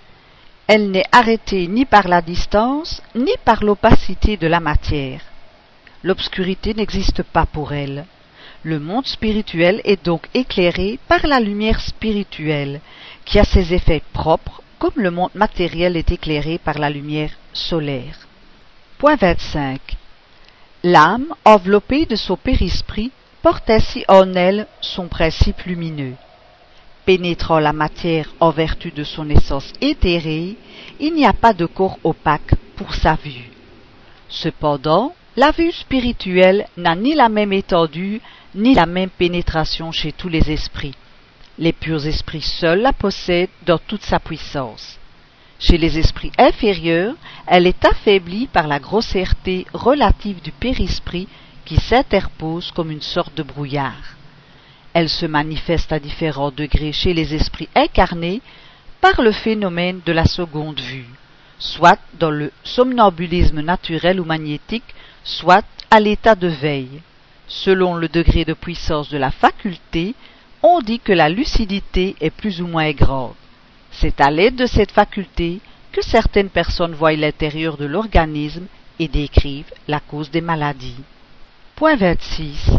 Elle 0.68 0.90
n'est 0.92 1.06
arrêtée 1.10 1.66
ni 1.66 1.84
par 1.84 2.06
la 2.06 2.22
distance, 2.22 3.02
ni 3.16 3.32
par 3.44 3.64
l'opacité 3.64 4.36
de 4.36 4.46
la 4.46 4.60
matière. 4.60 5.20
L'obscurité 6.04 6.74
n'existe 6.74 7.24
pas 7.24 7.46
pour 7.46 7.72
elle. 7.72 8.06
Le 8.62 8.78
monde 8.78 9.06
spirituel 9.06 9.80
est 9.84 10.04
donc 10.04 10.28
éclairé 10.34 10.98
par 11.08 11.26
la 11.26 11.40
lumière 11.40 11.80
spirituelle, 11.80 12.80
qui 13.27 13.39
a 13.39 13.45
ses 13.45 13.74
effets 13.74 14.03
propres, 14.14 14.62
comme 14.79 14.93
le 14.97 15.11
monde 15.11 15.35
matériel 15.35 15.97
est 15.97 16.11
éclairé 16.12 16.59
par 16.59 16.79
la 16.79 16.89
lumière 16.89 17.33
solaire. 17.53 18.27
Point 18.99 19.16
25. 19.16 19.81
L'âme, 20.85 21.35
enveloppée 21.45 22.07
de 22.07 22.16
son 22.16 22.37
périsprit, 22.37 23.11
porte 23.43 23.68
ainsi 23.68 24.05
en 24.09 24.33
elle 24.35 24.66
son 24.81 25.09
principe 25.09 25.62
lumineux. 25.62 26.14
Pénétrant 27.05 27.59
la 27.59 27.72
matière 27.72 28.33
en 28.41 28.51
vertu 28.51 28.91
de 28.91 29.05
son 29.05 29.29
essence 29.29 29.72
éthérée, 29.81 30.57
il 31.01 31.14
n'y 31.14 31.27
a 31.27 31.33
pas 31.33 31.53
de 31.53 31.66
corps 31.66 31.99
opaque 32.05 32.55
pour 32.77 32.95
sa 32.95 33.14
vue. 33.16 33.51
Cependant, 34.29 35.14
la 35.37 35.51
vue 35.51 35.72
spirituelle 35.72 36.66
n'a 36.77 36.95
ni 36.95 37.14
la 37.14 37.29
même 37.29 37.53
étendue, 37.53 38.20
ni 38.55 38.74
la 38.74 38.87
même 38.87 39.11
pénétration 39.11 39.93
chez 39.93 40.12
tous 40.12 40.29
les 40.29 40.51
esprits. 40.51 40.95
Les 41.59 41.72
purs 41.72 42.07
esprits 42.07 42.42
seuls 42.42 42.82
la 42.82 42.92
possèdent 42.92 43.48
dans 43.64 43.78
toute 43.78 44.02
sa 44.02 44.20
puissance. 44.20 44.98
Chez 45.59 45.78
les 45.78 45.98
esprits 45.98 46.32
inférieurs, 46.36 47.14
elle 47.46 47.66
est 47.66 47.84
affaiblie 47.86 48.46
par 48.46 48.66
la 48.66 48.78
grossièreté 48.78 49.66
relative 49.72 50.42
du 50.42 50.52
périsprit 50.52 51.28
qui 51.64 51.76
s'interpose 51.76 52.70
comme 52.72 52.90
une 52.90 53.00
sorte 53.00 53.34
de 53.34 53.42
brouillard. 53.42 54.16
Elle 54.92 55.09
se 55.09 55.24
manifeste 55.24 55.92
à 55.92 55.98
différents 55.98 56.50
degrés 56.50 56.92
chez 56.92 57.14
les 57.14 57.34
esprits 57.34 57.70
incarnés 57.74 58.42
par 59.00 59.22
le 59.22 59.32
phénomène 59.32 60.00
de 60.04 60.12
la 60.12 60.26
seconde 60.26 60.80
vue, 60.80 61.09
soit 61.59 61.98
dans 62.18 62.30
le 62.30 62.52
somnambulisme 62.64 63.61
naturel 63.62 64.20
ou 64.20 64.24
magnétique, 64.24 64.94
soit 65.24 65.64
à 65.90 66.00
l'état 66.00 66.34
de 66.34 66.48
veille. 66.48 67.00
Selon 67.48 67.94
le 67.94 68.09
degré 68.09 68.44
de 68.44 68.54
puissance 68.54 69.09
de 69.09 69.18
la 69.18 69.30
faculté, 69.30 70.14
on 70.68 70.80
dit 70.80 70.98
que 70.98 71.12
la 71.12 71.28
lucidité 71.28 72.16
est 72.20 72.30
plus 72.30 72.60
ou 72.60 72.66
moins 72.66 72.90
grande. 72.90 73.34
C'est 73.92 74.20
à 74.20 74.30
l'aide 74.30 74.56
de 74.56 74.66
cette 74.66 74.90
faculté 74.90 75.60
que 75.92 76.02
certaines 76.02 76.50
personnes 76.50 76.94
voient 76.94 77.12
l'intérieur 77.12 77.76
de 77.76 77.86
l'organisme 77.86 78.66
et 78.98 79.08
décrivent 79.08 79.72
la 79.86 80.00
cause 80.00 80.30
des 80.30 80.40
maladies. 80.40 81.02
Point 81.76 81.96
26. 81.96 82.70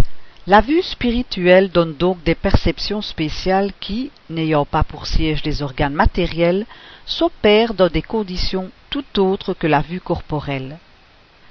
La 0.47 0.61
vue 0.61 0.81
spirituelle 0.81 1.69
donne 1.69 1.95
donc 1.95 2.21
des 2.23 2.35
perceptions 2.35 3.01
spéciales 3.01 3.71
qui, 3.79 4.11
n'ayant 4.29 4.65
pas 4.65 4.83
pour 4.83 5.07
siège 5.07 5.41
des 5.41 5.61
organes 5.61 5.93
matériels, 5.93 6.65
s'opèrent 7.05 7.73
dans 7.73 7.89
des 7.89 8.01
conditions 8.01 8.69
tout 8.89 9.19
autres 9.19 9.53
que 9.53 9.67
la 9.67 9.81
vue 9.81 10.01
corporelle. 10.01 10.77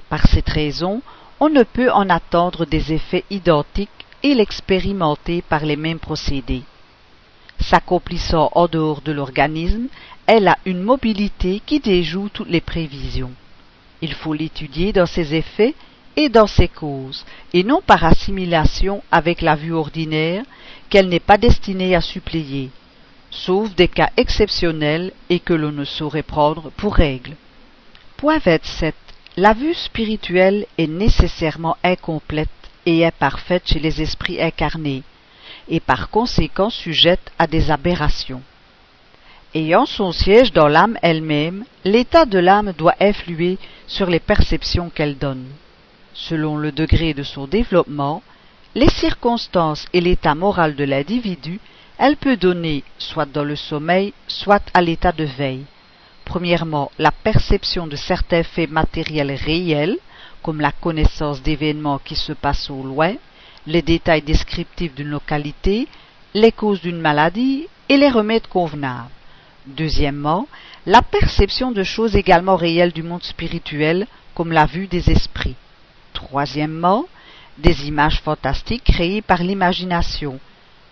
Par 0.09 0.27
cette 0.27 0.49
raison, 0.49 1.03
on 1.41 1.49
ne 1.49 1.63
peut 1.63 1.91
en 1.91 2.09
attendre 2.09 2.67
des 2.67 2.93
effets 2.93 3.25
identiques 3.31 4.06
et 4.27 4.35
l'expérimenter 4.35 5.41
par 5.41 5.65
les 5.65 5.77
mêmes 5.77 6.01
procédés. 6.01 6.65
S'accomplissant 7.61 8.51
en 8.57 8.67
dehors 8.67 9.01
de 9.01 9.13
l'organisme, 9.13 9.87
elle 10.27 10.49
a 10.49 10.59
une 10.67 10.83
mobilité 10.83 11.63
qui 11.65 11.79
déjoue 11.79 12.29
toutes 12.31 12.51
les 12.51 12.61
prévisions. 12.61 13.31
Il 14.03 14.13
faut 14.15 14.35
l'étudier 14.35 14.93
dans 14.93 15.07
ses 15.07 15.37
effets 15.37 15.77
et 16.17 16.29
dans 16.29 16.49
ses 16.49 16.67
causes, 16.67 17.25
et 17.55 17.63
non 17.63 17.81
par 17.87 18.03
assimilation 18.03 19.01
avec 19.13 19.43
la 19.43 19.55
vue 19.55 19.73
ordinaire 19.73 20.43
qu'elle 20.91 21.09
n'est 21.09 21.21
pas 21.21 21.39
destinée 21.39 21.95
à 21.95 22.01
suppléer, 22.01 22.71
sauf 23.31 23.77
des 23.77 23.89
cas 23.89 24.11
exceptionnels 24.17 25.13
et 25.31 25.39
que 25.39 25.55
l'on 25.55 25.71
ne 25.71 25.85
saurait 25.85 26.25
prendre 26.25 26.71
pour 26.77 26.97
règle. 26.97 27.37
Point 28.17 28.39
27. 28.39 28.97
La 29.37 29.53
vue 29.53 29.75
spirituelle 29.75 30.67
est 30.79 30.89
nécessairement 30.89 31.77
incomplète 31.85 32.49
et 32.87 33.05
imparfaite 33.05 33.69
chez 33.69 33.79
les 33.79 34.01
esprits 34.01 34.41
incarnés, 34.41 35.03
et 35.69 35.81
par 35.81 36.09
conséquent 36.09 36.71
sujette 36.71 37.33
à 37.39 37.47
des 37.47 37.71
aberrations. 37.71 38.43
Ayant 39.55 39.87
son 39.87 40.13
siège 40.13 40.53
dans 40.53 40.69
l'âme 40.69 40.99
elle-même, 41.03 41.65
l'état 41.85 42.25
de 42.25 42.39
l'âme 42.39 42.73
doit 42.73 42.97
influer 43.01 43.59
sur 43.87 44.09
les 44.09 44.21
perceptions 44.21 44.91
qu'elle 44.91 45.19
donne 45.19 45.47
selon 46.17 46.57
le 46.57 46.73
degré 46.73 47.15
de 47.15 47.23
son 47.23 47.47
développement, 47.47 48.23
les 48.75 48.89
circonstances 48.89 49.87
et 49.93 50.01
l'état 50.01 50.35
moral 50.35 50.75
de 50.75 50.85
l'individu, 50.85 51.61
elle 51.99 52.17
peut 52.17 52.37
donner 52.37 52.83
soit 52.99 53.27
dans 53.27 53.45
le 53.45 53.57
sommeil, 53.57 54.13
soit 54.27 54.63
à 54.75 54.83
l'état 54.83 55.13
de 55.13 55.25
veille. 55.25 55.65
Premièrement, 56.25 56.91
la 56.99 57.13
perception 57.13 57.87
de 57.87 57.97
certains 57.97 58.43
faits 58.43 58.71
matériels 58.71 59.33
réels, 59.33 59.99
comme 60.47 60.61
la 60.61 60.71
connaissance 60.71 61.43
d'événements 61.43 61.99
qui 61.99 62.15
se 62.15 62.33
passent 62.33 62.71
au 62.71 62.85
loin, 62.85 63.15
les 63.67 63.83
détails 63.83 64.23
descriptifs 64.23 64.95
d'une 64.95 65.09
localité, 65.09 65.89
les 66.35 66.53
causes 66.53 66.81
d'une 66.81 67.01
maladie 67.01 67.67
et 67.89 67.97
les 67.97 68.09
remèdes 68.09 68.47
convenables. 68.47 69.11
Deuxièmement, 69.67 70.47
la 70.87 71.03
perception 71.03 71.73
de 71.73 71.83
choses 71.83 72.15
également 72.15 72.55
réelles 72.55 72.93
du 72.93 73.03
monde 73.03 73.25
spirituel, 73.25 74.07
comme 74.37 74.53
la 74.53 74.67
vue 74.67 74.87
des 74.87 75.11
esprits. 75.11 75.57
Troisièmement, 76.13 77.07
des 77.59 77.89
images 77.89 78.21
fantastiques 78.21 78.85
créées 78.85 79.23
par 79.23 79.43
l'imagination, 79.43 80.39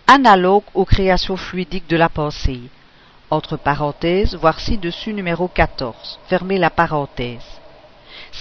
analogues 0.05 0.69
aux 0.73 0.83
créations 0.83 1.37
fluidiques 1.37 1.87
de 1.87 1.95
la 1.95 2.09
pensée. 2.09 2.59
Entre 3.29 3.55
parenthèses, 3.55 4.35
voir 4.35 4.59
ci-dessus 4.59 5.13
numéro 5.13 5.47
14. 5.47 6.19
Fermez 6.27 6.57
la 6.57 6.71
parenthèse. 6.71 7.61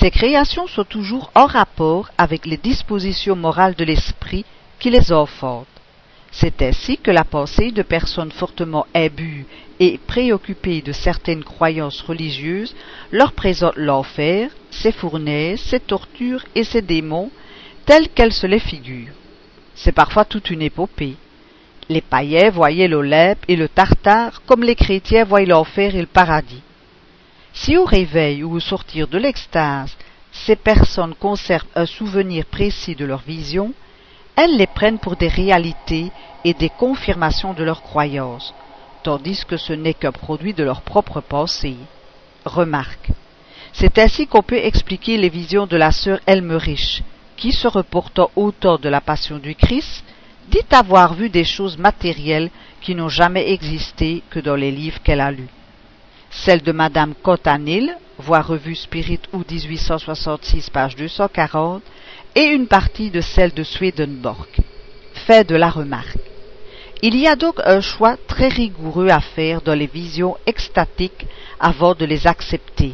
Ces 0.00 0.10
créations 0.10 0.66
sont 0.66 0.84
toujours 0.84 1.30
en 1.36 1.46
rapport 1.46 2.10
avec 2.18 2.46
les 2.46 2.56
dispositions 2.56 3.36
morales 3.36 3.76
de 3.76 3.84
l'esprit 3.84 4.44
qui 4.80 4.90
les 4.90 5.12
enfantent. 5.12 5.68
C'est 6.32 6.62
ainsi 6.62 6.98
que 6.98 7.12
la 7.12 7.22
pensée 7.22 7.70
de 7.70 7.82
personnes 7.82 8.32
fortement 8.32 8.86
imbues 8.92 9.46
et 9.78 9.98
préoccupées 10.04 10.82
de 10.82 10.90
certaines 10.90 11.44
croyances 11.44 12.00
religieuses 12.00 12.74
leur 13.12 13.32
présente 13.32 13.76
l'enfer, 13.76 14.50
ses 14.72 14.90
fournaises, 14.90 15.60
ses 15.60 15.78
tortures 15.78 16.44
et 16.56 16.64
ses 16.64 16.82
démons, 16.82 17.30
tels 17.86 18.08
qu'elles 18.08 18.32
se 18.32 18.48
les 18.48 18.58
figurent. 18.58 19.14
C'est 19.76 19.92
parfois 19.92 20.24
toute 20.24 20.50
une 20.50 20.62
épopée. 20.62 21.14
Les 21.88 22.00
païens 22.00 22.50
voyaient 22.50 22.88
l'Olympe 22.88 23.44
et 23.46 23.54
le 23.54 23.68
Tartare 23.68 24.42
comme 24.44 24.64
les 24.64 24.74
chrétiens 24.74 25.24
voient 25.24 25.44
l'enfer 25.44 25.94
et 25.94 26.00
le 26.00 26.06
paradis. 26.06 26.62
Si 27.54 27.76
au 27.76 27.84
réveil 27.84 28.42
ou 28.42 28.52
au 28.54 28.60
sortir 28.60 29.06
de 29.06 29.16
l'extase, 29.16 29.96
ces 30.32 30.56
personnes 30.56 31.14
conservent 31.14 31.68
un 31.76 31.86
souvenir 31.86 32.44
précis 32.46 32.96
de 32.96 33.04
leur 33.04 33.20
vision, 33.20 33.72
elles 34.36 34.56
les 34.56 34.66
prennent 34.66 34.98
pour 34.98 35.14
des 35.14 35.28
réalités 35.28 36.10
et 36.44 36.52
des 36.52 36.68
confirmations 36.68 37.54
de 37.54 37.62
leurs 37.62 37.82
croyances, 37.82 38.52
tandis 39.04 39.44
que 39.46 39.56
ce 39.56 39.72
n'est 39.72 39.94
qu'un 39.94 40.10
produit 40.10 40.52
de 40.52 40.64
leur 40.64 40.82
propre 40.82 41.20
pensée. 41.20 41.76
Remarque. 42.44 43.10
C'est 43.72 43.98
ainsi 43.98 44.26
qu'on 44.26 44.42
peut 44.42 44.56
expliquer 44.56 45.16
les 45.16 45.28
visions 45.28 45.66
de 45.66 45.76
la 45.76 45.92
sœur 45.92 46.18
Elmerich, 46.26 47.04
qui, 47.36 47.52
se 47.52 47.68
reportant 47.68 48.30
au 48.34 48.50
temps 48.50 48.78
de 48.78 48.88
la 48.88 49.00
passion 49.00 49.38
du 49.38 49.54
Christ, 49.54 50.04
dit 50.48 50.66
avoir 50.72 51.14
vu 51.14 51.30
des 51.30 51.44
choses 51.44 51.78
matérielles 51.78 52.50
qui 52.80 52.96
n'ont 52.96 53.08
jamais 53.08 53.52
existé 53.52 54.22
que 54.30 54.40
dans 54.40 54.56
les 54.56 54.72
livres 54.72 55.00
qu'elle 55.02 55.20
a 55.20 55.30
lus. 55.30 55.48
Celle 56.42 56.62
de 56.62 56.72
Madame 56.72 57.14
Cotanil, 57.14 57.96
voir 58.18 58.46
revue 58.46 58.74
Spirit 58.74 59.20
ou 59.32 59.38
1866, 59.48 60.68
page 60.68 60.96
240, 60.96 61.82
et 62.34 62.42
une 62.42 62.66
partie 62.66 63.10
de 63.10 63.20
celle 63.20 63.54
de 63.54 63.62
Swedenborg. 63.62 64.48
Fait 65.14 65.48
de 65.48 65.54
la 65.54 65.70
remarque. 65.70 66.18
Il 67.02 67.16
y 67.16 67.26
a 67.26 67.36
donc 67.36 67.60
un 67.64 67.80
choix 67.80 68.16
très 68.28 68.48
rigoureux 68.48 69.08
à 69.08 69.20
faire 69.20 69.62
dans 69.62 69.74
les 69.74 69.86
visions 69.86 70.36
extatiques 70.44 71.26
avant 71.60 71.94
de 71.94 72.04
les 72.04 72.26
accepter. 72.26 72.92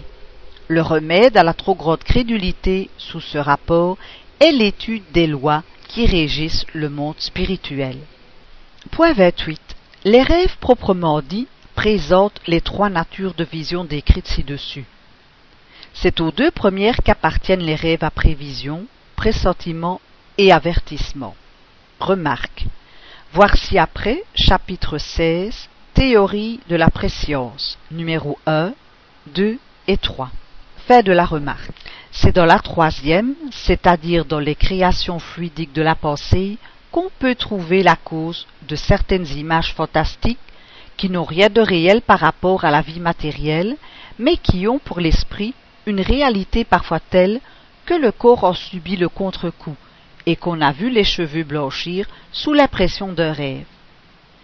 Le 0.69 0.83
remède 0.83 1.37
à 1.37 1.43
la 1.43 1.55
trop 1.55 1.75
grande 1.75 2.05
crédulité 2.05 2.91
sous 2.99 3.21
ce 3.21 3.39
rapport 3.39 3.97
est 4.39 4.53
l'étude 4.53 5.03
des 5.13 5.27
lois 5.27 5.65
qui 5.89 6.07
régissent 6.07 6.67
le 6.73 6.89
monde 6.89 7.19
spirituel. 7.19 7.97
Point 8.93 9.15
28. 9.15 9.61
Les 10.05 10.23
rêves 10.23 10.57
proprement 10.61 11.21
dits 11.21 11.49
présentent 11.75 12.41
les 12.47 12.61
trois 12.61 12.89
natures 12.89 13.35
de 13.35 13.45
vision 13.45 13.85
décrites 13.85 14.29
ci-dessus. 14.29 14.85
C'est 15.93 16.21
aux 16.21 16.31
deux 16.31 16.51
premières 16.51 17.03
qu'appartiennent 17.03 17.63
les 17.63 17.75
rêves 17.75 18.05
à 18.05 18.11
prévision, 18.11 18.87
pressentiment 19.17 20.01
et 20.39 20.53
avertissement. 20.53 21.35
Remarque. 21.99 22.65
Voir 23.33 23.57
ci-après, 23.57 24.23
chapitre 24.35 24.99
16, 24.99 25.69
Théorie 25.95 26.61
de 26.69 26.77
la 26.77 26.89
préscience, 26.89 27.79
numéro 27.91 28.39
1, 28.47 28.73
2 29.35 29.59
et 29.89 29.97
3. 29.97 30.31
Fait 30.87 31.03
de 31.03 31.13
la 31.13 31.25
remarque. 31.25 31.71
C'est 32.13 32.35
dans 32.35 32.47
la 32.47 32.59
troisième, 32.59 33.35
c'est-à-dire 33.51 34.25
dans 34.25 34.39
les 34.39 34.55
créations 34.55 35.19
fluidiques 35.19 35.73
de 35.73 35.83
la 35.83 35.95
pensée, 35.95 36.59
qu'on 36.91 37.11
peut 37.19 37.35
trouver 37.35 37.83
la 37.83 37.97
cause 37.97 38.47
de 38.69 38.77
certaines 38.77 39.27
images 39.27 39.75
fantastiques 39.75 40.39
qui 41.01 41.09
n'ont 41.09 41.25
rien 41.25 41.49
de 41.49 41.63
réel 41.63 42.03
par 42.03 42.19
rapport 42.19 42.67
à 42.67 42.71
la 42.71 42.83
vie 42.83 43.01
matérielle, 43.01 43.79
mais 44.19 44.37
qui 44.37 44.69
ont 44.69 44.79
pour 44.79 45.01
l'esprit 45.01 45.55
une 45.87 46.03
réalité 46.03 46.63
parfois 46.63 47.01
telle 47.01 47.41
que 47.87 47.95
le 47.95 48.13
corps 48.13 48.45
en 48.45 48.53
subit 48.53 48.99
le 48.99 49.09
contre-coup 49.09 49.77
et 50.27 50.37
qu'on 50.37 50.61
a 50.61 50.73
vu 50.73 50.91
les 50.91 51.05
cheveux 51.05 51.43
blanchir 51.43 52.07
sous 52.33 52.53
l'impression 52.53 53.15
d'un 53.15 53.33
rêve. 53.33 53.65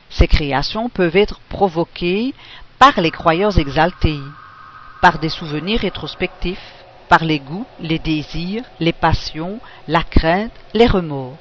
Ces 0.09 0.26
créations 0.28 0.88
peuvent 0.88 1.18
être 1.18 1.40
provoquées 1.50 2.32
par 2.78 3.02
les 3.02 3.11
croyances 3.11 3.59
exaltées, 3.59 4.22
par 5.02 5.18
des 5.18 5.28
souvenirs 5.28 5.80
rétrospectifs, 5.80 6.72
par 7.11 7.22
les 7.22 7.38
goûts, 7.38 7.66
les 7.80 7.98
désirs, 7.98 8.64
les 8.80 8.94
passions, 8.94 9.61
la 9.88 10.02
crainte, 10.02 10.52
les 10.72 10.86
remords, 10.86 11.36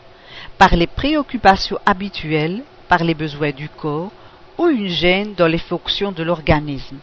par 0.57 0.75
les 0.75 0.87
préoccupations 0.87 1.79
habituelles, 1.85 2.63
par 2.89 3.05
les 3.05 3.13
besoins 3.13 3.51
du 3.51 3.69
corps 3.69 4.11
ou 4.57 4.67
une 4.67 4.87
gêne 4.87 5.33
dans 5.35 5.47
les 5.47 5.57
fonctions 5.57 6.11
de 6.11 6.23
l'organisme. 6.23 6.97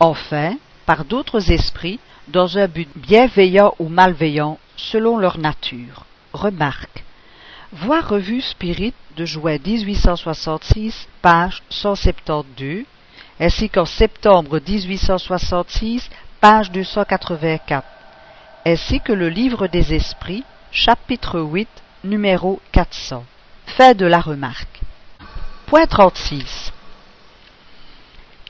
Enfin, 0.00 0.56
par 0.86 1.04
d'autres 1.04 1.50
esprits 1.50 2.00
dans 2.28 2.58
un 2.58 2.68
but 2.68 2.88
bienveillant 2.96 3.74
ou 3.78 3.88
malveillant 3.88 4.58
selon 4.76 5.18
leur 5.18 5.38
nature. 5.38 6.04
Remarque. 6.32 7.04
Voir 7.72 8.08
revue 8.08 8.40
Spirit 8.40 8.94
de 9.16 9.24
juin 9.24 9.58
1866, 9.64 11.08
page 11.22 11.62
172, 11.70 12.84
ainsi 13.40 13.68
qu'en 13.68 13.84
septembre 13.84 14.60
1866, 14.66 16.08
page 16.40 16.70
284, 16.70 17.86
ainsi 18.66 19.00
que 19.00 19.12
le 19.12 19.28
livre 19.28 19.66
des 19.66 19.94
esprits, 19.94 20.44
chapitre 20.70 21.40
8, 21.40 21.68
numéro 22.04 22.60
400. 22.72 23.24
Fin 23.66 23.94
de 23.94 24.06
la 24.06 24.20
remarque. 24.20 24.80
Point 25.66 25.86
36. 25.86 26.63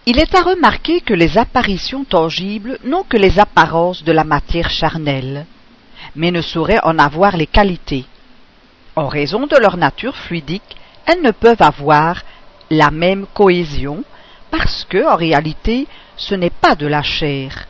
Il 0.07 0.19
est 0.19 0.35
à 0.35 0.43
remarquer 0.43 1.01
que 1.01 1.15
les 1.15 1.39
apparitions 1.39 2.05
tangibles 2.05 2.79
n'ont 2.85 3.05
que 3.05 3.17
les 3.17 3.39
apparences 3.39 4.05
de 4.05 4.13
la 4.13 4.25
matière 4.25 4.69
charnelle, 4.69 5.47
mais 6.15 6.31
ne 6.31 6.43
sauraient 6.43 6.85
en 6.85 6.99
avoir 6.99 7.39
les 7.39 7.47
qualités. 7.47 8.05
En 8.97 9.09
raison 9.09 9.47
de 9.47 9.57
leur 9.57 9.79
nature 9.79 10.15
fluidique, 10.15 10.77
elles 11.07 11.23
ne 11.23 11.31
peuvent 11.31 11.63
avoir 11.63 12.23
la 12.69 12.91
même 12.91 13.25
cohésion 13.33 14.05
parce 14.51 14.85
que, 14.85 15.07
en 15.11 15.17
réalité, 15.17 15.87
ce 16.19 16.35
n'est 16.35 16.51
pas 16.51 16.75
de 16.75 16.87
la 16.87 17.03
chair. 17.03 17.67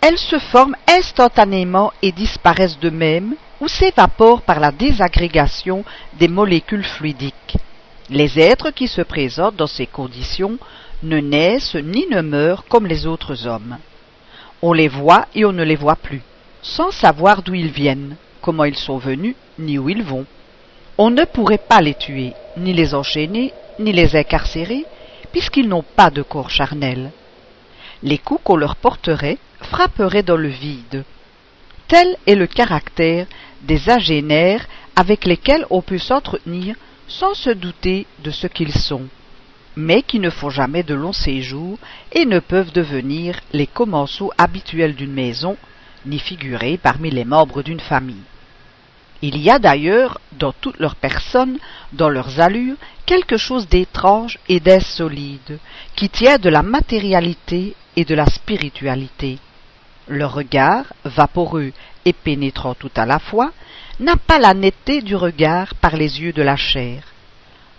Elles 0.00 0.18
se 0.18 0.40
forment 0.40 0.76
instantanément 0.88 1.92
et 2.02 2.10
disparaissent 2.10 2.78
d'eux-mêmes 2.78 3.36
ou 3.60 3.68
s'évaporent 3.68 4.42
par 4.42 4.58
la 4.58 4.72
désagrégation 4.72 5.84
des 6.18 6.28
molécules 6.28 6.84
fluidiques. 6.84 7.56
Les 8.10 8.40
êtres 8.40 8.70
qui 8.70 8.88
se 8.88 9.02
présentent 9.02 9.56
dans 9.56 9.66
ces 9.68 9.86
conditions 9.86 10.58
ne 11.02 11.18
naissent 11.18 11.76
ni 11.76 12.06
ne 12.10 12.22
meurent 12.22 12.64
comme 12.66 12.86
les 12.86 13.06
autres 13.06 13.46
hommes. 13.46 13.78
On 14.62 14.72
les 14.72 14.88
voit 14.88 15.26
et 15.34 15.44
on 15.44 15.52
ne 15.52 15.62
les 15.62 15.76
voit 15.76 15.96
plus, 15.96 16.22
sans 16.62 16.90
savoir 16.90 17.42
d'où 17.42 17.54
ils 17.54 17.70
viennent, 17.70 18.16
comment 18.40 18.64
ils 18.64 18.76
sont 18.76 18.98
venus, 18.98 19.36
ni 19.58 19.78
où 19.78 19.88
ils 19.88 20.02
vont. 20.02 20.26
On 20.96 21.10
ne 21.10 21.24
pourrait 21.24 21.58
pas 21.58 21.80
les 21.80 21.94
tuer, 21.94 22.32
ni 22.56 22.72
les 22.72 22.94
enchaîner, 22.94 23.52
ni 23.78 23.92
les 23.92 24.16
incarcérer, 24.16 24.84
puisqu'ils 25.30 25.68
n'ont 25.68 25.84
pas 25.84 26.10
de 26.10 26.22
corps 26.22 26.50
charnel. 26.50 27.12
Les 28.02 28.18
coups 28.18 28.40
qu'on 28.42 28.56
leur 28.56 28.74
porterait 28.74 29.38
frapperaient 29.60 30.24
dans 30.24 30.36
le 30.36 30.48
vide. 30.48 31.04
Tel 31.86 32.16
est 32.26 32.34
le 32.34 32.46
caractère 32.46 33.26
des 33.62 33.88
agénaires 33.88 34.66
avec 34.96 35.24
lesquels 35.24 35.66
on 35.70 35.80
peut 35.80 35.98
s'entretenir 35.98 36.74
sans 37.06 37.34
se 37.34 37.50
douter 37.50 38.06
de 38.24 38.30
ce 38.30 38.46
qu'ils 38.46 38.74
sont 38.74 39.08
mais 39.78 40.02
qui 40.02 40.18
ne 40.18 40.28
font 40.28 40.50
jamais 40.50 40.82
de 40.82 40.94
longs 40.94 41.12
séjours 41.12 41.78
et 42.10 42.26
ne 42.26 42.40
peuvent 42.40 42.72
devenir 42.72 43.38
les 43.52 43.68
commensaux 43.68 44.32
habituels 44.36 44.96
d'une 44.96 45.12
maison, 45.12 45.56
ni 46.04 46.18
figurer 46.18 46.80
parmi 46.82 47.12
les 47.12 47.24
membres 47.24 47.62
d'une 47.62 47.78
famille. 47.78 48.24
Il 49.22 49.38
y 49.38 49.50
a 49.50 49.60
d'ailleurs, 49.60 50.20
dans 50.32 50.52
toute 50.52 50.80
leur 50.80 50.96
personne, 50.96 51.58
dans 51.92 52.08
leurs 52.08 52.40
allures, 52.40 52.74
quelque 53.06 53.36
chose 53.36 53.68
d'étrange 53.68 54.40
et 54.48 54.58
d'insolide, 54.58 55.60
qui 55.94 56.08
tient 56.08 56.38
de 56.38 56.48
la 56.48 56.64
matérialité 56.64 57.76
et 57.94 58.04
de 58.04 58.16
la 58.16 58.26
spiritualité. 58.26 59.38
Leur 60.08 60.34
regard, 60.34 60.86
vaporeux 61.04 61.70
et 62.04 62.12
pénétrant 62.12 62.74
tout 62.74 62.90
à 62.96 63.06
la 63.06 63.20
fois, 63.20 63.52
n'a 64.00 64.16
pas 64.16 64.40
la 64.40 64.54
netteté 64.54 65.02
du 65.02 65.14
regard 65.14 65.76
par 65.76 65.96
les 65.96 66.20
yeux 66.20 66.32
de 66.32 66.42
la 66.42 66.56
chair. 66.56 67.04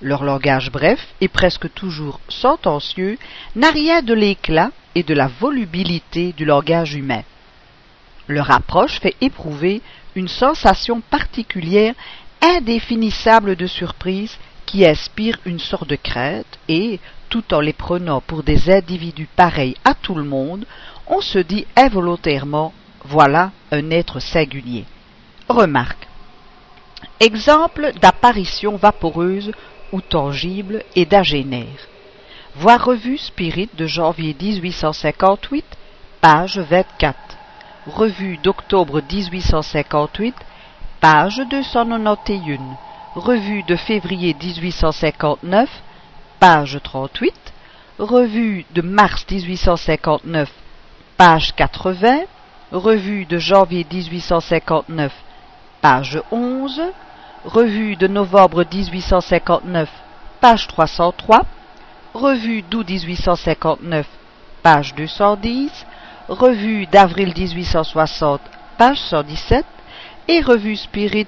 Leur 0.01 0.23
langage 0.23 0.71
bref 0.71 1.05
et 1.19 1.27
presque 1.27 1.73
toujours 1.73 2.21
sentencieux 2.29 3.17
n'a 3.55 3.69
rien 3.69 4.01
de 4.01 4.13
l'éclat 4.13 4.71
et 4.95 5.03
de 5.03 5.13
la 5.13 5.27
volubilité 5.27 6.31
du 6.31 6.45
langage 6.45 6.95
humain. 6.95 7.23
Leur 8.27 8.49
approche 8.51 8.99
fait 8.99 9.15
éprouver 9.19 9.81
une 10.15 10.29
sensation 10.29 11.01
particulière 11.01 11.95
indéfinissable 12.41 13.57
de 13.57 13.67
surprise 13.67 14.37
qui 14.65 14.85
inspire 14.85 15.37
une 15.45 15.59
sorte 15.59 15.89
de 15.89 15.97
crainte 15.97 16.59
et, 16.69 16.99
tout 17.29 17.53
en 17.53 17.59
les 17.59 17.73
prenant 17.73 18.21
pour 18.21 18.43
des 18.43 18.69
individus 18.69 19.27
pareils 19.35 19.75
à 19.83 19.93
tout 19.93 20.15
le 20.15 20.23
monde, 20.23 20.65
on 21.07 21.21
se 21.21 21.39
dit 21.39 21.65
involontairement 21.75 22.73
voilà 23.03 23.51
un 23.71 23.89
être 23.91 24.19
singulier. 24.19 24.85
Remarque. 25.49 26.07
Exemple 27.19 27.91
d'apparition 28.01 28.77
vaporeuse 28.77 29.51
ou 29.91 30.01
tangible 30.01 30.83
et 30.95 31.05
d'agénaire. 31.05 31.87
Voir 32.55 32.83
revue 32.83 33.17
Spirit 33.17 33.69
de 33.75 33.85
janvier 33.85 34.35
1858, 34.39 35.65
page 36.21 36.59
24. 36.59 37.17
Revue 37.87 38.37
d'octobre 38.37 39.01
1858, 39.01 40.35
page 40.99 41.41
291. 41.49 42.59
Revue 43.15 43.63
de 43.63 43.75
février 43.75 44.35
1859, 44.41 45.69
page 46.39 46.79
38. 46.83 47.33
Revue 47.97 48.65
de 48.71 48.81
mars 48.81 49.25
1859, 49.29 50.49
page 51.17 51.55
80. 51.55 52.21
Revue 52.71 53.25
de 53.25 53.37
janvier 53.37 53.85
1859, 53.89 55.11
page 55.81 56.21
11 56.31 56.81
Revue 57.45 57.95
de 57.95 58.07
novembre 58.07 58.65
1859, 58.69 59.87
page 60.41 60.67
303, 60.67 61.43
Revue 62.13 62.63
d'août 62.63 62.85
1859, 62.89 64.05
page 64.61 64.93
210, 64.95 65.71
Revue 66.27 66.85
d'avril 66.87 67.29
1860, 67.29 68.41
page 68.77 68.99
117, 68.99 69.65
et 70.27 70.41
Revue 70.41 70.75
Spirit 70.75 71.27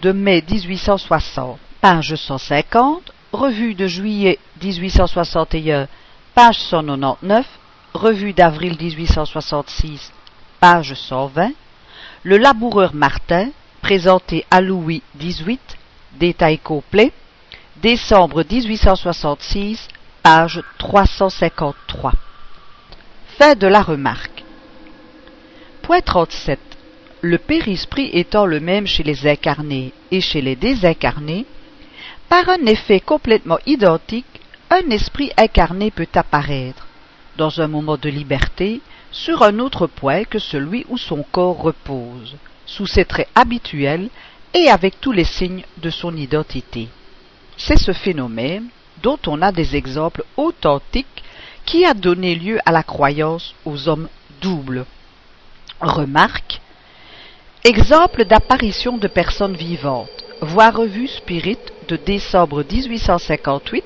de 0.00 0.12
mai 0.12 0.44
1860, 0.48 1.58
page 1.80 2.14
150, 2.14 3.12
Revue 3.32 3.74
de 3.74 3.88
juillet 3.88 4.38
1861, 4.62 5.88
page 6.36 6.58
199, 6.60 7.44
Revue 7.94 8.32
d'avril 8.32 8.76
1866, 8.80 10.12
page 10.60 10.94
120, 10.94 11.50
Le 12.22 12.36
laboureur 12.36 12.94
Martin, 12.94 13.48
présenté 13.80 14.44
à 14.50 14.60
Louis 14.60 15.02
XVIII, 15.18 15.58
détail 16.18 16.58
complet, 16.58 17.12
décembre 17.76 18.44
1866, 18.48 19.88
page 20.22 20.62
353. 20.78 22.12
Fin 23.38 23.54
de 23.54 23.66
la 23.66 23.82
remarque. 23.82 24.44
Point 25.82 26.00
37. 26.00 26.58
Le 27.20 27.38
périsprit 27.38 28.10
étant 28.12 28.46
le 28.46 28.60
même 28.60 28.86
chez 28.86 29.02
les 29.02 29.26
incarnés 29.26 29.92
et 30.10 30.20
chez 30.20 30.40
les 30.40 30.56
désincarnés, 30.56 31.46
par 32.28 32.48
un 32.48 32.66
effet 32.66 33.00
complètement 33.00 33.58
identique, 33.66 34.26
un 34.70 34.90
esprit 34.90 35.32
incarné 35.36 35.90
peut 35.90 36.08
apparaître, 36.14 36.86
dans 37.36 37.60
un 37.60 37.68
moment 37.68 37.96
de 37.96 38.10
liberté, 38.10 38.80
sur 39.10 39.42
un 39.42 39.58
autre 39.58 39.86
point 39.86 40.24
que 40.24 40.38
celui 40.38 40.84
où 40.88 40.98
son 40.98 41.22
corps 41.22 41.62
repose, 41.62 42.36
sous 42.68 42.86
ses 42.86 43.04
traits 43.04 43.28
habituels 43.34 44.08
et 44.54 44.70
avec 44.70 45.00
tous 45.00 45.12
les 45.12 45.24
signes 45.24 45.64
de 45.78 45.90
son 45.90 46.16
identité. 46.16 46.88
C'est 47.56 47.78
ce 47.78 47.92
phénomène, 47.92 48.68
dont 49.02 49.18
on 49.26 49.42
a 49.42 49.50
des 49.50 49.74
exemples 49.74 50.24
authentiques, 50.36 51.24
qui 51.64 51.84
a 51.84 51.94
donné 51.94 52.34
lieu 52.34 52.58
à 52.64 52.72
la 52.72 52.82
croyance 52.82 53.54
aux 53.64 53.88
hommes 53.88 54.08
doubles. 54.40 54.86
Remarque 55.80 56.60
Exemple 57.64 58.24
d'apparition 58.24 58.96
de 58.98 59.08
personnes 59.08 59.56
vivantes. 59.56 60.08
Voir 60.40 60.76
revue 60.76 61.08
Spirit 61.08 61.58
de 61.88 61.96
décembre 61.96 62.62
1858, 62.62 63.84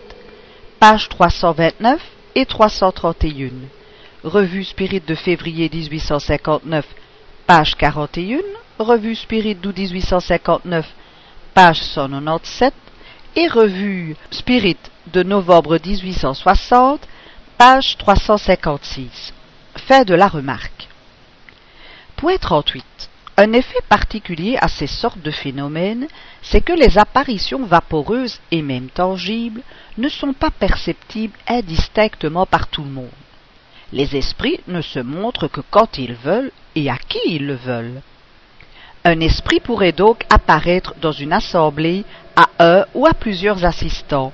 pages 0.79 1.09
329 1.09 2.01
et 2.35 2.45
331. 2.45 3.51
Revue 4.23 4.65
Spirit 4.65 5.01
de 5.01 5.15
février 5.15 5.71
1859, 5.73 6.87
page 7.47 7.75
41. 7.77 8.39
Revue 8.79 9.15
Spirit 9.15 9.57
d'août 9.57 9.77
1859, 9.77 10.87
page 11.55 11.83
197. 11.83 12.73
Et 13.37 13.49
revue 13.49 14.17
Spirit 14.31 14.77
de 15.13 15.23
novembre 15.23 15.79
1860, 15.85 17.01
page 17.59 17.97
356. 17.99 19.33
Fait 19.77 20.05
de 20.05 20.15
la 20.15 20.29
remarque. 20.29 20.89
Point 22.17 22.37
38. 22.39 22.85
Un 23.39 23.53
effet 23.53 23.81
particulier 23.89 24.59
à 24.61 24.69
ces 24.69 24.87
sortes 24.87 25.23
de 25.23 25.31
phénomènes, 25.31 26.09
c'est 26.43 26.61
que 26.61 26.73
les 26.73 26.99
apparitions 26.99 27.65
vaporeuses 27.65 28.41
et 28.51 28.63
même 28.63 28.89
tangibles 28.89 29.63
ne 29.97 30.09
sont 30.09 30.35
pas 30.35 30.51
perceptibles 30.51 31.39
indistinctement 31.47 32.45
par 32.45 32.69
tout 32.69 32.85
le 32.85 32.91
monde. 32.91 33.09
Les 33.93 34.17
esprits 34.17 34.61
ne 34.67 34.83
se 34.83 34.99
montrent 34.99 35.49
que 35.49 35.63
quand 35.71 35.99
ils 35.99 36.15
veulent 36.15 36.53
et 36.75 36.91
à 36.91 36.97
qui 36.97 37.21
ils 37.27 37.47
le 37.47 37.55
veulent. 37.55 38.03
Un 39.05 39.19
esprit 39.19 39.59
pourrait 39.59 39.93
donc 39.93 40.23
apparaître 40.31 40.95
dans 41.01 41.11
une 41.11 41.33
assemblée 41.33 42.05
à 42.37 42.49
un 42.61 42.85
ou 42.95 43.07
à 43.07 43.15
plusieurs 43.15 43.65
assistants 43.65 44.33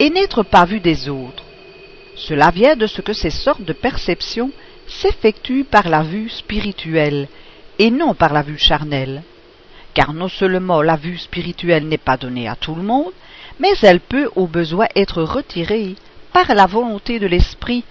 et 0.00 0.10
n'être 0.10 0.42
pas 0.42 0.64
vu 0.64 0.80
des 0.80 1.08
autres. 1.08 1.44
Cela 2.16 2.50
vient 2.50 2.74
de 2.74 2.88
ce 2.88 3.02
que 3.02 3.12
ces 3.12 3.30
sortes 3.30 3.62
de 3.62 3.72
perceptions 3.72 4.50
s'effectuent 4.88 5.64
par 5.64 5.88
la 5.88 6.02
vue 6.02 6.28
spirituelle 6.28 7.28
et 7.78 7.90
non 7.92 8.14
par 8.14 8.32
la 8.32 8.42
vue 8.42 8.58
charnelle. 8.58 9.22
Car 9.94 10.12
non 10.12 10.28
seulement 10.28 10.82
la 10.82 10.96
vue 10.96 11.18
spirituelle 11.18 11.86
n'est 11.86 11.96
pas 11.98 12.16
donnée 12.16 12.48
à 12.48 12.56
tout 12.56 12.74
le 12.74 12.82
monde, 12.82 13.12
mais 13.60 13.72
elle 13.82 14.00
peut 14.00 14.28
au 14.34 14.48
besoin 14.48 14.86
être 14.96 15.22
retirée 15.22 15.94
par 16.32 16.52
la 16.54 16.66
volonté 16.66 17.20
de 17.20 17.26
l'esprit 17.26 17.84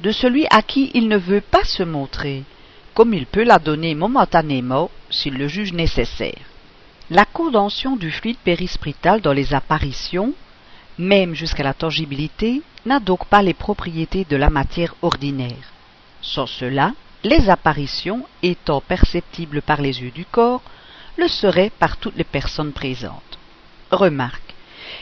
de 0.00 0.12
celui 0.12 0.46
à 0.50 0.62
qui 0.62 0.90
il 0.94 1.08
ne 1.08 1.16
veut 1.16 1.40
pas 1.40 1.64
se 1.64 1.82
montrer, 1.82 2.44
comme 2.94 3.12
il 3.12 3.26
peut 3.26 3.44
la 3.44 3.58
donner 3.58 3.94
momentanément 3.94 4.90
s'il 5.10 5.34
le 5.34 5.48
juge 5.48 5.72
nécessaire. 5.72 6.40
La 7.10 7.24
condension 7.24 7.96
du 7.96 8.10
fluide 8.10 8.38
périsprital 8.42 9.20
dans 9.20 9.32
les 9.32 9.52
apparitions, 9.52 10.32
même 10.98 11.34
jusqu'à 11.34 11.64
la 11.64 11.74
tangibilité, 11.74 12.62
n'a 12.86 13.00
donc 13.00 13.26
pas 13.26 13.42
les 13.42 13.54
propriétés 13.54 14.24
de 14.28 14.36
la 14.36 14.48
matière 14.48 14.94
ordinaire. 15.02 15.72
Sans 16.22 16.46
cela, 16.46 16.92
les 17.24 17.50
apparitions, 17.50 18.26
étant 18.42 18.80
perceptibles 18.80 19.60
par 19.60 19.82
les 19.82 20.00
yeux 20.00 20.10
du 20.10 20.24
corps, 20.24 20.62
le 21.16 21.28
seraient 21.28 21.70
par 21.70 21.96
toutes 21.96 22.16
les 22.16 22.24
personnes 22.24 22.72
présentes. 22.72 23.38
Remarque. 23.90 24.54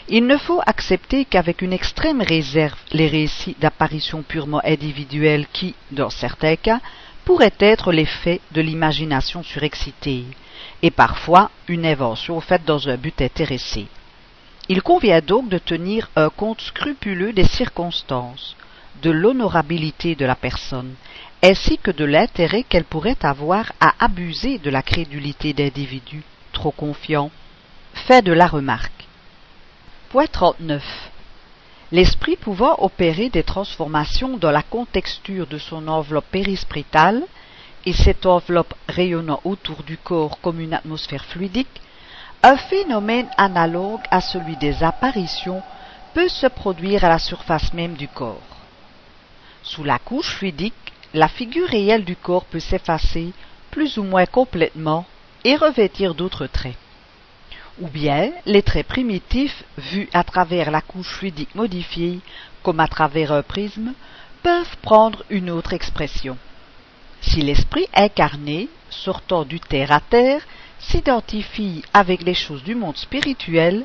Il 0.08 0.26
ne 0.26 0.36
faut 0.36 0.60
accepter 0.66 1.24
qu'avec 1.24 1.62
une 1.62 1.72
extrême 1.72 2.22
réserve 2.22 2.78
les 2.92 3.08
récits 3.08 3.56
d'apparitions 3.60 4.22
purement 4.22 4.60
individuelles 4.64 5.46
qui, 5.52 5.74
dans 5.90 6.10
certains 6.10 6.56
cas, 6.56 6.80
pourraient 7.24 7.54
être 7.58 7.92
l'effet 7.92 8.40
de 8.52 8.60
l'imagination 8.60 9.42
surexcitée, 9.42 10.24
et 10.82 10.90
parfois 10.90 11.50
une 11.68 11.86
invention 11.86 12.40
faite 12.40 12.64
dans 12.64 12.88
un 12.88 12.96
but 12.96 13.20
intéressé. 13.22 13.86
Il 14.68 14.82
convient 14.82 15.20
donc 15.20 15.48
de 15.48 15.58
tenir 15.58 16.08
un 16.16 16.30
compte 16.30 16.60
scrupuleux 16.60 17.32
des 17.32 17.44
circonstances, 17.44 18.56
de 19.02 19.10
l'honorabilité 19.10 20.14
de 20.14 20.24
la 20.24 20.36
personne, 20.36 20.94
ainsi 21.42 21.78
que 21.78 21.90
de 21.90 22.04
l'intérêt 22.04 22.62
qu'elle 22.62 22.84
pourrait 22.84 23.18
avoir 23.22 23.72
à 23.80 23.94
abuser 23.98 24.58
de 24.58 24.70
la 24.70 24.82
crédulité 24.82 25.52
d'individus 25.52 26.22
trop 26.52 26.70
confiants. 26.70 27.30
Fait 27.94 28.22
de 28.22 28.32
la 28.32 28.46
remarque. 28.46 29.06
Point 30.10 30.26
39. 30.26 31.11
L'esprit 31.92 32.36
pouvant 32.36 32.74
opérer 32.78 33.28
des 33.28 33.42
transformations 33.42 34.38
dans 34.38 34.50
la 34.50 34.62
contexture 34.62 35.46
de 35.46 35.58
son 35.58 35.88
enveloppe 35.88 36.30
périspritale, 36.30 37.22
et 37.84 37.92
cette 37.92 38.24
enveloppe 38.24 38.72
rayonnant 38.88 39.42
autour 39.44 39.82
du 39.82 39.98
corps 39.98 40.40
comme 40.40 40.58
une 40.58 40.72
atmosphère 40.72 41.26
fluidique, 41.26 41.82
un 42.42 42.56
phénomène 42.56 43.28
analogue 43.36 44.00
à 44.10 44.22
celui 44.22 44.56
des 44.56 44.82
apparitions 44.82 45.62
peut 46.14 46.28
se 46.28 46.46
produire 46.46 47.04
à 47.04 47.10
la 47.10 47.18
surface 47.18 47.74
même 47.74 47.92
du 47.92 48.08
corps. 48.08 48.40
Sous 49.62 49.84
la 49.84 49.98
couche 49.98 50.36
fluidique, 50.36 50.94
la 51.12 51.28
figure 51.28 51.68
réelle 51.68 52.06
du 52.06 52.16
corps 52.16 52.46
peut 52.46 52.60
s'effacer 52.60 53.32
plus 53.70 53.98
ou 53.98 54.02
moins 54.02 54.24
complètement 54.24 55.04
et 55.44 55.56
revêtir 55.56 56.14
d'autres 56.14 56.46
traits. 56.46 56.76
Ou 57.80 57.88
bien 57.88 58.32
les 58.44 58.62
traits 58.62 58.86
primitifs, 58.86 59.64
vus 59.78 60.08
à 60.12 60.24
travers 60.24 60.70
la 60.70 60.80
couche 60.80 61.14
fluidique 61.14 61.54
modifiée, 61.54 62.20
comme 62.62 62.80
à 62.80 62.88
travers 62.88 63.32
un 63.32 63.42
prisme, 63.42 63.94
peuvent 64.42 64.76
prendre 64.82 65.24
une 65.30 65.50
autre 65.50 65.72
expression. 65.72 66.36
Si 67.22 67.40
l'esprit 67.40 67.86
incarné, 67.94 68.68
sortant 68.90 69.44
du 69.44 69.60
terre 69.60 69.92
à 69.92 70.00
terre, 70.00 70.42
s'identifie 70.78 71.82
avec 71.94 72.22
les 72.22 72.34
choses 72.34 72.62
du 72.64 72.74
monde 72.74 72.96
spirituel, 72.96 73.84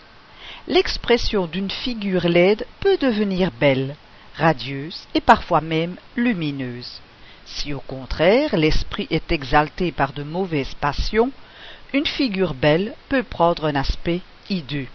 l'expression 0.68 1.46
d'une 1.46 1.70
figure 1.70 2.28
laide 2.28 2.66
peut 2.80 2.98
devenir 2.98 3.52
belle, 3.60 3.96
radieuse 4.36 5.08
et 5.14 5.22
parfois 5.22 5.62
même 5.62 5.96
lumineuse. 6.16 7.00
Si 7.46 7.74
au 7.74 7.80
contraire 7.80 8.58
l'esprit 8.58 9.08
est 9.10 9.32
exalté 9.32 9.92
par 9.92 10.12
de 10.12 10.24
mauvaises 10.24 10.74
passions, 10.74 11.32
une 11.94 12.06
figure 12.06 12.54
belle 12.54 12.94
peut 13.08 13.24
prendre 13.24 13.66
un 13.66 13.76
aspect 13.76 14.22
hideux. 14.50 14.88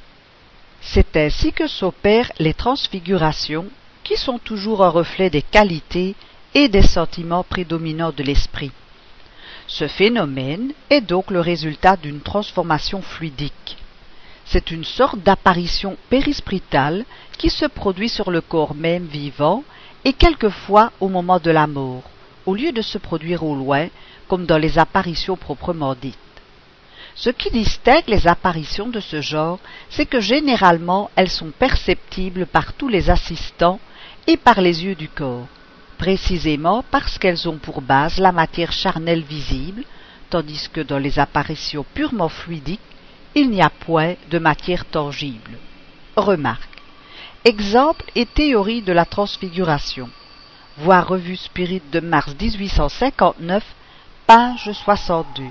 C'est 0.80 1.16
ainsi 1.16 1.52
que 1.52 1.66
s'opèrent 1.66 2.32
les 2.38 2.54
transfigurations, 2.54 3.66
qui 4.04 4.16
sont 4.16 4.38
toujours 4.38 4.84
un 4.84 4.88
reflet 4.88 5.30
des 5.30 5.42
qualités 5.42 6.14
et 6.54 6.68
des 6.68 6.82
sentiments 6.82 7.44
prédominants 7.44 8.12
de 8.12 8.22
l'esprit. 8.22 8.72
Ce 9.66 9.86
phénomène 9.88 10.72
est 10.90 11.00
donc 11.00 11.30
le 11.30 11.40
résultat 11.40 11.96
d'une 11.96 12.20
transformation 12.20 13.00
fluidique. 13.00 13.78
C'est 14.44 14.70
une 14.70 14.84
sorte 14.84 15.20
d'apparition 15.20 15.96
périspritale 16.10 17.04
qui 17.38 17.48
se 17.48 17.64
produit 17.64 18.08
sur 18.08 18.30
le 18.30 18.40
corps 18.40 18.74
même 18.74 19.06
vivant 19.06 19.64
et 20.04 20.12
quelquefois 20.12 20.92
au 21.00 21.08
moment 21.08 21.38
de 21.38 21.50
la 21.50 21.66
mort, 21.66 22.02
au 22.44 22.54
lieu 22.54 22.72
de 22.72 22.82
se 22.82 22.98
produire 22.98 23.44
au 23.44 23.54
loin, 23.54 23.86
comme 24.28 24.46
dans 24.46 24.58
les 24.58 24.78
apparitions 24.78 25.36
proprement 25.36 25.94
dites. 25.94 26.18
Ce 27.14 27.30
qui 27.30 27.50
distingue 27.50 28.08
les 28.08 28.26
apparitions 28.26 28.88
de 28.88 29.00
ce 29.00 29.20
genre, 29.20 29.58
c'est 29.90 30.06
que 30.06 30.20
généralement 30.20 31.10
elles 31.16 31.30
sont 31.30 31.50
perceptibles 31.50 32.46
par 32.46 32.72
tous 32.72 32.88
les 32.88 33.10
assistants 33.10 33.80
et 34.26 34.36
par 34.36 34.60
les 34.60 34.84
yeux 34.84 34.94
du 34.94 35.08
corps, 35.08 35.46
précisément 35.98 36.84
parce 36.90 37.18
qu'elles 37.18 37.48
ont 37.48 37.58
pour 37.58 37.82
base 37.82 38.18
la 38.18 38.32
matière 38.32 38.72
charnelle 38.72 39.22
visible, 39.22 39.84
tandis 40.30 40.68
que 40.72 40.80
dans 40.80 40.98
les 40.98 41.18
apparitions 41.18 41.84
purement 41.94 42.28
fluidiques, 42.28 42.80
il 43.34 43.50
n'y 43.50 43.62
a 43.62 43.70
point 43.70 44.14
de 44.30 44.38
matière 44.38 44.84
tangible. 44.84 45.58
Remarque. 46.16 46.68
Exemple 47.44 48.04
et 48.14 48.26
théorie 48.26 48.82
de 48.82 48.92
la 48.92 49.04
transfiguration 49.04 50.08
voir 50.78 51.06
Revue 51.08 51.36
Spirit 51.36 51.82
de 51.92 52.00
mars 52.00 52.34
1859, 52.40 53.62
page 54.26 54.70
62. 54.72 55.44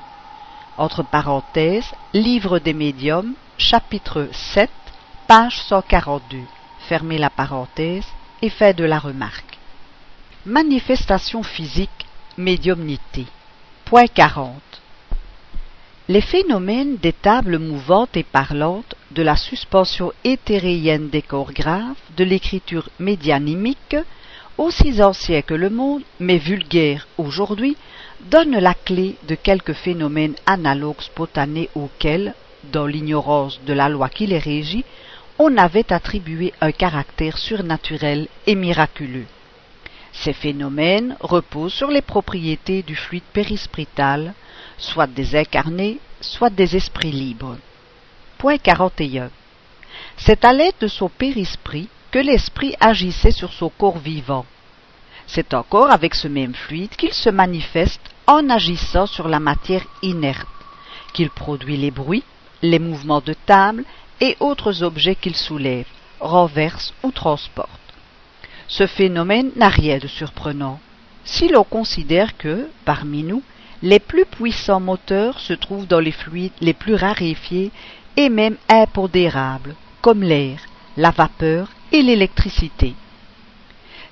Entre 0.82 1.04
parenthèses, 1.04 1.92
Livre 2.12 2.58
des 2.58 2.74
médiums, 2.74 3.36
chapitre 3.60 4.30
7, 4.32 4.68
page 5.28 5.58
142. 5.58 6.40
Fermez 6.90 7.20
la 7.20 7.30
parenthèse 7.30 8.08
et 8.42 8.50
fait 8.50 8.74
de 8.74 8.84
la 8.84 8.98
remarque. 8.98 9.60
Manifestation 10.48 11.44
physique, 11.44 12.08
médiumnité. 12.36 13.28
Point 13.86 14.08
40. 14.08 14.60
Les 16.08 16.20
phénomènes 16.20 16.98
des 16.98 17.14
tables 17.14 17.60
mouvantes 17.60 18.18
et 18.18 18.24
parlantes, 18.24 18.96
de 19.12 19.22
la 19.22 19.36
suspension 19.36 20.12
éthéréenne 20.24 21.10
des 21.10 21.22
corps 21.22 21.54
graves, 21.54 22.02
de 22.18 22.24
l'écriture 22.24 22.90
médianimique, 22.98 23.98
aussi 24.58 25.04
ancien 25.04 25.44
que 25.44 25.54
le 25.54 25.70
monde, 25.70 26.02
mais 26.20 26.40
vulgaire 26.40 27.08
aujourd'hui, 27.20 27.78
donne 28.30 28.58
la 28.58 28.74
clé 28.74 29.16
de 29.28 29.36
quelques 29.36 29.74
phénomènes 29.74 30.36
analogues 30.46 31.02
spontanés 31.02 31.70
auxquels, 31.76 32.34
dans 32.72 32.86
l'ignorance 32.86 33.60
de 33.66 33.74
la 33.74 33.90
loi 33.90 34.10
qui 34.10 34.28
les 34.28 34.40
régit, 34.40 34.86
on 35.40 35.58
avait 35.58 35.92
attribué 35.92 36.54
un 36.62 36.72
caractère 36.72 37.38
surnaturel 37.38 38.28
et 38.46 38.56
miraculeux. 38.56 39.26
Ces 40.14 40.34
phénomènes 40.34 41.16
reposent 41.20 41.74
sur 41.74 41.90
les 41.90 42.02
propriétés 42.02 42.84
du 42.84 42.96
fluide 42.96 43.24
périsprital, 43.34 44.34
soit 44.78 45.08
des 45.08 45.36
incarnés, 45.36 46.00
soit 46.20 46.50
des 46.50 46.76
esprits 46.76 47.12
libres. 47.12 47.58
Point 48.38 48.58
41. 48.58 49.32
C'est 50.18 50.46
à 50.46 50.54
l'aide 50.54 50.76
de 50.80 50.88
son 50.88 51.10
périsprit 51.10 51.88
que 52.12 52.20
l'esprit 52.20 52.76
agissait 52.80 53.32
sur 53.32 53.52
son 53.54 53.70
corps 53.70 53.98
vivant. 53.98 54.46
C'est 55.34 55.54
encore 55.54 55.92
avec 55.92 56.14
ce 56.14 56.28
même 56.28 56.54
fluide 56.54 56.94
qu'il 56.98 57.14
se 57.14 57.30
manifeste 57.30 58.02
en 58.28 58.50
agissant 58.50 59.06
sur 59.06 59.30
la 59.30 59.40
matière 59.40 59.86
inerte, 60.02 60.46
qu'il 61.14 61.30
produit 61.30 61.78
les 61.78 61.90
bruits, 61.90 62.26
les 62.62 62.80
mouvements 62.80 63.22
de 63.22 63.34
table 63.46 63.86
et 64.20 64.36
autres 64.42 64.84
objets 64.84 65.16
qu'il 65.16 65.38
soulève, 65.38 65.88
renverse 66.20 66.94
ou 67.02 67.12
transporte. 67.12 67.70
Ce 68.68 68.86
phénomène 68.88 69.52
n'a 69.56 69.70
rien 69.70 70.00
de 70.00 70.08
surprenant. 70.08 70.82
Si 71.24 71.48
l'on 71.48 71.64
considère 71.64 72.36
que, 72.38 72.68
parmi 72.84 73.24
nous, 73.24 73.42
les 73.84 74.00
plus 74.00 74.26
puissants 74.26 74.82
moteurs 74.82 75.40
se 75.40 75.54
trouvent 75.54 75.88
dans 75.88 76.02
les 76.02 76.12
fluides 76.12 76.52
les 76.60 76.74
plus 76.74 76.96
raréfiés 76.96 77.72
et 78.18 78.28
même 78.28 78.58
impondérables, 78.68 79.76
comme 80.02 80.24
l'air, 80.24 80.60
la 80.98 81.12
vapeur 81.12 81.70
et 81.94 82.02
l'électricité. 82.02 82.96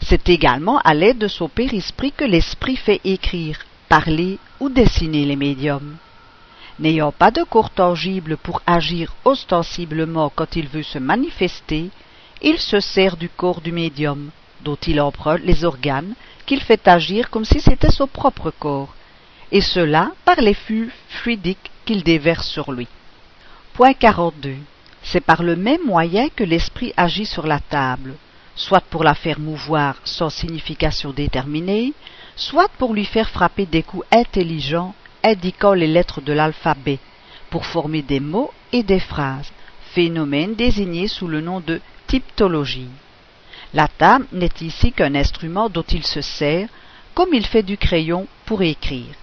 C'est 0.02 0.30
également 0.30 0.80
à 0.80 0.94
l'aide 0.94 1.18
de 1.18 1.28
son 1.28 1.50
périsprit 1.50 2.12
que 2.12 2.24
l'esprit 2.24 2.78
fait 2.78 3.02
écrire, 3.04 3.60
parler 3.90 4.40
ou 4.60 4.70
dessiner 4.70 5.26
les 5.26 5.36
médiums. 5.36 5.98
N'ayant 6.80 7.12
pas 7.12 7.32
de 7.32 7.44
corps 7.44 7.72
tangible 7.72 8.38
pour 8.38 8.62
agir 8.66 9.14
ostensiblement 9.26 10.32
quand 10.34 10.56
il 10.56 10.68
veut 10.68 10.84
se 10.84 10.98
manifester, 10.98 11.90
il 12.42 12.58
se 12.58 12.80
sert 12.80 13.18
du 13.18 13.28
corps 13.28 13.60
du 13.60 13.74
médium, 13.74 14.30
dont 14.62 14.78
il 14.88 15.02
emprunte 15.02 15.42
les 15.44 15.66
organes, 15.66 16.14
qu'il 16.46 16.62
fait 16.62 16.88
agir 16.88 17.30
comme 17.30 17.46
si 17.46 17.60
c'était 17.60 17.92
son 17.92 18.08
propre 18.08 18.52
corps, 18.52 18.96
et 19.52 19.62
cela 19.62 20.12
par 20.24 20.38
les 20.38 20.54
flux 20.54 20.92
fluidiques 21.10 21.72
qu'il 21.86 22.04
déverse 22.04 22.48
sur 22.48 22.72
lui. 22.72 22.88
Point 23.74 23.94
42. 23.94 24.56
C'est 25.04 25.22
par 25.22 25.44
le 25.44 25.56
même 25.56 25.86
moyen 25.86 26.30
que 26.30 26.44
l'esprit 26.44 26.94
agit 26.96 27.26
sur 27.26 27.46
la 27.46 27.60
table, 27.60 28.16
soit 28.60 28.82
pour 28.82 29.06
la 29.06 29.16
faire 29.16 29.40
mouvoir 29.40 29.96
sans 30.04 30.30
signification 30.30 31.12
déterminée, 31.14 31.94
soit 32.36 32.68
pour 32.78 32.94
lui 32.94 33.06
faire 33.06 33.30
frapper 33.30 33.66
des 33.66 33.84
coups 33.84 34.06
intelligents 34.12 34.94
indiquant 35.24 35.74
les 35.74 35.88
lettres 35.88 36.20
de 36.20 36.34
l'alphabet, 36.34 37.00
pour 37.50 37.66
former 37.66 38.02
des 38.02 38.20
mots 38.20 38.52
et 38.74 38.84
des 38.84 39.00
phrases, 39.00 39.50
phénomène 39.94 40.56
désigné 40.56 41.08
sous 41.08 41.28
le 41.28 41.40
nom 41.40 41.62
de 41.62 41.80
typtologie. 42.08 42.90
La 43.74 43.88
table 43.88 44.28
n'est 44.34 44.60
ici 44.60 44.92
qu'un 44.92 45.16
instrument 45.16 45.70
dont 45.70 45.86
il 45.90 46.06
se 46.06 46.22
sert, 46.22 46.68
comme 47.16 47.34
il 47.34 47.46
fait 47.46 47.64
du 47.64 47.78
crayon 47.78 48.28
pour 48.46 48.62
écrire. 48.62 49.16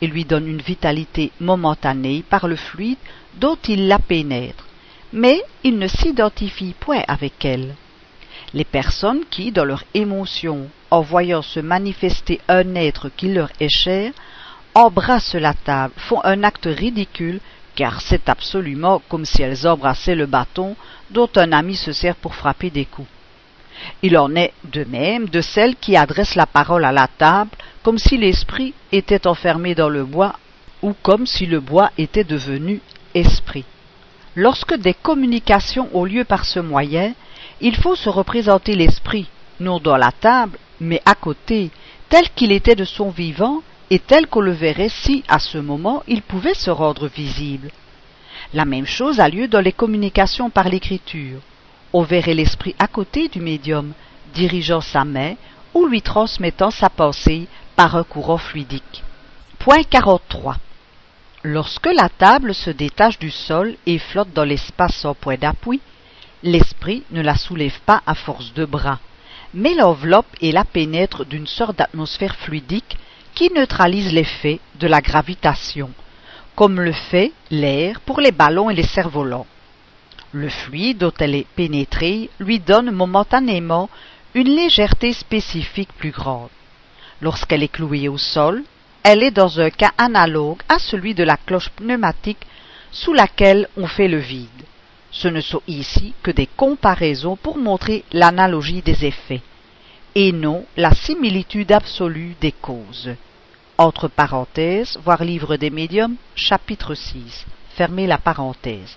Il 0.00 0.10
lui 0.10 0.24
donne 0.24 0.48
une 0.48 0.60
vitalité 0.60 1.30
momentanée 1.38 2.24
par 2.28 2.48
le 2.48 2.56
fluide 2.56 2.98
dont 3.36 3.58
il 3.68 3.86
la 3.86 4.00
pénètre, 4.00 4.66
mais 5.12 5.40
il 5.62 5.78
ne 5.78 5.86
s'identifie 5.86 6.74
point 6.80 7.04
avec 7.06 7.44
elle. 7.44 7.76
Les 8.54 8.64
personnes 8.64 9.22
qui, 9.30 9.50
dans 9.50 9.64
leur 9.64 9.84
émotion, 9.94 10.68
en 10.90 11.00
voyant 11.00 11.42
se 11.42 11.60
manifester 11.60 12.40
un 12.48 12.74
être 12.74 13.08
qui 13.16 13.32
leur 13.32 13.50
est 13.60 13.74
cher, 13.74 14.12
embrassent 14.74 15.34
la 15.34 15.54
table, 15.54 15.94
font 15.96 16.22
un 16.24 16.42
acte 16.42 16.66
ridicule, 16.66 17.40
car 17.74 18.00
c'est 18.00 18.28
absolument 18.28 19.02
comme 19.08 19.24
si 19.24 19.42
elles 19.42 19.66
embrassaient 19.66 20.14
le 20.14 20.26
bâton 20.26 20.76
dont 21.10 21.30
un 21.36 21.52
ami 21.52 21.76
se 21.76 21.92
sert 21.92 22.16
pour 22.16 22.34
frapper 22.34 22.70
des 22.70 22.84
coups. 22.84 23.08
Il 24.02 24.18
en 24.18 24.34
est 24.36 24.52
de 24.64 24.84
même 24.84 25.28
de 25.28 25.40
celles 25.40 25.76
qui 25.76 25.96
adressent 25.96 26.34
la 26.34 26.46
parole 26.46 26.84
à 26.84 26.92
la 26.92 27.08
table 27.08 27.50
comme 27.82 27.98
si 27.98 28.16
l'esprit 28.16 28.74
était 28.92 29.26
enfermé 29.26 29.74
dans 29.74 29.88
le 29.88 30.04
bois 30.04 30.34
ou 30.82 30.94
comme 31.02 31.26
si 31.26 31.46
le 31.46 31.60
bois 31.60 31.90
était 31.96 32.24
devenu 32.24 32.80
esprit. 33.14 33.64
Lorsque 34.34 34.74
des 34.74 34.94
communications 34.94 35.88
ont 35.94 36.04
lieu 36.04 36.24
par 36.24 36.44
ce 36.44 36.60
moyen, 36.60 37.12
il 37.62 37.76
faut 37.76 37.94
se 37.94 38.08
représenter 38.08 38.74
l'esprit, 38.74 39.28
non 39.60 39.78
dans 39.78 39.96
la 39.96 40.12
table, 40.12 40.58
mais 40.80 41.00
à 41.06 41.14
côté, 41.14 41.70
tel 42.08 42.28
qu'il 42.30 42.52
était 42.52 42.76
de 42.76 42.84
son 42.84 43.08
vivant, 43.08 43.62
et 43.88 43.98
tel 43.98 44.26
qu'on 44.26 44.40
le 44.40 44.52
verrait 44.52 44.88
si, 44.88 45.22
à 45.28 45.38
ce 45.38 45.58
moment, 45.58 46.02
il 46.08 46.22
pouvait 46.22 46.54
se 46.54 46.70
rendre 46.70 47.08
visible. 47.08 47.70
La 48.54 48.64
même 48.64 48.86
chose 48.86 49.20
a 49.20 49.28
lieu 49.28 49.48
dans 49.48 49.60
les 49.60 49.72
communications 49.72 50.50
par 50.50 50.68
l'écriture. 50.68 51.40
On 51.92 52.02
verrait 52.02 52.34
l'esprit 52.34 52.74
à 52.78 52.86
côté 52.86 53.28
du 53.28 53.40
médium, 53.40 53.92
dirigeant 54.34 54.80
sa 54.80 55.04
main 55.04 55.34
ou 55.74 55.86
lui 55.86 56.02
transmettant 56.02 56.70
sa 56.70 56.88
pensée 56.90 57.46
par 57.76 57.94
un 57.94 58.04
courant 58.04 58.38
fluidique. 58.38 59.02
Point 59.58 59.84
43. 59.84 60.56
Lorsque 61.44 61.92
la 61.94 62.08
table 62.08 62.54
se 62.54 62.70
détache 62.70 63.18
du 63.18 63.30
sol 63.30 63.76
et 63.86 63.98
flotte 63.98 64.32
dans 64.32 64.44
l'espace 64.44 64.94
sans 64.96 65.14
point 65.14 65.36
d'appui, 65.36 65.80
l'esprit 66.42 67.04
ne 67.10 67.22
la 67.22 67.36
soulève 67.36 67.80
pas 67.86 68.02
à 68.06 68.14
force 68.14 68.52
de 68.54 68.64
bras, 68.64 68.98
mais 69.54 69.74
l'enveloppe 69.74 70.34
et 70.40 70.52
la 70.52 70.64
pénètre 70.64 71.24
d'une 71.24 71.46
sorte 71.46 71.76
d'atmosphère 71.76 72.36
fluidique 72.36 72.96
qui 73.34 73.50
neutralise 73.52 74.12
l'effet 74.12 74.60
de 74.78 74.86
la 74.86 75.00
gravitation, 75.00 75.90
comme 76.54 76.80
le 76.80 76.92
fait 76.92 77.32
l'air 77.50 78.00
pour 78.00 78.20
les 78.20 78.32
ballons 78.32 78.70
et 78.70 78.74
les 78.74 78.82
cerfs-volants. 78.82 79.46
Le 80.32 80.48
fluide 80.48 80.98
dont 80.98 81.12
elle 81.18 81.34
est 81.34 81.46
pénétrée 81.56 82.30
lui 82.40 82.58
donne 82.58 82.90
momentanément 82.90 83.90
une 84.34 84.48
légèreté 84.48 85.12
spécifique 85.12 85.92
plus 85.92 86.10
grande. 86.10 86.48
Lorsqu'elle 87.20 87.62
est 87.62 87.68
clouée 87.68 88.08
au 88.08 88.18
sol, 88.18 88.64
elle 89.02 89.22
est 89.22 89.30
dans 89.30 89.60
un 89.60 89.70
cas 89.70 89.92
analogue 89.98 90.62
à 90.68 90.78
celui 90.78 91.14
de 91.14 91.24
la 91.24 91.36
cloche 91.36 91.68
pneumatique 91.70 92.46
sous 92.90 93.12
laquelle 93.12 93.68
on 93.76 93.86
fait 93.86 94.08
le 94.08 94.18
vide. 94.18 94.48
Ce 95.12 95.28
ne 95.28 95.40
sont 95.40 95.62
ici 95.68 96.14
que 96.22 96.30
des 96.30 96.46
comparaisons 96.46 97.36
pour 97.36 97.58
montrer 97.58 98.04
l'analogie 98.12 98.82
des 98.82 99.04
effets, 99.04 99.42
et 100.14 100.32
non 100.32 100.64
la 100.76 100.94
similitude 100.94 101.70
absolue 101.70 102.34
des 102.40 102.52
causes. 102.52 103.10
Entre 103.78 104.08
parenthèses, 104.08 104.98
voir 105.04 105.22
livre 105.22 105.56
des 105.56 105.70
médiums, 105.70 106.16
chapitre 106.34 106.94
6. 106.94 107.46
Fermez 107.76 108.06
la 108.06 108.18
parenthèse. 108.18 108.96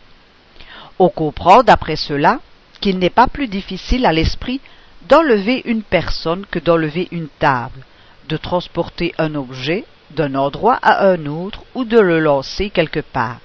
On 0.99 1.09
comprend 1.09 1.63
d'après 1.63 1.97
cela 1.97 2.39
qu'il 2.79 2.97
n'est 2.99 3.09
pas 3.09 3.27
plus 3.27 3.47
difficile 3.47 4.05
à 4.05 4.13
l'esprit 4.13 4.61
d'enlever 5.07 5.61
une 5.65 5.83
personne 5.83 6.45
que 6.45 6.59
d'enlever 6.59 7.07
une 7.11 7.27
table, 7.39 7.85
de 8.29 8.37
transporter 8.37 9.13
un 9.17 9.35
objet 9.35 9.85
d'un 10.11 10.35
endroit 10.35 10.79
à 10.81 11.07
un 11.07 11.25
autre 11.25 11.63
ou 11.73 11.83
de 11.83 11.99
le 11.99 12.19
lancer 12.19 12.69
quelque 12.69 13.01
part. 13.01 13.39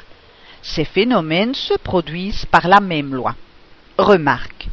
Ces 0.63 0.85
phénomènes 0.85 1.55
se 1.55 1.75
produisent 1.75 2.47
par 2.47 2.69
la 2.69 2.81
même 2.81 3.15
loi. 3.15 3.35
Remarque. 3.99 4.69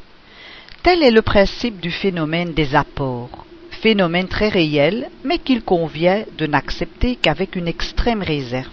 Tel 0.83 1.03
est 1.03 1.11
le 1.11 1.21
principe 1.21 1.79
du 1.79 1.91
phénomène 1.91 2.53
des 2.53 2.75
apports, 2.75 3.45
phénomène 3.71 4.27
très 4.27 4.49
réel, 4.49 5.09
mais 5.23 5.39
qu'il 5.39 5.63
convient 5.63 6.23
de 6.38 6.47
n'accepter 6.47 7.15
qu'avec 7.15 7.55
une 7.55 7.67
extrême 7.67 8.21
réserve 8.21 8.69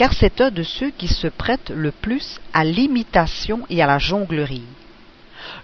car 0.00 0.14
c'est 0.14 0.40
un 0.40 0.50
de 0.50 0.62
ceux 0.62 0.88
qui 0.88 1.08
se 1.08 1.26
prêtent 1.26 1.72
le 1.76 1.90
plus 1.90 2.40
à 2.54 2.64
l'imitation 2.64 3.66
et 3.68 3.82
à 3.82 3.86
la 3.86 3.98
jonglerie. 3.98 4.64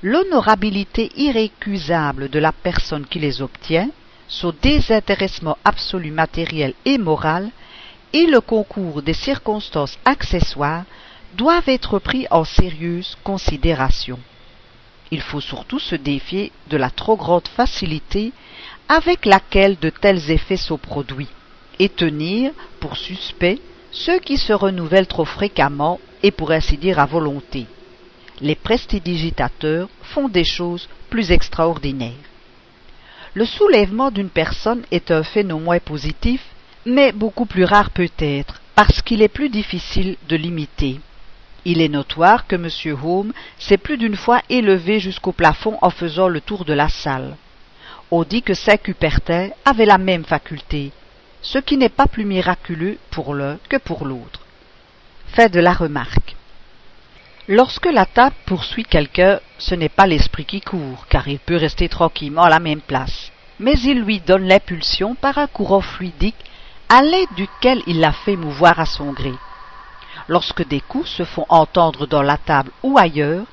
L'honorabilité 0.03 1.11
irrécusable 1.17 2.29
de 2.29 2.39
la 2.39 2.53
personne 2.53 3.07
qui 3.07 3.19
les 3.19 3.41
obtient, 3.41 3.89
son 4.29 4.53
désintéressement 4.61 5.57
absolu 5.65 6.11
matériel 6.11 6.75
et 6.85 6.99
moral, 6.99 7.49
et 8.13 8.27
le 8.27 8.41
concours 8.41 9.03
des 9.03 9.13
circonstances 9.13 9.99
accessoires 10.05 10.85
doivent 11.37 11.69
être 11.69 11.99
pris 11.99 12.27
en 12.31 12.45
sérieuse 12.45 13.17
considération. 13.23 14.19
Il 15.11 15.21
faut 15.21 15.41
surtout 15.41 15.79
se 15.79 15.95
défier 15.95 16.51
de 16.69 16.77
la 16.77 16.91
trop 16.91 17.17
grande 17.17 17.49
facilité 17.49 18.33
avec 18.89 19.25
laquelle 19.25 19.79
de 19.79 19.91
tels 19.91 20.31
effets 20.31 20.57
sont 20.57 20.79
produits, 20.79 21.29
et 21.79 21.89
tenir 21.89 22.53
pour 22.81 22.97
suspect 22.97 23.59
ceux 23.91 24.19
qui 24.19 24.37
se 24.37 24.53
renouvellent 24.53 25.07
trop 25.07 25.25
fréquemment 25.25 26.01
et 26.23 26.31
pour 26.31 26.51
ainsi 26.51 26.77
dire 26.77 26.99
à 26.99 27.07
volonté. 27.07 27.67
Les 28.41 28.55
prestidigitateurs 28.55 29.89
font 30.03 30.29
des 30.29 30.45
choses 30.45 30.89
plus 31.09 31.33
extraordinaires. 31.33 32.13
Le 33.35 33.45
soulèvement 33.45 34.11
d'une 34.11 34.31
personne 34.31 34.83
est 34.91 35.11
un 35.11 35.23
phénomène 35.23 35.81
positif, 35.81 36.43
mais 36.87 37.11
beaucoup 37.11 37.47
plus 37.47 37.65
rare 37.65 37.91
peut-être, 37.91 38.63
parce 38.77 39.03
qu'il 39.03 39.21
est 39.21 39.29
plus 39.29 39.49
difficile 39.49 40.17
de 40.29 40.37
l'imiter. 40.37 41.01
Il 41.65 41.83
est 41.83 41.89
notoire 41.89 42.47
que 42.47 42.55
M. 42.55 42.97
Home 43.03 43.33
s'est 43.59 43.77
plus 43.77 43.99
d'une 43.99 44.15
fois 44.15 44.41
élevé 44.49 45.01
jusqu'au 45.01 45.33
plafond 45.33 45.79
en 45.83 45.91
faisant 45.91 46.29
le 46.29 46.41
tour 46.41 46.65
de 46.65 46.73
la 46.73 46.89
salle. 46.89 47.37
On 48.13 48.23
dit 48.23 48.43
que 48.43 48.55
Saint-Cupertin 48.55 49.49
avait 49.65 49.85
la 49.85 49.99
même 49.99 50.25
faculté, 50.25 50.93
ce 51.43 51.59
qui 51.59 51.77
n'est 51.77 51.89
pas 51.89 52.07
plus 52.07 52.25
miraculeux 52.25 52.99
pour 53.11 53.35
l'un 53.35 53.59
que 53.69 53.79
pour 53.79 54.07
l'autre. 54.07 54.43
Fait 55.27 55.49
de 55.49 55.59
la 55.59 55.73
remarque. 55.73 56.37
Lorsque 57.49 57.87
la 57.87 58.07
table 58.07 58.37
poursuit 58.47 58.85
quelqu'un, 58.85 59.41
ce 59.59 59.75
n'est 59.75 59.89
pas 59.89 60.07
l'esprit 60.07 60.45
qui 60.45 60.61
court, 60.61 61.07
car 61.09 61.27
il 61.27 61.41
peut 61.41 61.57
rester 61.57 61.89
tranquillement 61.89 62.43
à 62.43 62.51
la 62.51 62.61
même 62.61 62.81
place, 62.81 63.33
mais 63.59 63.75
il 63.81 64.03
lui 64.03 64.21
donne 64.21 64.47
l'impulsion 64.47 65.17
par 65.17 65.39
un 65.39 65.49
courant 65.49 65.81
fluidique 65.81 66.45
à 66.89 67.03
l'aide 67.03 67.35
duquel 67.37 67.83
il 67.87 68.01
la 68.01 68.13
fait 68.13 68.37
mouvoir 68.37 68.79
à 68.79 68.87
son 68.87 69.13
gré. 69.13 69.33
Lorsque 70.29 70.67
des 70.67 70.81
coups 70.81 71.09
se 71.09 71.25
font 71.25 71.47
entendre 71.49 72.07
dans 72.07 72.23
la 72.23 72.37
table 72.37 72.71
ou 72.83 72.99
ailleurs, 72.99 73.47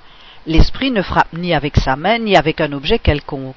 l'esprit 0.46 0.92
ne 0.92 1.02
frappe 1.02 1.34
ni 1.34 1.54
avec 1.54 1.78
sa 1.78 1.96
main 1.96 2.20
ni 2.20 2.36
avec 2.36 2.62
un 2.62 2.72
objet 2.74 3.00
quelconque, 3.00 3.56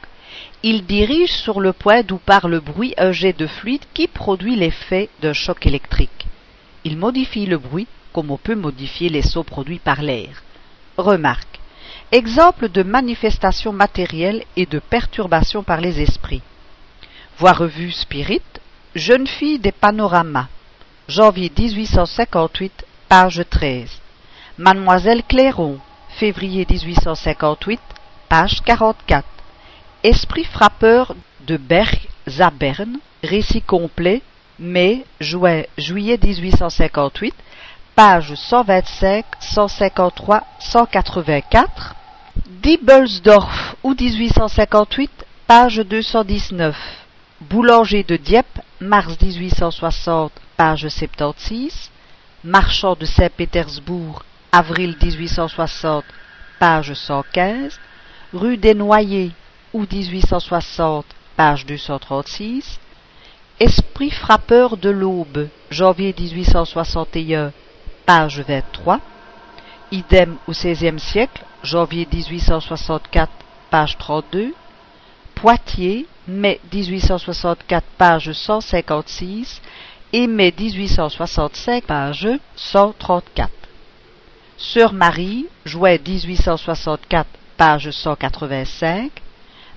il 0.63 0.85
dirige 0.85 1.33
sur 1.33 1.61
le 1.61 1.73
point 1.73 2.03
d'où 2.03 2.19
part 2.19 2.49
le 2.49 2.61
bruit 2.61 2.95
un 2.99 3.13
jet 3.13 3.33
de 3.33 3.47
fluide 3.47 3.85
qui 3.95 4.09
produit 4.09 4.57
l'effet 4.57 5.09
d'un 5.21 5.33
choc 5.33 5.67
électrique. 5.67 6.27
Il 6.85 6.97
modifie 6.97 7.47
le 7.47 7.59
bruit 7.59 7.87
comme 8.13 8.31
on 8.31 8.39
peut 8.39 8.55
modifier 8.55 9.09
les 9.09 9.23
sauts 9.23 9.45
produits 9.45 9.79
par 9.79 10.03
l'air. 10.03 10.43
Remarque. 10.97 11.61
Exemple 12.13 12.69
de 12.69 12.83
manifestation 12.83 13.73
matérielle 13.73 14.45
et 14.57 14.67
de 14.67 14.79
perturbation 14.79 15.63
par 15.63 15.81
les 15.81 16.01
esprits. 16.01 16.43
Voix 17.39 17.53
revue 17.53 17.93
Spirit, 17.93 18.43
Jeune 18.97 19.27
fille 19.27 19.59
des 19.59 19.73
panoramas, 19.73 20.49
janvier 21.07 21.53
1858, 21.55 22.87
page 23.11 23.43
13. 23.51 23.91
Mademoiselle 24.57 25.23
Clairon, 25.23 25.79
février 26.17 26.63
1858, 26.63 27.79
page 28.31 28.63
44. 28.65 29.27
Esprit 30.03 30.45
frappeur 30.45 31.15
de 31.47 31.59
Berg 31.59 32.09
Zabern, 32.27 32.99
récit 33.23 33.61
complet, 33.61 34.23
mai, 34.59 35.05
juin, 35.21 35.65
juillet 35.77 36.17
1858, 36.17 37.35
pages 37.95 38.35
125, 38.35 39.27
153, 39.41 40.43
184. 40.59 41.95
Diebelsdorf, 42.63 43.77
août 43.83 44.01
1858, 44.01 45.27
page 45.47 45.81
219. 45.81 46.75
Boulanger 47.43 48.03
de 48.03 48.17
Dieppe, 48.17 48.63
mars 48.81 49.19
1860, 49.21 50.33
page 50.57 50.89
76. 50.89 51.91
Marchand 52.45 52.95
de 52.95 53.05
Saint-Pétersbourg, 53.05 54.23
avril 54.53 54.97
1860, 55.03 56.05
page 56.59 56.95
115. 56.95 57.79
Rue 58.33 58.57
des 58.57 58.73
Noyers, 58.73 59.33
août 59.75 59.93
1860, 59.93 61.05
page 61.37 61.67
236. 61.67 62.81
Esprit 63.61 64.11
frappeur 64.11 64.79
de 64.79 64.89
l'aube, 64.89 65.49
janvier 65.71 66.15
1861, 66.19 67.53
page 68.07 68.41
23. 68.41 69.01
Idem 69.93 70.39
au 70.49 70.53
XVIe 70.53 70.99
siècle, 70.99 71.45
janvier 71.63 72.09
1864, 72.11 73.31
page 73.71 73.99
32. 73.99 74.55
Poitiers, 75.35 76.07
mai 76.27 76.61
1864, 76.73 77.85
page 77.99 78.33
156 78.33 79.61
et 80.13 80.27
mai 80.27 80.51
1865, 80.51 81.85
page 81.85 82.29
134. 82.57 83.51
Sœur 84.57 84.93
Marie, 84.93 85.47
juin 85.65 85.99
1864, 85.99 87.29
page 87.57 87.91
185. 87.91 89.11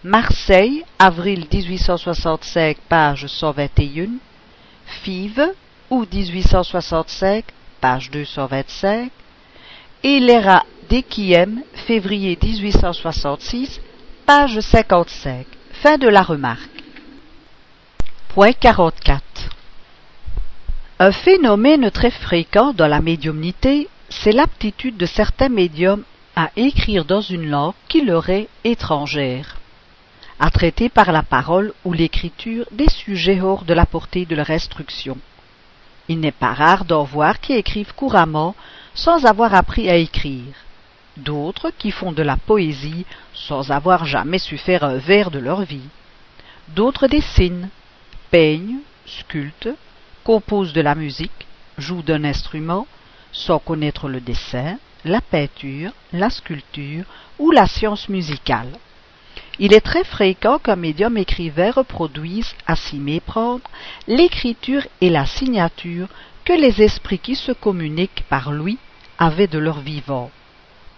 Marseille, 0.04 0.86
avril 0.98 1.46
1865, 1.52 2.78
page 2.88 3.28
121. 3.28 4.20
Fives, 5.04 5.54
août 5.90 6.08
1865, 6.12 7.44
page 7.82 8.10
225. 8.10 9.12
Hilera 10.04 10.66
d'Equiem, 10.90 11.64
février 11.86 12.38
1866, 12.42 13.82
page 14.26 14.60
55. 14.62 15.46
Fin 15.82 15.98
de 15.98 16.10
la 16.10 16.24
remarque. 16.24 16.84
Point 18.28 18.52
44. 18.52 19.24
Un 21.00 21.14
phénomène 21.14 21.90
très 21.90 22.12
fréquent 22.12 22.74
dans 22.74 22.88
la 22.88 23.00
médiumnité, 23.00 23.88
c'est 24.10 24.34
l'aptitude 24.34 24.98
de 24.98 25.06
certains 25.06 25.48
médiums 25.48 26.04
à 26.36 26.50
écrire 26.58 27.06
dans 27.06 27.22
une 27.22 27.50
langue 27.50 27.76
qui 27.88 28.02
leur 28.02 28.30
est 28.30 28.50
étrangère, 28.66 29.56
à 30.38 30.52
traiter 30.52 30.90
par 30.90 31.14
la 31.14 31.24
parole 31.24 31.72
ou 31.86 31.94
l'écriture 31.94 32.66
des 32.74 32.90
sujets 32.90 33.40
hors 33.40 33.64
de 33.64 33.74
la 33.74 33.86
portée 33.86 34.26
de 34.26 34.36
leur 34.36 34.50
instruction. 34.50 35.18
Il 36.10 36.20
n'est 36.20 36.34
pas 36.34 36.54
rare 36.54 36.84
d'en 36.84 37.06
voir 37.06 37.40
qui 37.40 37.54
écrivent 37.54 37.96
couramment 37.96 38.54
sans 38.96 39.26
avoir 39.26 39.54
appris 39.54 39.90
à 39.90 39.96
écrire, 39.96 40.54
d'autres 41.20 41.72
qui 41.78 41.92
font 41.92 42.12
de 42.12 42.24
la 42.24 42.38
poésie 42.38 43.06
sans 43.34 43.72
avoir 43.72 44.06
jamais 44.06 44.40
su 44.40 44.58
faire 44.58 44.84
un 44.84 44.98
vers 44.98 45.32
de 45.32 45.40
leur 45.40 45.62
vie, 45.62 45.90
d'autres 46.70 47.08
dessinent, 47.08 47.70
peignent, 48.32 48.80
sculptent, 49.06 49.76
composent 50.24 50.74
de 50.74 50.82
la 50.82 50.96
musique, 50.96 51.48
jouent 51.78 52.02
d'un 52.02 52.24
instrument, 52.24 52.88
sans 53.32 53.60
connaître 53.60 54.10
le 54.10 54.22
dessin, 54.22 54.78
la 55.06 55.22
peinture, 55.22 55.92
la 56.14 56.30
sculpture 56.30 57.06
ou 57.38 57.52
la 57.52 57.68
science 57.68 58.10
musicale. 58.10 58.72
Il 59.60 59.74
est 59.74 59.82
très 59.82 60.04
fréquent 60.04 60.58
qu'un 60.58 60.76
médium 60.76 61.18
écrivain 61.18 61.72
reproduise, 61.72 62.54
à 62.66 62.76
s'y 62.76 62.98
méprendre, 62.98 63.70
l'écriture 64.08 64.86
et 65.02 65.10
la 65.10 65.26
signature 65.26 66.08
que 66.46 66.54
les 66.54 66.82
esprits 66.82 67.20
qui 67.20 67.36
se 67.36 67.52
communiquent 67.52 68.24
par 68.30 68.52
lui 68.52 68.78
avaient 69.18 69.48
de 69.48 69.60
leur 69.60 69.80
vivant, 69.80 70.32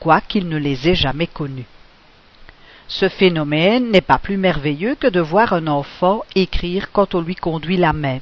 quoiqu'il 0.02 0.50
ne 0.50 0.58
les 0.58 0.90
ait 0.90 0.96
jamais 0.96 1.28
connus. 1.28 1.70
Ce 2.90 3.08
phénomène 3.08 3.90
n'est 3.92 4.02
pas 4.02 4.18
plus 4.18 4.36
merveilleux 4.36 4.96
que 4.96 5.08
de 5.08 5.22
voir 5.22 5.54
un 5.54 5.68
enfant 5.68 6.24
écrire 6.36 6.92
quand 6.92 7.16
on 7.16 7.22
lui 7.22 7.36
conduit 7.36 7.78
la 7.78 7.94
main. 7.94 8.20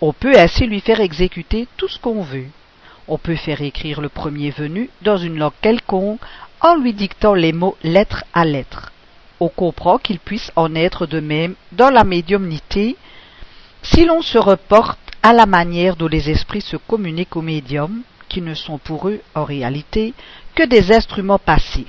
On 0.00 0.12
peut 0.12 0.36
ainsi 0.36 0.66
lui 0.66 0.80
faire 0.80 1.00
exécuter 1.00 1.68
tout 1.76 1.86
ce 1.86 2.00
qu'on 2.00 2.22
veut. 2.22 2.48
On 3.06 3.18
peut 3.18 3.36
faire 3.36 3.62
écrire 3.62 4.00
le 4.00 4.08
premier 4.08 4.50
venu 4.50 4.90
dans 5.02 5.16
une 5.16 5.38
langue 5.38 5.52
quelconque 5.62 6.20
en 6.60 6.74
lui 6.74 6.92
dictant 6.92 7.34
les 7.34 7.52
mots 7.52 7.76
lettre 7.84 8.24
à 8.34 8.44
lettre 8.44 8.90
on 9.40 9.48
comprend 9.48 9.98
qu'il 9.98 10.18
puisse 10.18 10.50
en 10.56 10.74
être 10.74 11.06
de 11.06 11.20
même 11.20 11.54
dans 11.72 11.90
la 11.90 12.04
médiumnité 12.04 12.96
si 13.82 14.04
l'on 14.04 14.22
se 14.22 14.38
reporte 14.38 14.98
à 15.22 15.32
la 15.32 15.46
manière 15.46 15.96
dont 15.96 16.08
les 16.08 16.30
esprits 16.30 16.60
se 16.60 16.76
communiquent 16.76 17.36
aux 17.36 17.42
médiums, 17.42 18.02
qui 18.28 18.42
ne 18.42 18.54
sont 18.54 18.78
pour 18.78 19.08
eux, 19.08 19.20
en 19.34 19.44
réalité, 19.44 20.14
que 20.54 20.64
des 20.64 20.92
instruments 20.92 21.38
passifs. 21.38 21.86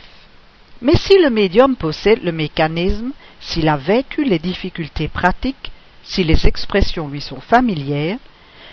Mais 0.81 0.95
si 0.95 1.17
le 1.17 1.29
médium 1.29 1.75
possède 1.75 2.23
le 2.23 2.31
mécanisme, 2.31 3.11
s'il 3.39 3.67
a 3.67 3.77
vaincu 3.77 4.23
les 4.23 4.39
difficultés 4.39 5.07
pratiques, 5.07 5.71
si 6.03 6.23
les 6.23 6.47
expressions 6.47 7.07
lui 7.07 7.21
sont 7.21 7.41
familières, 7.41 8.17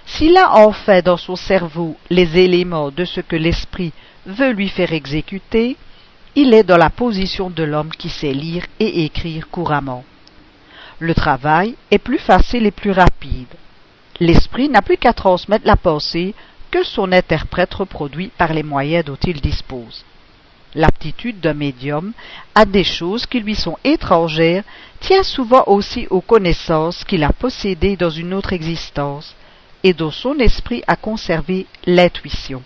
s'il 0.06 0.36
a 0.36 0.56
enfin 0.56 1.00
dans 1.02 1.16
son 1.16 1.34
cerveau 1.34 1.96
les 2.10 2.38
éléments 2.38 2.90
de 2.90 3.04
ce 3.04 3.20
que 3.20 3.36
l'esprit 3.36 3.92
veut 4.24 4.52
lui 4.52 4.68
faire 4.68 4.92
exécuter, 4.92 5.76
il 6.36 6.54
est 6.54 6.62
dans 6.62 6.76
la 6.76 6.90
position 6.90 7.50
de 7.50 7.64
l'homme 7.64 7.90
qui 7.90 8.08
sait 8.08 8.32
lire 8.32 8.64
et 8.78 9.04
écrire 9.04 9.48
couramment. 9.48 10.04
Le 10.98 11.14
travail 11.14 11.74
est 11.90 11.98
plus 11.98 12.18
facile 12.18 12.66
et 12.66 12.70
plus 12.70 12.92
rapide. 12.92 13.48
L'esprit 14.20 14.68
n'a 14.68 14.80
plus 14.80 14.96
qu'à 14.96 15.12
transmettre 15.12 15.66
la 15.66 15.76
pensée 15.76 16.34
que 16.70 16.82
son 16.82 17.12
interprète 17.12 17.74
reproduit 17.74 18.30
par 18.36 18.52
les 18.52 18.62
moyens 18.62 19.04
dont 19.04 19.18
il 19.26 19.40
dispose. 19.40 20.04
L'aptitude 20.74 21.40
d'un 21.40 21.54
médium 21.54 22.12
à 22.54 22.66
des 22.66 22.84
choses 22.84 23.24
qui 23.24 23.40
lui 23.40 23.54
sont 23.54 23.78
étrangères 23.82 24.64
tient 25.00 25.22
souvent 25.22 25.64
aussi 25.66 26.06
aux 26.10 26.20
connaissances 26.20 27.04
qu'il 27.04 27.24
a 27.24 27.32
possédées 27.32 27.96
dans 27.96 28.10
une 28.10 28.34
autre 28.34 28.52
existence 28.52 29.34
et 29.82 29.94
dont 29.94 30.10
son 30.10 30.38
esprit 30.38 30.82
a 30.86 30.96
conservé 30.96 31.66
l'intuition. 31.86 32.62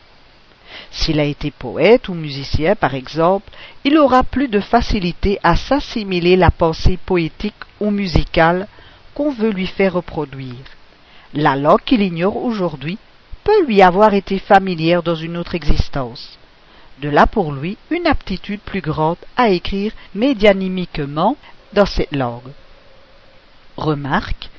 S'il 0.90 1.20
a 1.20 1.24
été 1.24 1.50
poète 1.50 2.08
ou 2.08 2.14
musicien, 2.14 2.74
par 2.74 2.94
exemple, 2.94 3.50
il 3.84 3.98
aura 3.98 4.24
plus 4.24 4.48
de 4.48 4.60
facilité 4.60 5.38
à 5.42 5.54
s'assimiler 5.54 6.36
la 6.36 6.50
pensée 6.50 6.98
poétique 7.04 7.62
ou 7.80 7.90
musicale 7.90 8.66
qu'on 9.14 9.30
veut 9.30 9.50
lui 9.50 9.66
faire 9.66 9.94
reproduire. 9.94 10.64
La 11.34 11.54
langue 11.54 11.82
qu'il 11.84 12.02
ignore 12.02 12.36
aujourd'hui 12.36 12.98
peut 13.44 13.64
lui 13.66 13.82
avoir 13.82 14.14
été 14.14 14.38
familière 14.38 15.02
dans 15.02 15.14
une 15.14 15.36
autre 15.36 15.54
existence. 15.54 16.38
De 17.00 17.08
là 17.08 17.26
pour 17.26 17.52
lui 17.52 17.78
une 17.90 18.06
aptitude 18.06 18.60
plus 18.60 18.80
grande 18.80 19.16
à 19.36 19.48
écrire 19.48 19.92
médianimiquement 20.14 21.36
dans 21.72 21.86
cette 21.86 22.14
langue. 22.14 22.52
Remarque, 23.76 24.50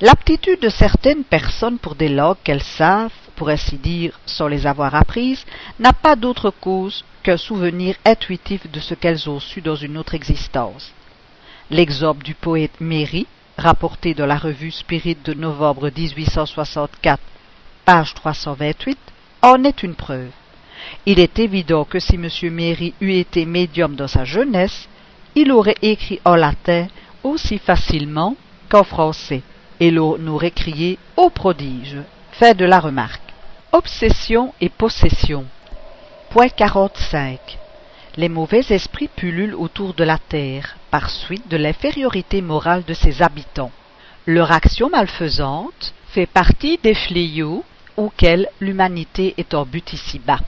l'aptitude 0.00 0.60
de 0.60 0.68
certaines 0.70 1.24
personnes 1.24 1.78
pour 1.78 1.94
des 1.94 2.08
langues 2.08 2.38
qu'elles 2.42 2.62
savent 2.62 3.12
pour 3.36 3.48
ainsi 3.48 3.76
dire, 3.76 4.18
sans 4.26 4.48
les 4.48 4.66
avoir 4.66 4.94
apprises, 4.94 5.44
n'a 5.78 5.92
pas 5.92 6.16
d'autre 6.16 6.50
cause 6.50 7.04
qu'un 7.22 7.36
souvenir 7.36 7.96
intuitif 8.04 8.70
de 8.70 8.80
ce 8.80 8.94
qu'elles 8.94 9.28
ont 9.28 9.40
su 9.40 9.60
dans 9.60 9.76
une 9.76 9.98
autre 9.98 10.14
existence. 10.14 10.92
L'exemple 11.70 12.24
du 12.24 12.34
poète 12.34 12.80
Méry, 12.80 13.26
rapporté 13.56 14.14
dans 14.14 14.26
la 14.26 14.36
revue 14.36 14.70
Spirit 14.70 15.16
de 15.24 15.34
novembre 15.34 15.90
1864, 15.96 17.20
page 17.84 18.14
328, 18.14 18.98
en 19.42 19.62
est 19.64 19.82
une 19.82 19.94
preuve. 19.94 20.30
Il 21.06 21.20
est 21.20 21.38
évident 21.38 21.84
que 21.84 21.98
si 21.98 22.14
M. 22.14 22.28
Méry 22.50 22.94
eût 23.00 23.12
été 23.12 23.44
médium 23.44 23.94
dans 23.94 24.08
sa 24.08 24.24
jeunesse, 24.24 24.88
il 25.34 25.52
aurait 25.52 25.76
écrit 25.82 26.20
en 26.24 26.34
latin 26.34 26.86
aussi 27.22 27.58
facilement 27.58 28.36
qu'en 28.68 28.84
français, 28.84 29.42
et 29.80 29.90
l'on 29.90 30.26
aurait 30.28 30.50
crié 30.50 30.98
au 31.16 31.30
prodige. 31.30 31.98
Fait 32.32 32.54
de 32.54 32.64
la 32.64 32.80
remarque. 32.80 33.20
Obsession 33.72 34.54
et 34.60 34.68
possession. 34.68 35.44
Point 36.30 36.48
45. 36.48 37.38
Les 38.16 38.28
mauvais 38.28 38.64
esprits 38.70 39.08
pullulent 39.08 39.56
autour 39.56 39.94
de 39.94 40.04
la 40.04 40.18
terre, 40.18 40.76
par 40.90 41.10
suite 41.10 41.48
de 41.48 41.56
l'infériorité 41.56 42.40
morale 42.40 42.84
de 42.84 42.94
ses 42.94 43.22
habitants. 43.22 43.72
Leur 44.26 44.52
action 44.52 44.88
malfaisante 44.88 45.92
fait 46.08 46.26
partie 46.26 46.78
des 46.82 46.94
fléaux 46.94 47.64
l'humanité 48.60 49.34
est 49.36 49.54
en 49.54 49.64
but 49.64 49.92
ici-bas. 49.92 50.40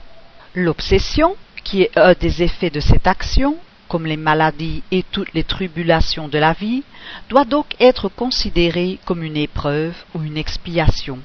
L'obsession, 0.53 1.35
qui 1.63 1.81
est 1.83 1.97
un 1.97 2.13
des 2.13 2.43
effets 2.43 2.69
de 2.69 2.79
cette 2.79 3.07
action, 3.07 3.57
comme 3.87 4.05
les 4.05 4.17
maladies 4.17 4.83
et 4.91 5.03
toutes 5.03 5.33
les 5.33 5.43
tribulations 5.43 6.27
de 6.27 6.37
la 6.37 6.53
vie, 6.53 6.83
doit 7.29 7.45
donc 7.45 7.67
être 7.79 8.09
considéré 8.09 8.99
comme 9.05 9.23
une 9.23 9.37
épreuve 9.37 9.95
ou 10.13 10.23
une 10.23 10.37
expiation, 10.37 11.19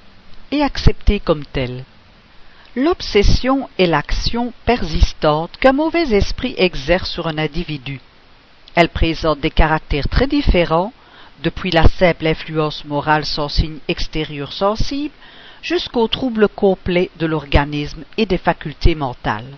et 0.50 0.62
accepté 0.62 1.18
comme 1.18 1.44
telle. 1.44 1.84
L'obsession 2.74 3.68
est 3.78 3.86
l'action 3.86 4.52
persistante 4.64 5.56
qu'un 5.58 5.72
mauvais 5.72 6.14
esprit 6.14 6.54
exerce 6.56 7.10
sur 7.10 7.26
un 7.26 7.38
individu. 7.38 8.00
Elle 8.74 8.88
présente 8.88 9.40
des 9.40 9.50
caractères 9.50 10.08
très 10.08 10.26
différents, 10.26 10.92
depuis 11.42 11.70
la 11.70 11.88
simple 11.88 12.26
influence 12.26 12.84
morale 12.84 13.26
sans 13.26 13.48
signe 13.48 13.78
extérieur 13.88 14.52
sensible, 14.52 15.12
jusqu'au 15.62 16.08
trouble 16.08 16.48
complet 16.48 17.10
de 17.18 17.26
l'organisme 17.26 18.04
et 18.16 18.26
des 18.26 18.38
facultés 18.38 18.94
mentales. 18.94 19.56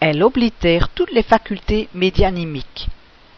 Elle 0.00 0.22
oblitère 0.22 0.88
toutes 0.88 1.12
les 1.12 1.22
facultés 1.22 1.88
médianimiques. 1.94 2.88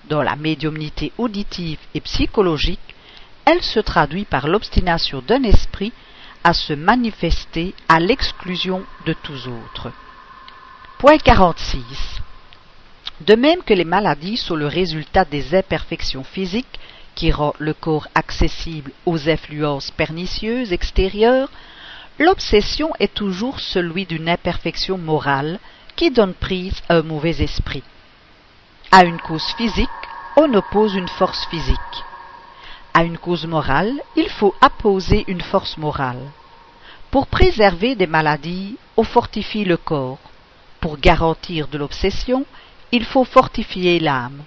Dans 0.09 0.23
la 0.23 0.37
médiumnité 0.37 1.13
auditive 1.19 1.79
et 1.95 2.01
psychologique, 2.01 2.95
elle 3.45 3.63
se 3.63 3.81
traduit 3.81 4.25
par 4.25 4.47
l'obstination 4.47 5.23
d'un 5.27 5.43
esprit 5.43 5.93
à 6.45 6.53
se 6.53 6.73
manifester 6.73 7.75
à 7.89 8.01
l'exclusion 8.01 8.85
de 9.07 9.13
tous 9.13 9.49
autres. 9.49 9.91
Point 10.99 11.19
46. 11.19 12.21
De 13.23 13.35
même 13.35 13.63
que 13.63 13.75
les 13.75 13.85
maladies 13.85 14.37
sont 14.37 14.57
le 14.57 14.67
résultat 14.67 15.25
des 15.25 15.55
imperfections 15.55 16.25
physiques 16.25 16.79
qui 17.15 17.31
rend 17.33 17.55
le 17.59 17.75
corps 17.75 18.09
accessible 18.15 18.93
aux 19.05 19.29
influences 19.29 19.91
pernicieuses 19.91 20.73
extérieures, 20.73 21.51
l'obsession 22.21 22.93
est 23.01 23.15
toujours 23.15 23.61
celui 23.61 24.05
d'une 24.05 24.29
imperfection 24.29 24.99
morale 24.99 25.59
qui 25.97 26.11
donne 26.11 26.35
prise 26.35 26.81
à 26.89 26.97
un 26.97 27.03
mauvais 27.03 27.43
esprit. 27.43 27.83
À 28.93 29.05
une 29.05 29.19
cause 29.19 29.55
physique, 29.57 29.89
on 30.37 30.53
oppose 30.53 30.95
une 30.95 31.09
force 31.09 31.47
physique. 31.47 32.05
À 32.93 33.05
une 33.05 33.17
cause 33.17 33.47
morale, 33.47 33.95
il 34.17 34.29
faut 34.29 34.55
apposer 34.61 35.25
une 35.29 35.41
force 35.41 35.79
morale. 35.79 36.31
Pour 37.11 37.27
préserver 37.27 37.95
des 37.95 38.07
maladies, 38.07 38.77
on 38.99 39.03
fortifie 39.03 39.65
le 39.65 39.79
corps. 39.79 40.19
Pour 40.81 40.99
garantir 40.99 41.69
de 41.69 41.79
l'obsession, 41.79 42.45
il 42.93 43.05
faut 43.05 43.25
fortifier 43.25 43.99
l'âme. 43.99 44.43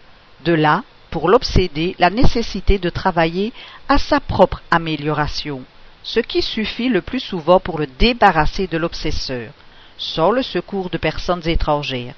De 0.46 0.54
là, 0.54 0.84
pour 1.10 1.28
l'obséder, 1.28 1.96
la 1.98 2.12
nécessité 2.12 2.78
de 2.78 2.90
travailler 2.90 3.52
à 3.90 3.98
sa 3.98 4.20
propre 4.20 4.62
amélioration, 4.70 5.64
ce 6.04 6.20
qui 6.20 6.42
suffit 6.42 6.90
le 6.90 7.02
plus 7.02 7.22
souvent 7.22 7.60
pour 7.60 7.80
le 7.80 7.88
débarrasser 7.88 8.68
de 8.68 8.78
l'obsesseur, 8.78 9.52
sans 9.98 10.32
le 10.32 10.44
secours 10.44 10.90
de 10.90 10.98
personnes 10.98 11.48
étrangères. 11.48 12.16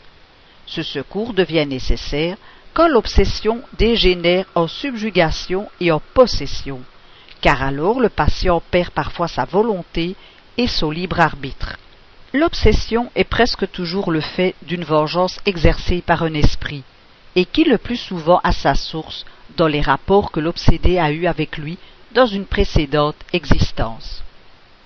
Ce 0.66 0.82
secours 0.82 1.34
devient 1.34 1.68
nécessaire 1.68 2.38
quand 2.74 2.88
l'obsession 2.88 3.62
dégénère 3.78 4.46
en 4.56 4.68
subjugation 4.68 5.70
et 5.80 5.92
en 5.92 6.02
possession, 6.14 6.82
car 7.42 7.62
alors 7.62 8.00
le 8.00 8.10
patient 8.10 8.62
perd 8.72 8.90
parfois 8.90 9.28
sa 9.28 9.46
volonté 9.46 10.16
et 10.58 10.68
son 10.68 10.90
libre 10.90 11.20
arbitre. 11.20 11.78
L'obsession 12.34 13.12
est 13.16 13.24
presque 13.24 13.70
toujours 13.72 14.12
le 14.12 14.20
fait 14.20 14.56
d'une 14.64 14.84
vengeance 14.84 15.40
exercée 15.46 16.02
par 16.02 16.24
un 16.24 16.34
esprit, 16.34 16.84
et 17.36 17.46
qui 17.46 17.64
le 17.64 17.78
plus 17.78 17.98
souvent 17.98 18.42
a 18.44 18.52
sa 18.52 18.74
source 18.76 19.26
dans 19.58 19.68
les 19.68 19.82
rapports 19.82 20.32
que 20.32 20.40
l'obsédé 20.40 20.98
a 20.98 21.12
eus 21.12 21.28
avec 21.28 21.58
lui 21.58 21.78
dans 22.16 22.26
une 22.26 22.46
précédente 22.46 23.18
existence. 23.34 24.24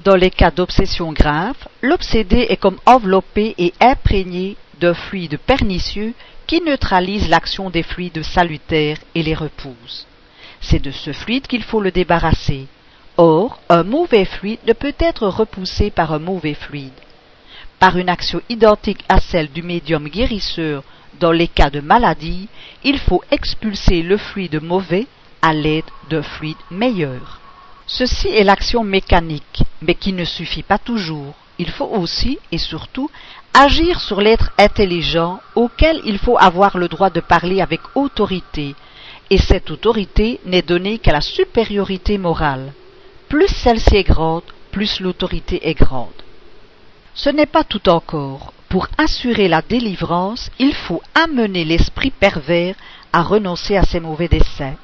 Dans 0.03 0.15
les 0.15 0.31
cas 0.31 0.49
d'obsession 0.49 1.13
grave, 1.13 1.57
l'obsédé 1.81 2.47
est 2.49 2.57
comme 2.57 2.79
enveloppé 2.87 3.53
et 3.59 3.73
imprégné 3.79 4.57
d'un 4.79 4.95
fluide 4.95 5.37
pernicieux 5.37 6.13
qui 6.47 6.59
neutralise 6.61 7.29
l'action 7.29 7.69
des 7.69 7.83
fluides 7.83 8.23
salutaires 8.23 8.97
et 9.13 9.21
les 9.21 9.35
repousse. 9.35 10.07
C'est 10.59 10.81
de 10.81 10.89
ce 10.89 11.13
fluide 11.13 11.45
qu'il 11.45 11.63
faut 11.63 11.81
le 11.81 11.91
débarrasser. 11.91 12.65
Or, 13.17 13.59
un 13.69 13.83
mauvais 13.83 14.25
fluide 14.25 14.59
ne 14.65 14.73
peut 14.73 14.95
être 14.97 15.27
repoussé 15.27 15.91
par 15.91 16.11
un 16.13 16.19
mauvais 16.19 16.55
fluide. 16.55 16.99
Par 17.77 17.97
une 17.97 18.09
action 18.09 18.41
identique 18.49 19.05
à 19.07 19.19
celle 19.19 19.51
du 19.51 19.61
médium 19.61 20.07
guérisseur 20.09 20.83
dans 21.19 21.31
les 21.31 21.47
cas 21.47 21.69
de 21.69 21.81
maladie, 21.81 22.47
il 22.83 22.97
faut 22.97 23.21
expulser 23.29 24.01
le 24.01 24.17
fluide 24.17 24.61
mauvais 24.63 25.05
à 25.41 25.53
l'aide 25.53 25.85
d'un 26.09 26.23
fluide 26.23 26.57
meilleur. 26.71 27.39
Ceci 27.87 28.27
est 28.27 28.43
l'action 28.43 28.83
mécanique, 28.83 29.63
mais 29.81 29.95
qui 29.95 30.13
ne 30.13 30.25
suffit 30.25 30.63
pas 30.63 30.77
toujours. 30.77 31.33
Il 31.57 31.69
faut 31.69 31.87
aussi 31.87 32.37
et 32.51 32.57
surtout 32.57 33.09
agir 33.53 33.99
sur 33.99 34.21
l'être 34.21 34.51
intelligent 34.57 35.41
auquel 35.55 35.99
il 36.05 36.19
faut 36.19 36.37
avoir 36.37 36.77
le 36.77 36.87
droit 36.87 37.09
de 37.09 37.19
parler 37.19 37.61
avec 37.61 37.81
autorité, 37.95 38.75
et 39.29 39.37
cette 39.37 39.71
autorité 39.71 40.39
n'est 40.45 40.61
donnée 40.61 40.99
qu'à 40.99 41.11
la 41.11 41.21
supériorité 41.21 42.17
morale. 42.17 42.73
Plus 43.27 43.47
celle-ci 43.47 43.97
est 43.97 44.03
grande, 44.03 44.43
plus 44.71 44.99
l'autorité 44.99 45.67
est 45.67 45.73
grande. 45.73 46.09
Ce 47.13 47.29
n'est 47.29 47.45
pas 47.45 47.63
tout 47.63 47.89
encore. 47.89 48.53
Pour 48.69 48.87
assurer 48.97 49.47
la 49.47 49.61
délivrance, 49.61 50.49
il 50.59 50.73
faut 50.73 51.01
amener 51.15 51.65
l'esprit 51.65 52.11
pervers 52.11 52.75
à 53.11 53.23
renoncer 53.23 53.75
à 53.75 53.83
ses 53.83 53.99
mauvais 53.99 54.27
desseins. 54.27 54.75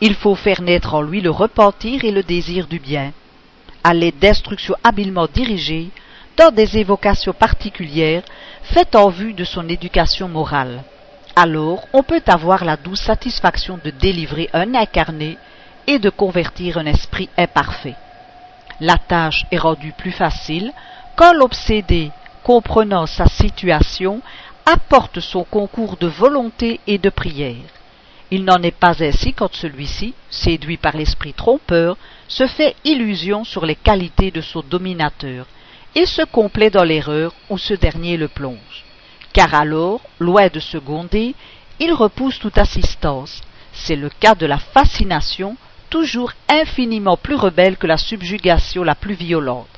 Il 0.00 0.14
faut 0.14 0.36
faire 0.36 0.62
naître 0.62 0.94
en 0.94 1.02
lui 1.02 1.20
le 1.20 1.30
repentir 1.30 2.04
et 2.04 2.12
le 2.12 2.22
désir 2.22 2.66
du 2.66 2.78
bien. 2.78 3.12
À 3.82 3.94
l'aide 3.94 4.18
d'instructions 4.18 4.76
habilement 4.84 5.26
dirigées, 5.26 5.90
dans 6.36 6.52
des 6.52 6.78
évocations 6.78 7.32
particulières 7.32 8.22
faites 8.62 8.94
en 8.94 9.08
vue 9.08 9.32
de 9.32 9.44
son 9.44 9.68
éducation 9.68 10.28
morale. 10.28 10.84
Alors 11.34 11.86
on 11.92 12.04
peut 12.04 12.22
avoir 12.26 12.64
la 12.64 12.76
douce 12.76 13.00
satisfaction 13.00 13.78
de 13.84 13.90
délivrer 13.90 14.48
un 14.52 14.74
incarné 14.74 15.36
et 15.88 15.98
de 15.98 16.10
convertir 16.10 16.78
un 16.78 16.86
esprit 16.86 17.28
imparfait. 17.36 17.96
La 18.80 18.98
tâche 18.98 19.46
est 19.50 19.58
rendue 19.58 19.92
plus 19.92 20.12
facile 20.12 20.72
quand 21.16 21.32
l'obsédé, 21.32 22.12
comprenant 22.44 23.06
sa 23.06 23.26
situation, 23.26 24.20
apporte 24.64 25.18
son 25.18 25.42
concours 25.42 25.96
de 25.96 26.06
volonté 26.06 26.78
et 26.86 26.98
de 26.98 27.10
prière. 27.10 27.56
Il 28.30 28.44
n'en 28.44 28.62
est 28.62 28.70
pas 28.70 29.02
ainsi 29.02 29.32
quand 29.32 29.54
celui-ci, 29.54 30.12
séduit 30.30 30.76
par 30.76 30.96
l'esprit 30.96 31.32
trompeur, 31.32 31.96
se 32.28 32.46
fait 32.46 32.76
illusion 32.84 33.44
sur 33.44 33.64
les 33.64 33.74
qualités 33.74 34.30
de 34.30 34.42
son 34.42 34.60
dominateur, 34.60 35.46
et 35.94 36.04
se 36.04 36.22
complaît 36.22 36.70
dans 36.70 36.84
l'erreur 36.84 37.32
où 37.48 37.56
ce 37.56 37.72
dernier 37.72 38.18
le 38.18 38.28
plonge. 38.28 38.84
Car 39.32 39.54
alors, 39.54 40.00
loin 40.18 40.48
de 40.48 40.60
se 40.60 40.76
gronder, 40.76 41.34
il 41.80 41.92
repousse 41.92 42.38
toute 42.38 42.58
assistance. 42.58 43.40
C'est 43.72 43.96
le 43.96 44.10
cas 44.10 44.34
de 44.34 44.46
la 44.46 44.58
fascination, 44.58 45.56
toujours 45.88 46.32
infiniment 46.48 47.16
plus 47.16 47.36
rebelle 47.36 47.78
que 47.78 47.86
la 47.86 47.96
subjugation 47.96 48.84
la 48.84 48.94
plus 48.94 49.14
violente. 49.14 49.68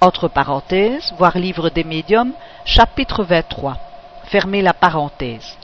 Entre 0.00 0.28
parenthèses, 0.28 1.12
voir 1.18 1.36
livre 1.36 1.68
des 1.68 1.84
médiums, 1.84 2.32
chapitre 2.64 3.24
23. 3.24 3.76
Fermez 4.24 4.62
la 4.62 4.72
parenthèse. 4.72 5.58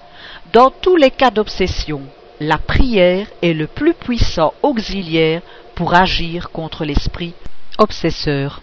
Dans 0.53 0.71
tous 0.71 0.97
les 0.97 1.11
cas 1.11 1.31
d'obsession, 1.31 2.03
la 2.41 2.59
prière 2.59 3.27
est 3.43 3.55
le 3.55 3.67
plus 3.67 3.95
puissant 3.95 4.53
auxiliaire 4.63 5.43
pour 5.75 5.95
agir 5.95 6.51
contre 6.51 6.85
l'esprit 6.85 7.35
obsesseur. 7.79 8.63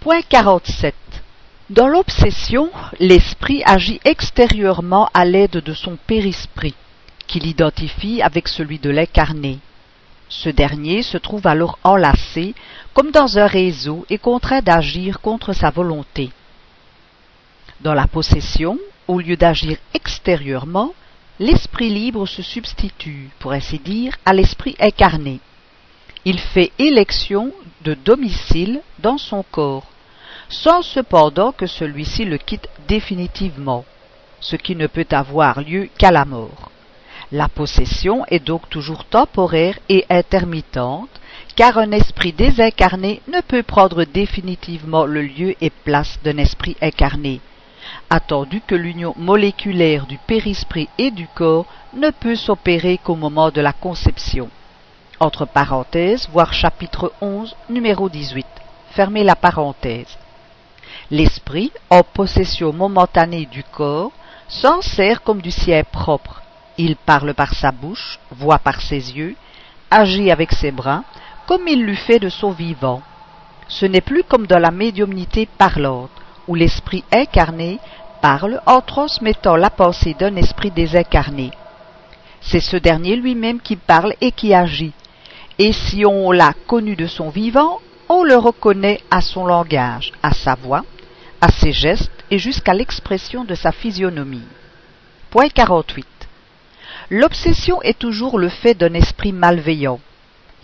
Point 0.00 0.22
47. 0.22 0.94
Dans 1.70 1.86
l'obsession, 1.86 2.70
l'esprit 2.98 3.62
agit 3.64 4.00
extérieurement 4.04 5.08
à 5.14 5.24
l'aide 5.24 5.62
de 5.64 5.72
son 5.72 5.96
périsprit, 5.96 6.74
qu'il 7.26 7.46
identifie 7.46 8.22
avec 8.22 8.48
celui 8.48 8.78
de 8.78 8.90
l'incarné. 8.90 9.58
Ce 10.28 10.48
dernier 10.48 11.02
se 11.02 11.16
trouve 11.16 11.46
alors 11.46 11.78
enlacé, 11.84 12.54
comme 12.92 13.10
dans 13.10 13.38
un 13.38 13.46
réseau, 13.46 14.04
et 14.10 14.18
contraint 14.18 14.62
d'agir 14.62 15.20
contre 15.20 15.52
sa 15.52 15.70
volonté. 15.70 16.30
Dans 17.80 17.94
la 17.94 18.06
possession, 18.06 18.78
au 19.06 19.20
lieu 19.20 19.36
d'agir 19.36 19.76
extérieurement, 19.94 20.92
l'esprit 21.40 21.88
libre 21.88 22.26
se 22.26 22.42
substitue, 22.42 23.30
pour 23.38 23.52
ainsi 23.52 23.78
dire, 23.78 24.14
à 24.26 24.34
l'esprit 24.34 24.76
incarné. 24.78 25.40
Il 26.26 26.38
fait 26.38 26.70
élection 26.78 27.50
de 27.82 27.94
domicile 27.94 28.82
dans 28.98 29.16
son 29.16 29.42
corps, 29.50 29.90
sans 30.50 30.82
cependant 30.82 31.52
que 31.52 31.66
celui-ci 31.66 32.26
le 32.26 32.36
quitte 32.36 32.68
définitivement, 32.86 33.86
ce 34.38 34.56
qui 34.56 34.76
ne 34.76 34.86
peut 34.86 35.06
avoir 35.12 35.62
lieu 35.62 35.88
qu'à 35.96 36.10
la 36.10 36.26
mort. 36.26 36.70
La 37.32 37.48
possession 37.48 38.26
est 38.26 38.44
donc 38.44 38.68
toujours 38.68 39.06
temporaire 39.06 39.78
et 39.88 40.04
intermittente, 40.10 41.08
car 41.56 41.78
un 41.78 41.92
esprit 41.92 42.34
désincarné 42.34 43.22
ne 43.32 43.40
peut 43.40 43.62
prendre 43.62 44.04
définitivement 44.04 45.06
le 45.06 45.22
lieu 45.22 45.54
et 45.62 45.70
place 45.70 46.18
d'un 46.22 46.36
esprit 46.36 46.76
incarné, 46.82 47.40
attendu 48.08 48.62
que 48.66 48.74
l'union 48.74 49.14
moléculaire 49.16 50.06
du 50.06 50.18
périsprit 50.18 50.88
et 50.98 51.10
du 51.10 51.26
corps 51.28 51.66
ne 51.94 52.10
peut 52.10 52.36
s'opérer 52.36 52.98
qu'au 52.98 53.16
moment 53.16 53.50
de 53.50 53.60
la 53.60 53.72
conception. 53.72 54.48
Entre 55.18 55.44
parenthèses, 55.44 56.28
voir 56.32 56.52
chapitre 56.52 57.12
11, 57.20 57.54
numéro 57.68 58.08
18. 58.08 58.46
Fermez 58.92 59.22
la 59.22 59.36
parenthèse. 59.36 60.18
L'esprit, 61.10 61.72
en 61.90 62.02
possession 62.02 62.72
momentanée 62.72 63.46
du 63.46 63.62
corps, 63.62 64.12
s'en 64.48 64.80
sert 64.80 65.22
comme 65.22 65.42
du 65.42 65.50
sien 65.50 65.82
propre. 65.84 66.42
Il 66.78 66.96
parle 66.96 67.34
par 67.34 67.54
sa 67.54 67.70
bouche, 67.70 68.18
voit 68.30 68.58
par 68.58 68.80
ses 68.80 69.16
yeux, 69.16 69.36
agit 69.90 70.30
avec 70.30 70.52
ses 70.52 70.70
bras, 70.70 71.02
comme 71.46 71.68
il 71.68 71.84
l'eût 71.84 71.96
fait 71.96 72.18
de 72.18 72.28
son 72.28 72.52
vivant. 72.52 73.02
Ce 73.68 73.86
n'est 73.86 74.00
plus 74.00 74.24
comme 74.24 74.46
dans 74.46 74.58
la 74.58 74.70
médiumnité 74.70 75.46
parlante, 75.46 76.10
où 76.50 76.56
l'esprit 76.56 77.04
incarné 77.12 77.78
parle 78.20 78.60
en 78.66 78.80
transmettant 78.80 79.54
la 79.54 79.70
pensée 79.70 80.16
d'un 80.18 80.34
esprit 80.34 80.72
désincarné. 80.72 81.52
C'est 82.40 82.58
ce 82.58 82.76
dernier 82.76 83.14
lui-même 83.14 83.60
qui 83.60 83.76
parle 83.76 84.14
et 84.20 84.32
qui 84.32 84.52
agit. 84.52 84.92
Et 85.60 85.72
si 85.72 86.04
on 86.04 86.32
l'a 86.32 86.52
connu 86.66 86.96
de 86.96 87.06
son 87.06 87.28
vivant, 87.28 87.78
on 88.08 88.24
le 88.24 88.36
reconnaît 88.36 89.00
à 89.12 89.20
son 89.20 89.46
langage, 89.46 90.10
à 90.24 90.32
sa 90.32 90.56
voix, 90.56 90.84
à 91.40 91.52
ses 91.52 91.70
gestes 91.70 92.10
et 92.32 92.40
jusqu'à 92.40 92.74
l'expression 92.74 93.44
de 93.44 93.54
sa 93.54 93.70
physionomie. 93.70 94.42
Point 95.30 95.50
48. 95.50 96.04
L'obsession 97.10 97.80
est 97.82 97.98
toujours 97.98 98.40
le 98.40 98.48
fait 98.48 98.74
d'un 98.74 98.94
esprit 98.94 99.32
malveillant. 99.32 100.00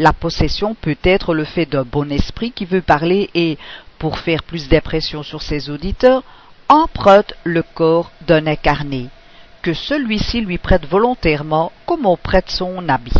La 0.01 0.13
possession 0.13 0.75
peut 0.75 0.99
être 1.05 1.33
le 1.33 1.45
fait 1.45 1.65
d'un 1.65 1.85
bon 1.85 2.11
esprit 2.11 2.51
qui 2.51 2.65
veut 2.65 2.83
parler 2.83 3.31
et, 3.35 3.57
pour 3.99 4.19
faire 4.19 4.43
plus 4.43 4.69
d'impression 4.69 5.23
sur 5.23 5.43
ses 5.43 5.71
auditeurs, 5.71 6.23
emprunte 6.69 7.35
le 7.45 7.63
corps 7.63 8.11
d'un 8.27 8.47
incarné, 8.47 9.09
que 9.63 9.75
celui-ci 9.75 10.41
lui 10.41 10.59
prête 10.59 10.87
volontairement 10.87 11.73
comme 11.87 12.07
on 12.07 12.17
prête 12.17 12.51
son 12.51 12.89
habit. 12.89 13.13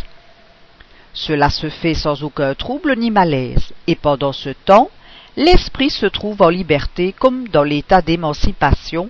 Cela 1.13 1.49
se 1.49 1.71
fait 1.71 1.95
sans 1.95 2.23
aucun 2.23 2.55
trouble 2.55 2.97
ni 2.97 3.11
malaise, 3.11 3.73
et 3.87 3.95
pendant 3.95 4.33
ce 4.33 4.51
temps, 4.51 4.91
l'esprit 5.37 5.91
se 5.91 6.07
trouve 6.07 6.43
en 6.43 6.51
liberté 6.51 7.15
comme 7.19 7.49
dans 7.49 7.63
l'état 7.63 8.03
d'émancipation, 8.03 9.09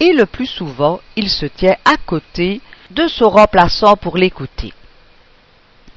et 0.00 0.12
le 0.12 0.26
plus 0.26 0.46
souvent 0.46 1.00
il 1.16 1.30
se 1.30 1.46
tient 1.46 1.76
à 1.84 1.96
côté 1.96 2.60
de 2.90 3.06
son 3.06 3.30
remplaçant 3.30 3.96
pour 3.96 4.16
l'écouter. 4.16 4.72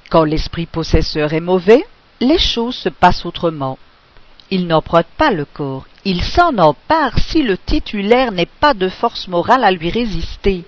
Quand 0.10 0.24
l'esprit 0.24 0.68
possesseur 0.68 1.34
est 1.34 1.42
mauvais, 1.42 1.84
les 2.22 2.38
choses 2.38 2.76
se 2.76 2.90
passent 2.90 3.26
autrement. 3.26 3.78
Il 4.50 4.68
n'emprunte 4.68 5.08
pas 5.18 5.32
le 5.32 5.44
corps, 5.44 5.86
il 6.06 6.24
s'en 6.24 6.58
empare 6.58 7.20
si 7.20 7.44
le 7.44 7.58
titulaire 7.58 8.32
n'est 8.32 8.46
pas 8.46 8.74
de 8.74 8.88
force 8.88 9.28
morale 9.28 9.66
à 9.66 9.72
lui 9.72 9.90
résister. 9.90 10.64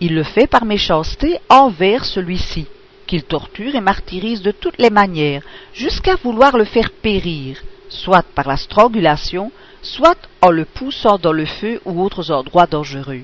Il 0.00 0.16
le 0.16 0.24
fait 0.24 0.48
par 0.48 0.64
méchanceté 0.64 1.38
envers 1.48 2.04
celui-ci, 2.04 2.66
qu'il 3.06 3.22
torture 3.22 3.76
et 3.76 3.80
martyrise 3.80 4.42
de 4.42 4.50
toutes 4.50 4.78
les 4.78 4.90
manières, 4.90 5.42
jusqu'à 5.72 6.16
vouloir 6.16 6.56
le 6.56 6.64
faire 6.64 6.90
périr, 6.90 7.62
soit 7.88 8.24
par 8.34 8.48
la 8.48 8.56
strangulation, 8.56 9.52
soit 9.80 10.18
en 10.42 10.50
le 10.50 10.64
poussant 10.64 11.18
dans 11.18 11.32
le 11.32 11.46
feu 11.46 11.80
ou 11.84 12.02
autres 12.02 12.32
endroits 12.32 12.66
dangereux. 12.66 13.22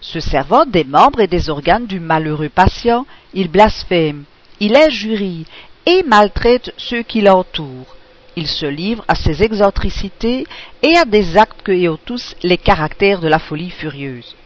Se 0.00 0.20
servant 0.20 0.64
des 0.64 0.84
membres 0.84 1.20
et 1.20 1.26
des 1.26 1.50
organes 1.50 1.86
du 1.86 1.98
malheureux 1.98 2.50
patient, 2.50 3.04
il 3.34 3.48
blasphème, 3.48 4.22
il 4.60 4.76
injurie 4.76 5.44
et 5.86 6.04
maltraite 6.04 6.72
ceux 6.76 7.02
qui 7.02 7.20
l'entourent 7.20 7.95
il 8.36 8.46
se 8.46 8.66
livre 8.66 9.04
à 9.08 9.14
ses 9.14 9.42
excentricités 9.42 10.46
et 10.82 10.96
à 10.96 11.06
des 11.06 11.38
actes 11.38 11.62
que 11.62 11.88
ont 11.88 11.98
tous 12.04 12.36
les 12.42 12.58
caractères 12.58 13.20
de 13.20 13.28
la 13.28 13.38
folie 13.38 13.70
furieuse. 13.70 14.36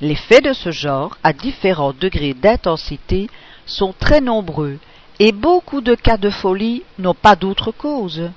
Les 0.00 0.14
faits 0.14 0.44
de 0.44 0.54
ce 0.54 0.70
genre, 0.70 1.18
à 1.22 1.34
différents 1.34 1.92
degrés 1.92 2.32
d'intensité, 2.32 3.28
sont 3.66 3.92
très 3.92 4.22
nombreux, 4.22 4.78
et 5.18 5.32
beaucoup 5.32 5.82
de 5.82 5.94
cas 5.94 6.16
de 6.16 6.30
folie 6.30 6.82
n'ont 6.98 7.14
pas 7.14 7.36
d'autre 7.36 7.70
cause. 7.70 8.30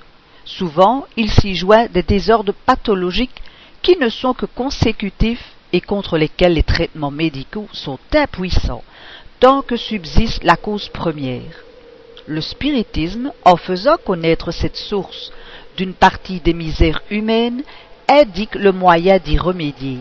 Souvent, 0.44 1.06
il 1.16 1.30
s'y 1.30 1.54
joint 1.54 1.86
des 1.86 2.02
désordres 2.02 2.52
pathologiques 2.66 3.42
qui 3.80 3.96
ne 3.96 4.10
sont 4.10 4.34
que 4.34 4.44
consécutifs 4.44 5.52
et 5.72 5.80
contre 5.80 6.18
lesquels 6.18 6.52
les 6.52 6.62
traitements 6.62 7.10
médicaux 7.10 7.68
sont 7.72 7.98
impuissants, 8.14 8.84
tant 9.40 9.62
que 9.62 9.76
subsiste 9.76 10.44
la 10.44 10.56
cause 10.56 10.90
première 10.90 11.63
le 12.26 12.40
spiritisme, 12.40 13.32
en 13.44 13.56
faisant 13.56 13.96
connaître 14.04 14.50
cette 14.50 14.76
source 14.76 15.32
d'une 15.76 15.94
partie 15.94 16.40
des 16.40 16.54
misères 16.54 17.02
humaines, 17.10 17.62
indique 18.08 18.54
le 18.54 18.72
moyen 18.72 19.18
d'y 19.18 19.38
remédier. 19.38 19.98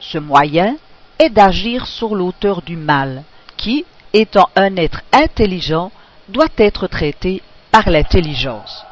Ce 0.00 0.18
moyen 0.18 0.76
est 1.18 1.30
d'agir 1.30 1.86
sur 1.86 2.14
l'auteur 2.14 2.62
du 2.62 2.76
mal, 2.76 3.22
qui, 3.56 3.84
étant 4.12 4.48
un 4.56 4.76
être 4.76 5.02
intelligent, 5.12 5.90
doit 6.28 6.46
être 6.58 6.86
traité 6.86 7.42
par 7.70 7.88
l'intelligence. 7.90 8.84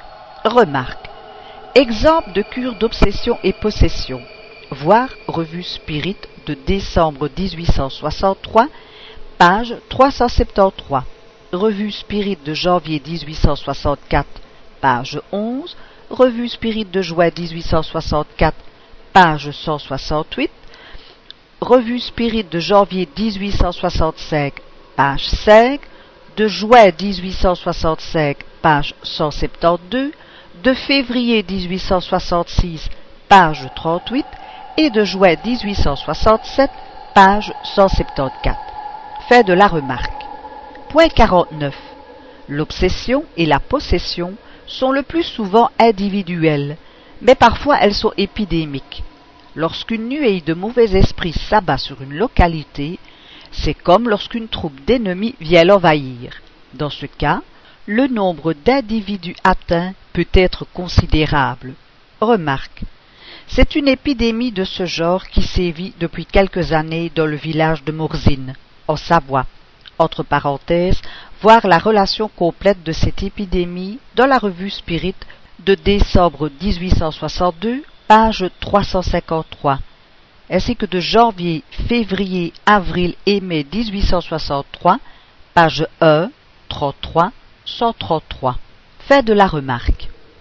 Remarque. 0.44 1.08
Exemple 1.74 2.32
de 2.32 2.42
cure 2.42 2.76
d'obsession 2.76 3.38
et 3.42 3.52
possession. 3.52 4.20
Voir 4.70 5.08
Revue 5.26 5.62
Spirit 5.62 6.16
de 6.46 6.54
décembre 6.54 7.28
1863, 7.36 8.68
page 9.38 9.74
373. 9.88 11.02
Revue 11.54 11.92
Spirit 11.92 12.38
de 12.44 12.52
janvier 12.52 13.00
1864, 13.04 14.26
page 14.80 15.20
11, 15.32 15.76
Revue 16.10 16.48
Spirit 16.48 16.84
de 16.84 17.00
juin 17.00 17.30
1864, 17.30 18.56
page 19.12 19.50
168, 19.50 20.50
Revue 21.60 22.00
Spirit 22.00 22.44
de 22.44 22.58
janvier 22.58 23.08
1865, 23.16 24.54
page 24.96 25.26
5, 25.26 25.80
de 26.36 26.48
juin 26.48 26.90
1865, 26.90 28.38
page 28.60 28.94
172, 29.02 30.12
de 30.62 30.74
février 30.74 31.44
1866, 31.48 32.88
page 33.28 33.68
38, 33.76 34.26
et 34.76 34.90
de 34.90 35.04
juin 35.04 35.34
1867, 35.44 36.70
page 37.14 37.52
174. 37.62 38.56
Fait 39.28 39.44
de 39.44 39.52
la 39.52 39.68
remarque. 39.68 40.33
Point 40.94 41.08
49. 41.08 41.74
L'obsession 42.48 43.24
et 43.36 43.46
la 43.46 43.58
possession 43.58 44.34
sont 44.68 44.92
le 44.92 45.02
plus 45.02 45.24
souvent 45.24 45.72
individuelles, 45.80 46.76
mais 47.20 47.34
parfois 47.34 47.78
elles 47.80 47.96
sont 47.96 48.12
épidémiques. 48.16 49.02
Lorsqu'une 49.56 50.08
nuée 50.08 50.40
de 50.40 50.54
mauvais 50.54 50.96
esprits 50.96 51.32
s'abat 51.32 51.78
sur 51.78 52.00
une 52.00 52.14
localité, 52.14 53.00
c'est 53.50 53.74
comme 53.74 54.08
lorsqu'une 54.08 54.46
troupe 54.46 54.84
d'ennemis 54.84 55.34
vient 55.40 55.64
l'envahir. 55.64 56.34
Dans 56.74 56.90
ce 56.90 57.06
cas, 57.06 57.42
le 57.86 58.06
nombre 58.06 58.52
d'individus 58.52 59.34
atteints 59.42 59.94
peut 60.12 60.28
être 60.32 60.64
considérable. 60.64 61.74
Remarque. 62.20 62.82
C'est 63.48 63.74
une 63.74 63.88
épidémie 63.88 64.52
de 64.52 64.62
ce 64.62 64.86
genre 64.86 65.26
qui 65.26 65.42
sévit 65.42 65.92
depuis 65.98 66.24
quelques 66.24 66.70
années 66.70 67.10
dans 67.16 67.26
le 67.26 67.34
village 67.34 67.82
de 67.82 67.90
Mourzine, 67.90 68.54
en 68.86 68.94
Savoie 68.94 69.46
entre 69.98 70.22
parenthèses, 70.22 71.00
voir 71.42 71.66
la 71.66 71.78
relation 71.78 72.28
complète 72.28 72.82
de 72.82 72.92
cette 72.92 73.22
épidémie 73.22 73.98
dans 74.16 74.26
la 74.26 74.38
revue 74.38 74.70
Spirit 74.70 75.14
de 75.60 75.74
décembre 75.74 76.50
1862, 76.60 77.84
page 78.08 78.46
353, 78.60 79.78
ainsi 80.50 80.76
que 80.76 80.86
de 80.86 81.00
janvier, 81.00 81.62
février, 81.88 82.52
avril 82.66 83.14
et 83.26 83.40
mai 83.40 83.66
1863, 83.72 84.98
page 85.54 85.86
1, 86.00 86.30
33, 86.68 87.32
133. 87.64 88.56
Fait 88.98 89.22
de 89.22 89.32
la 89.32 89.46
remarque. 89.46 89.93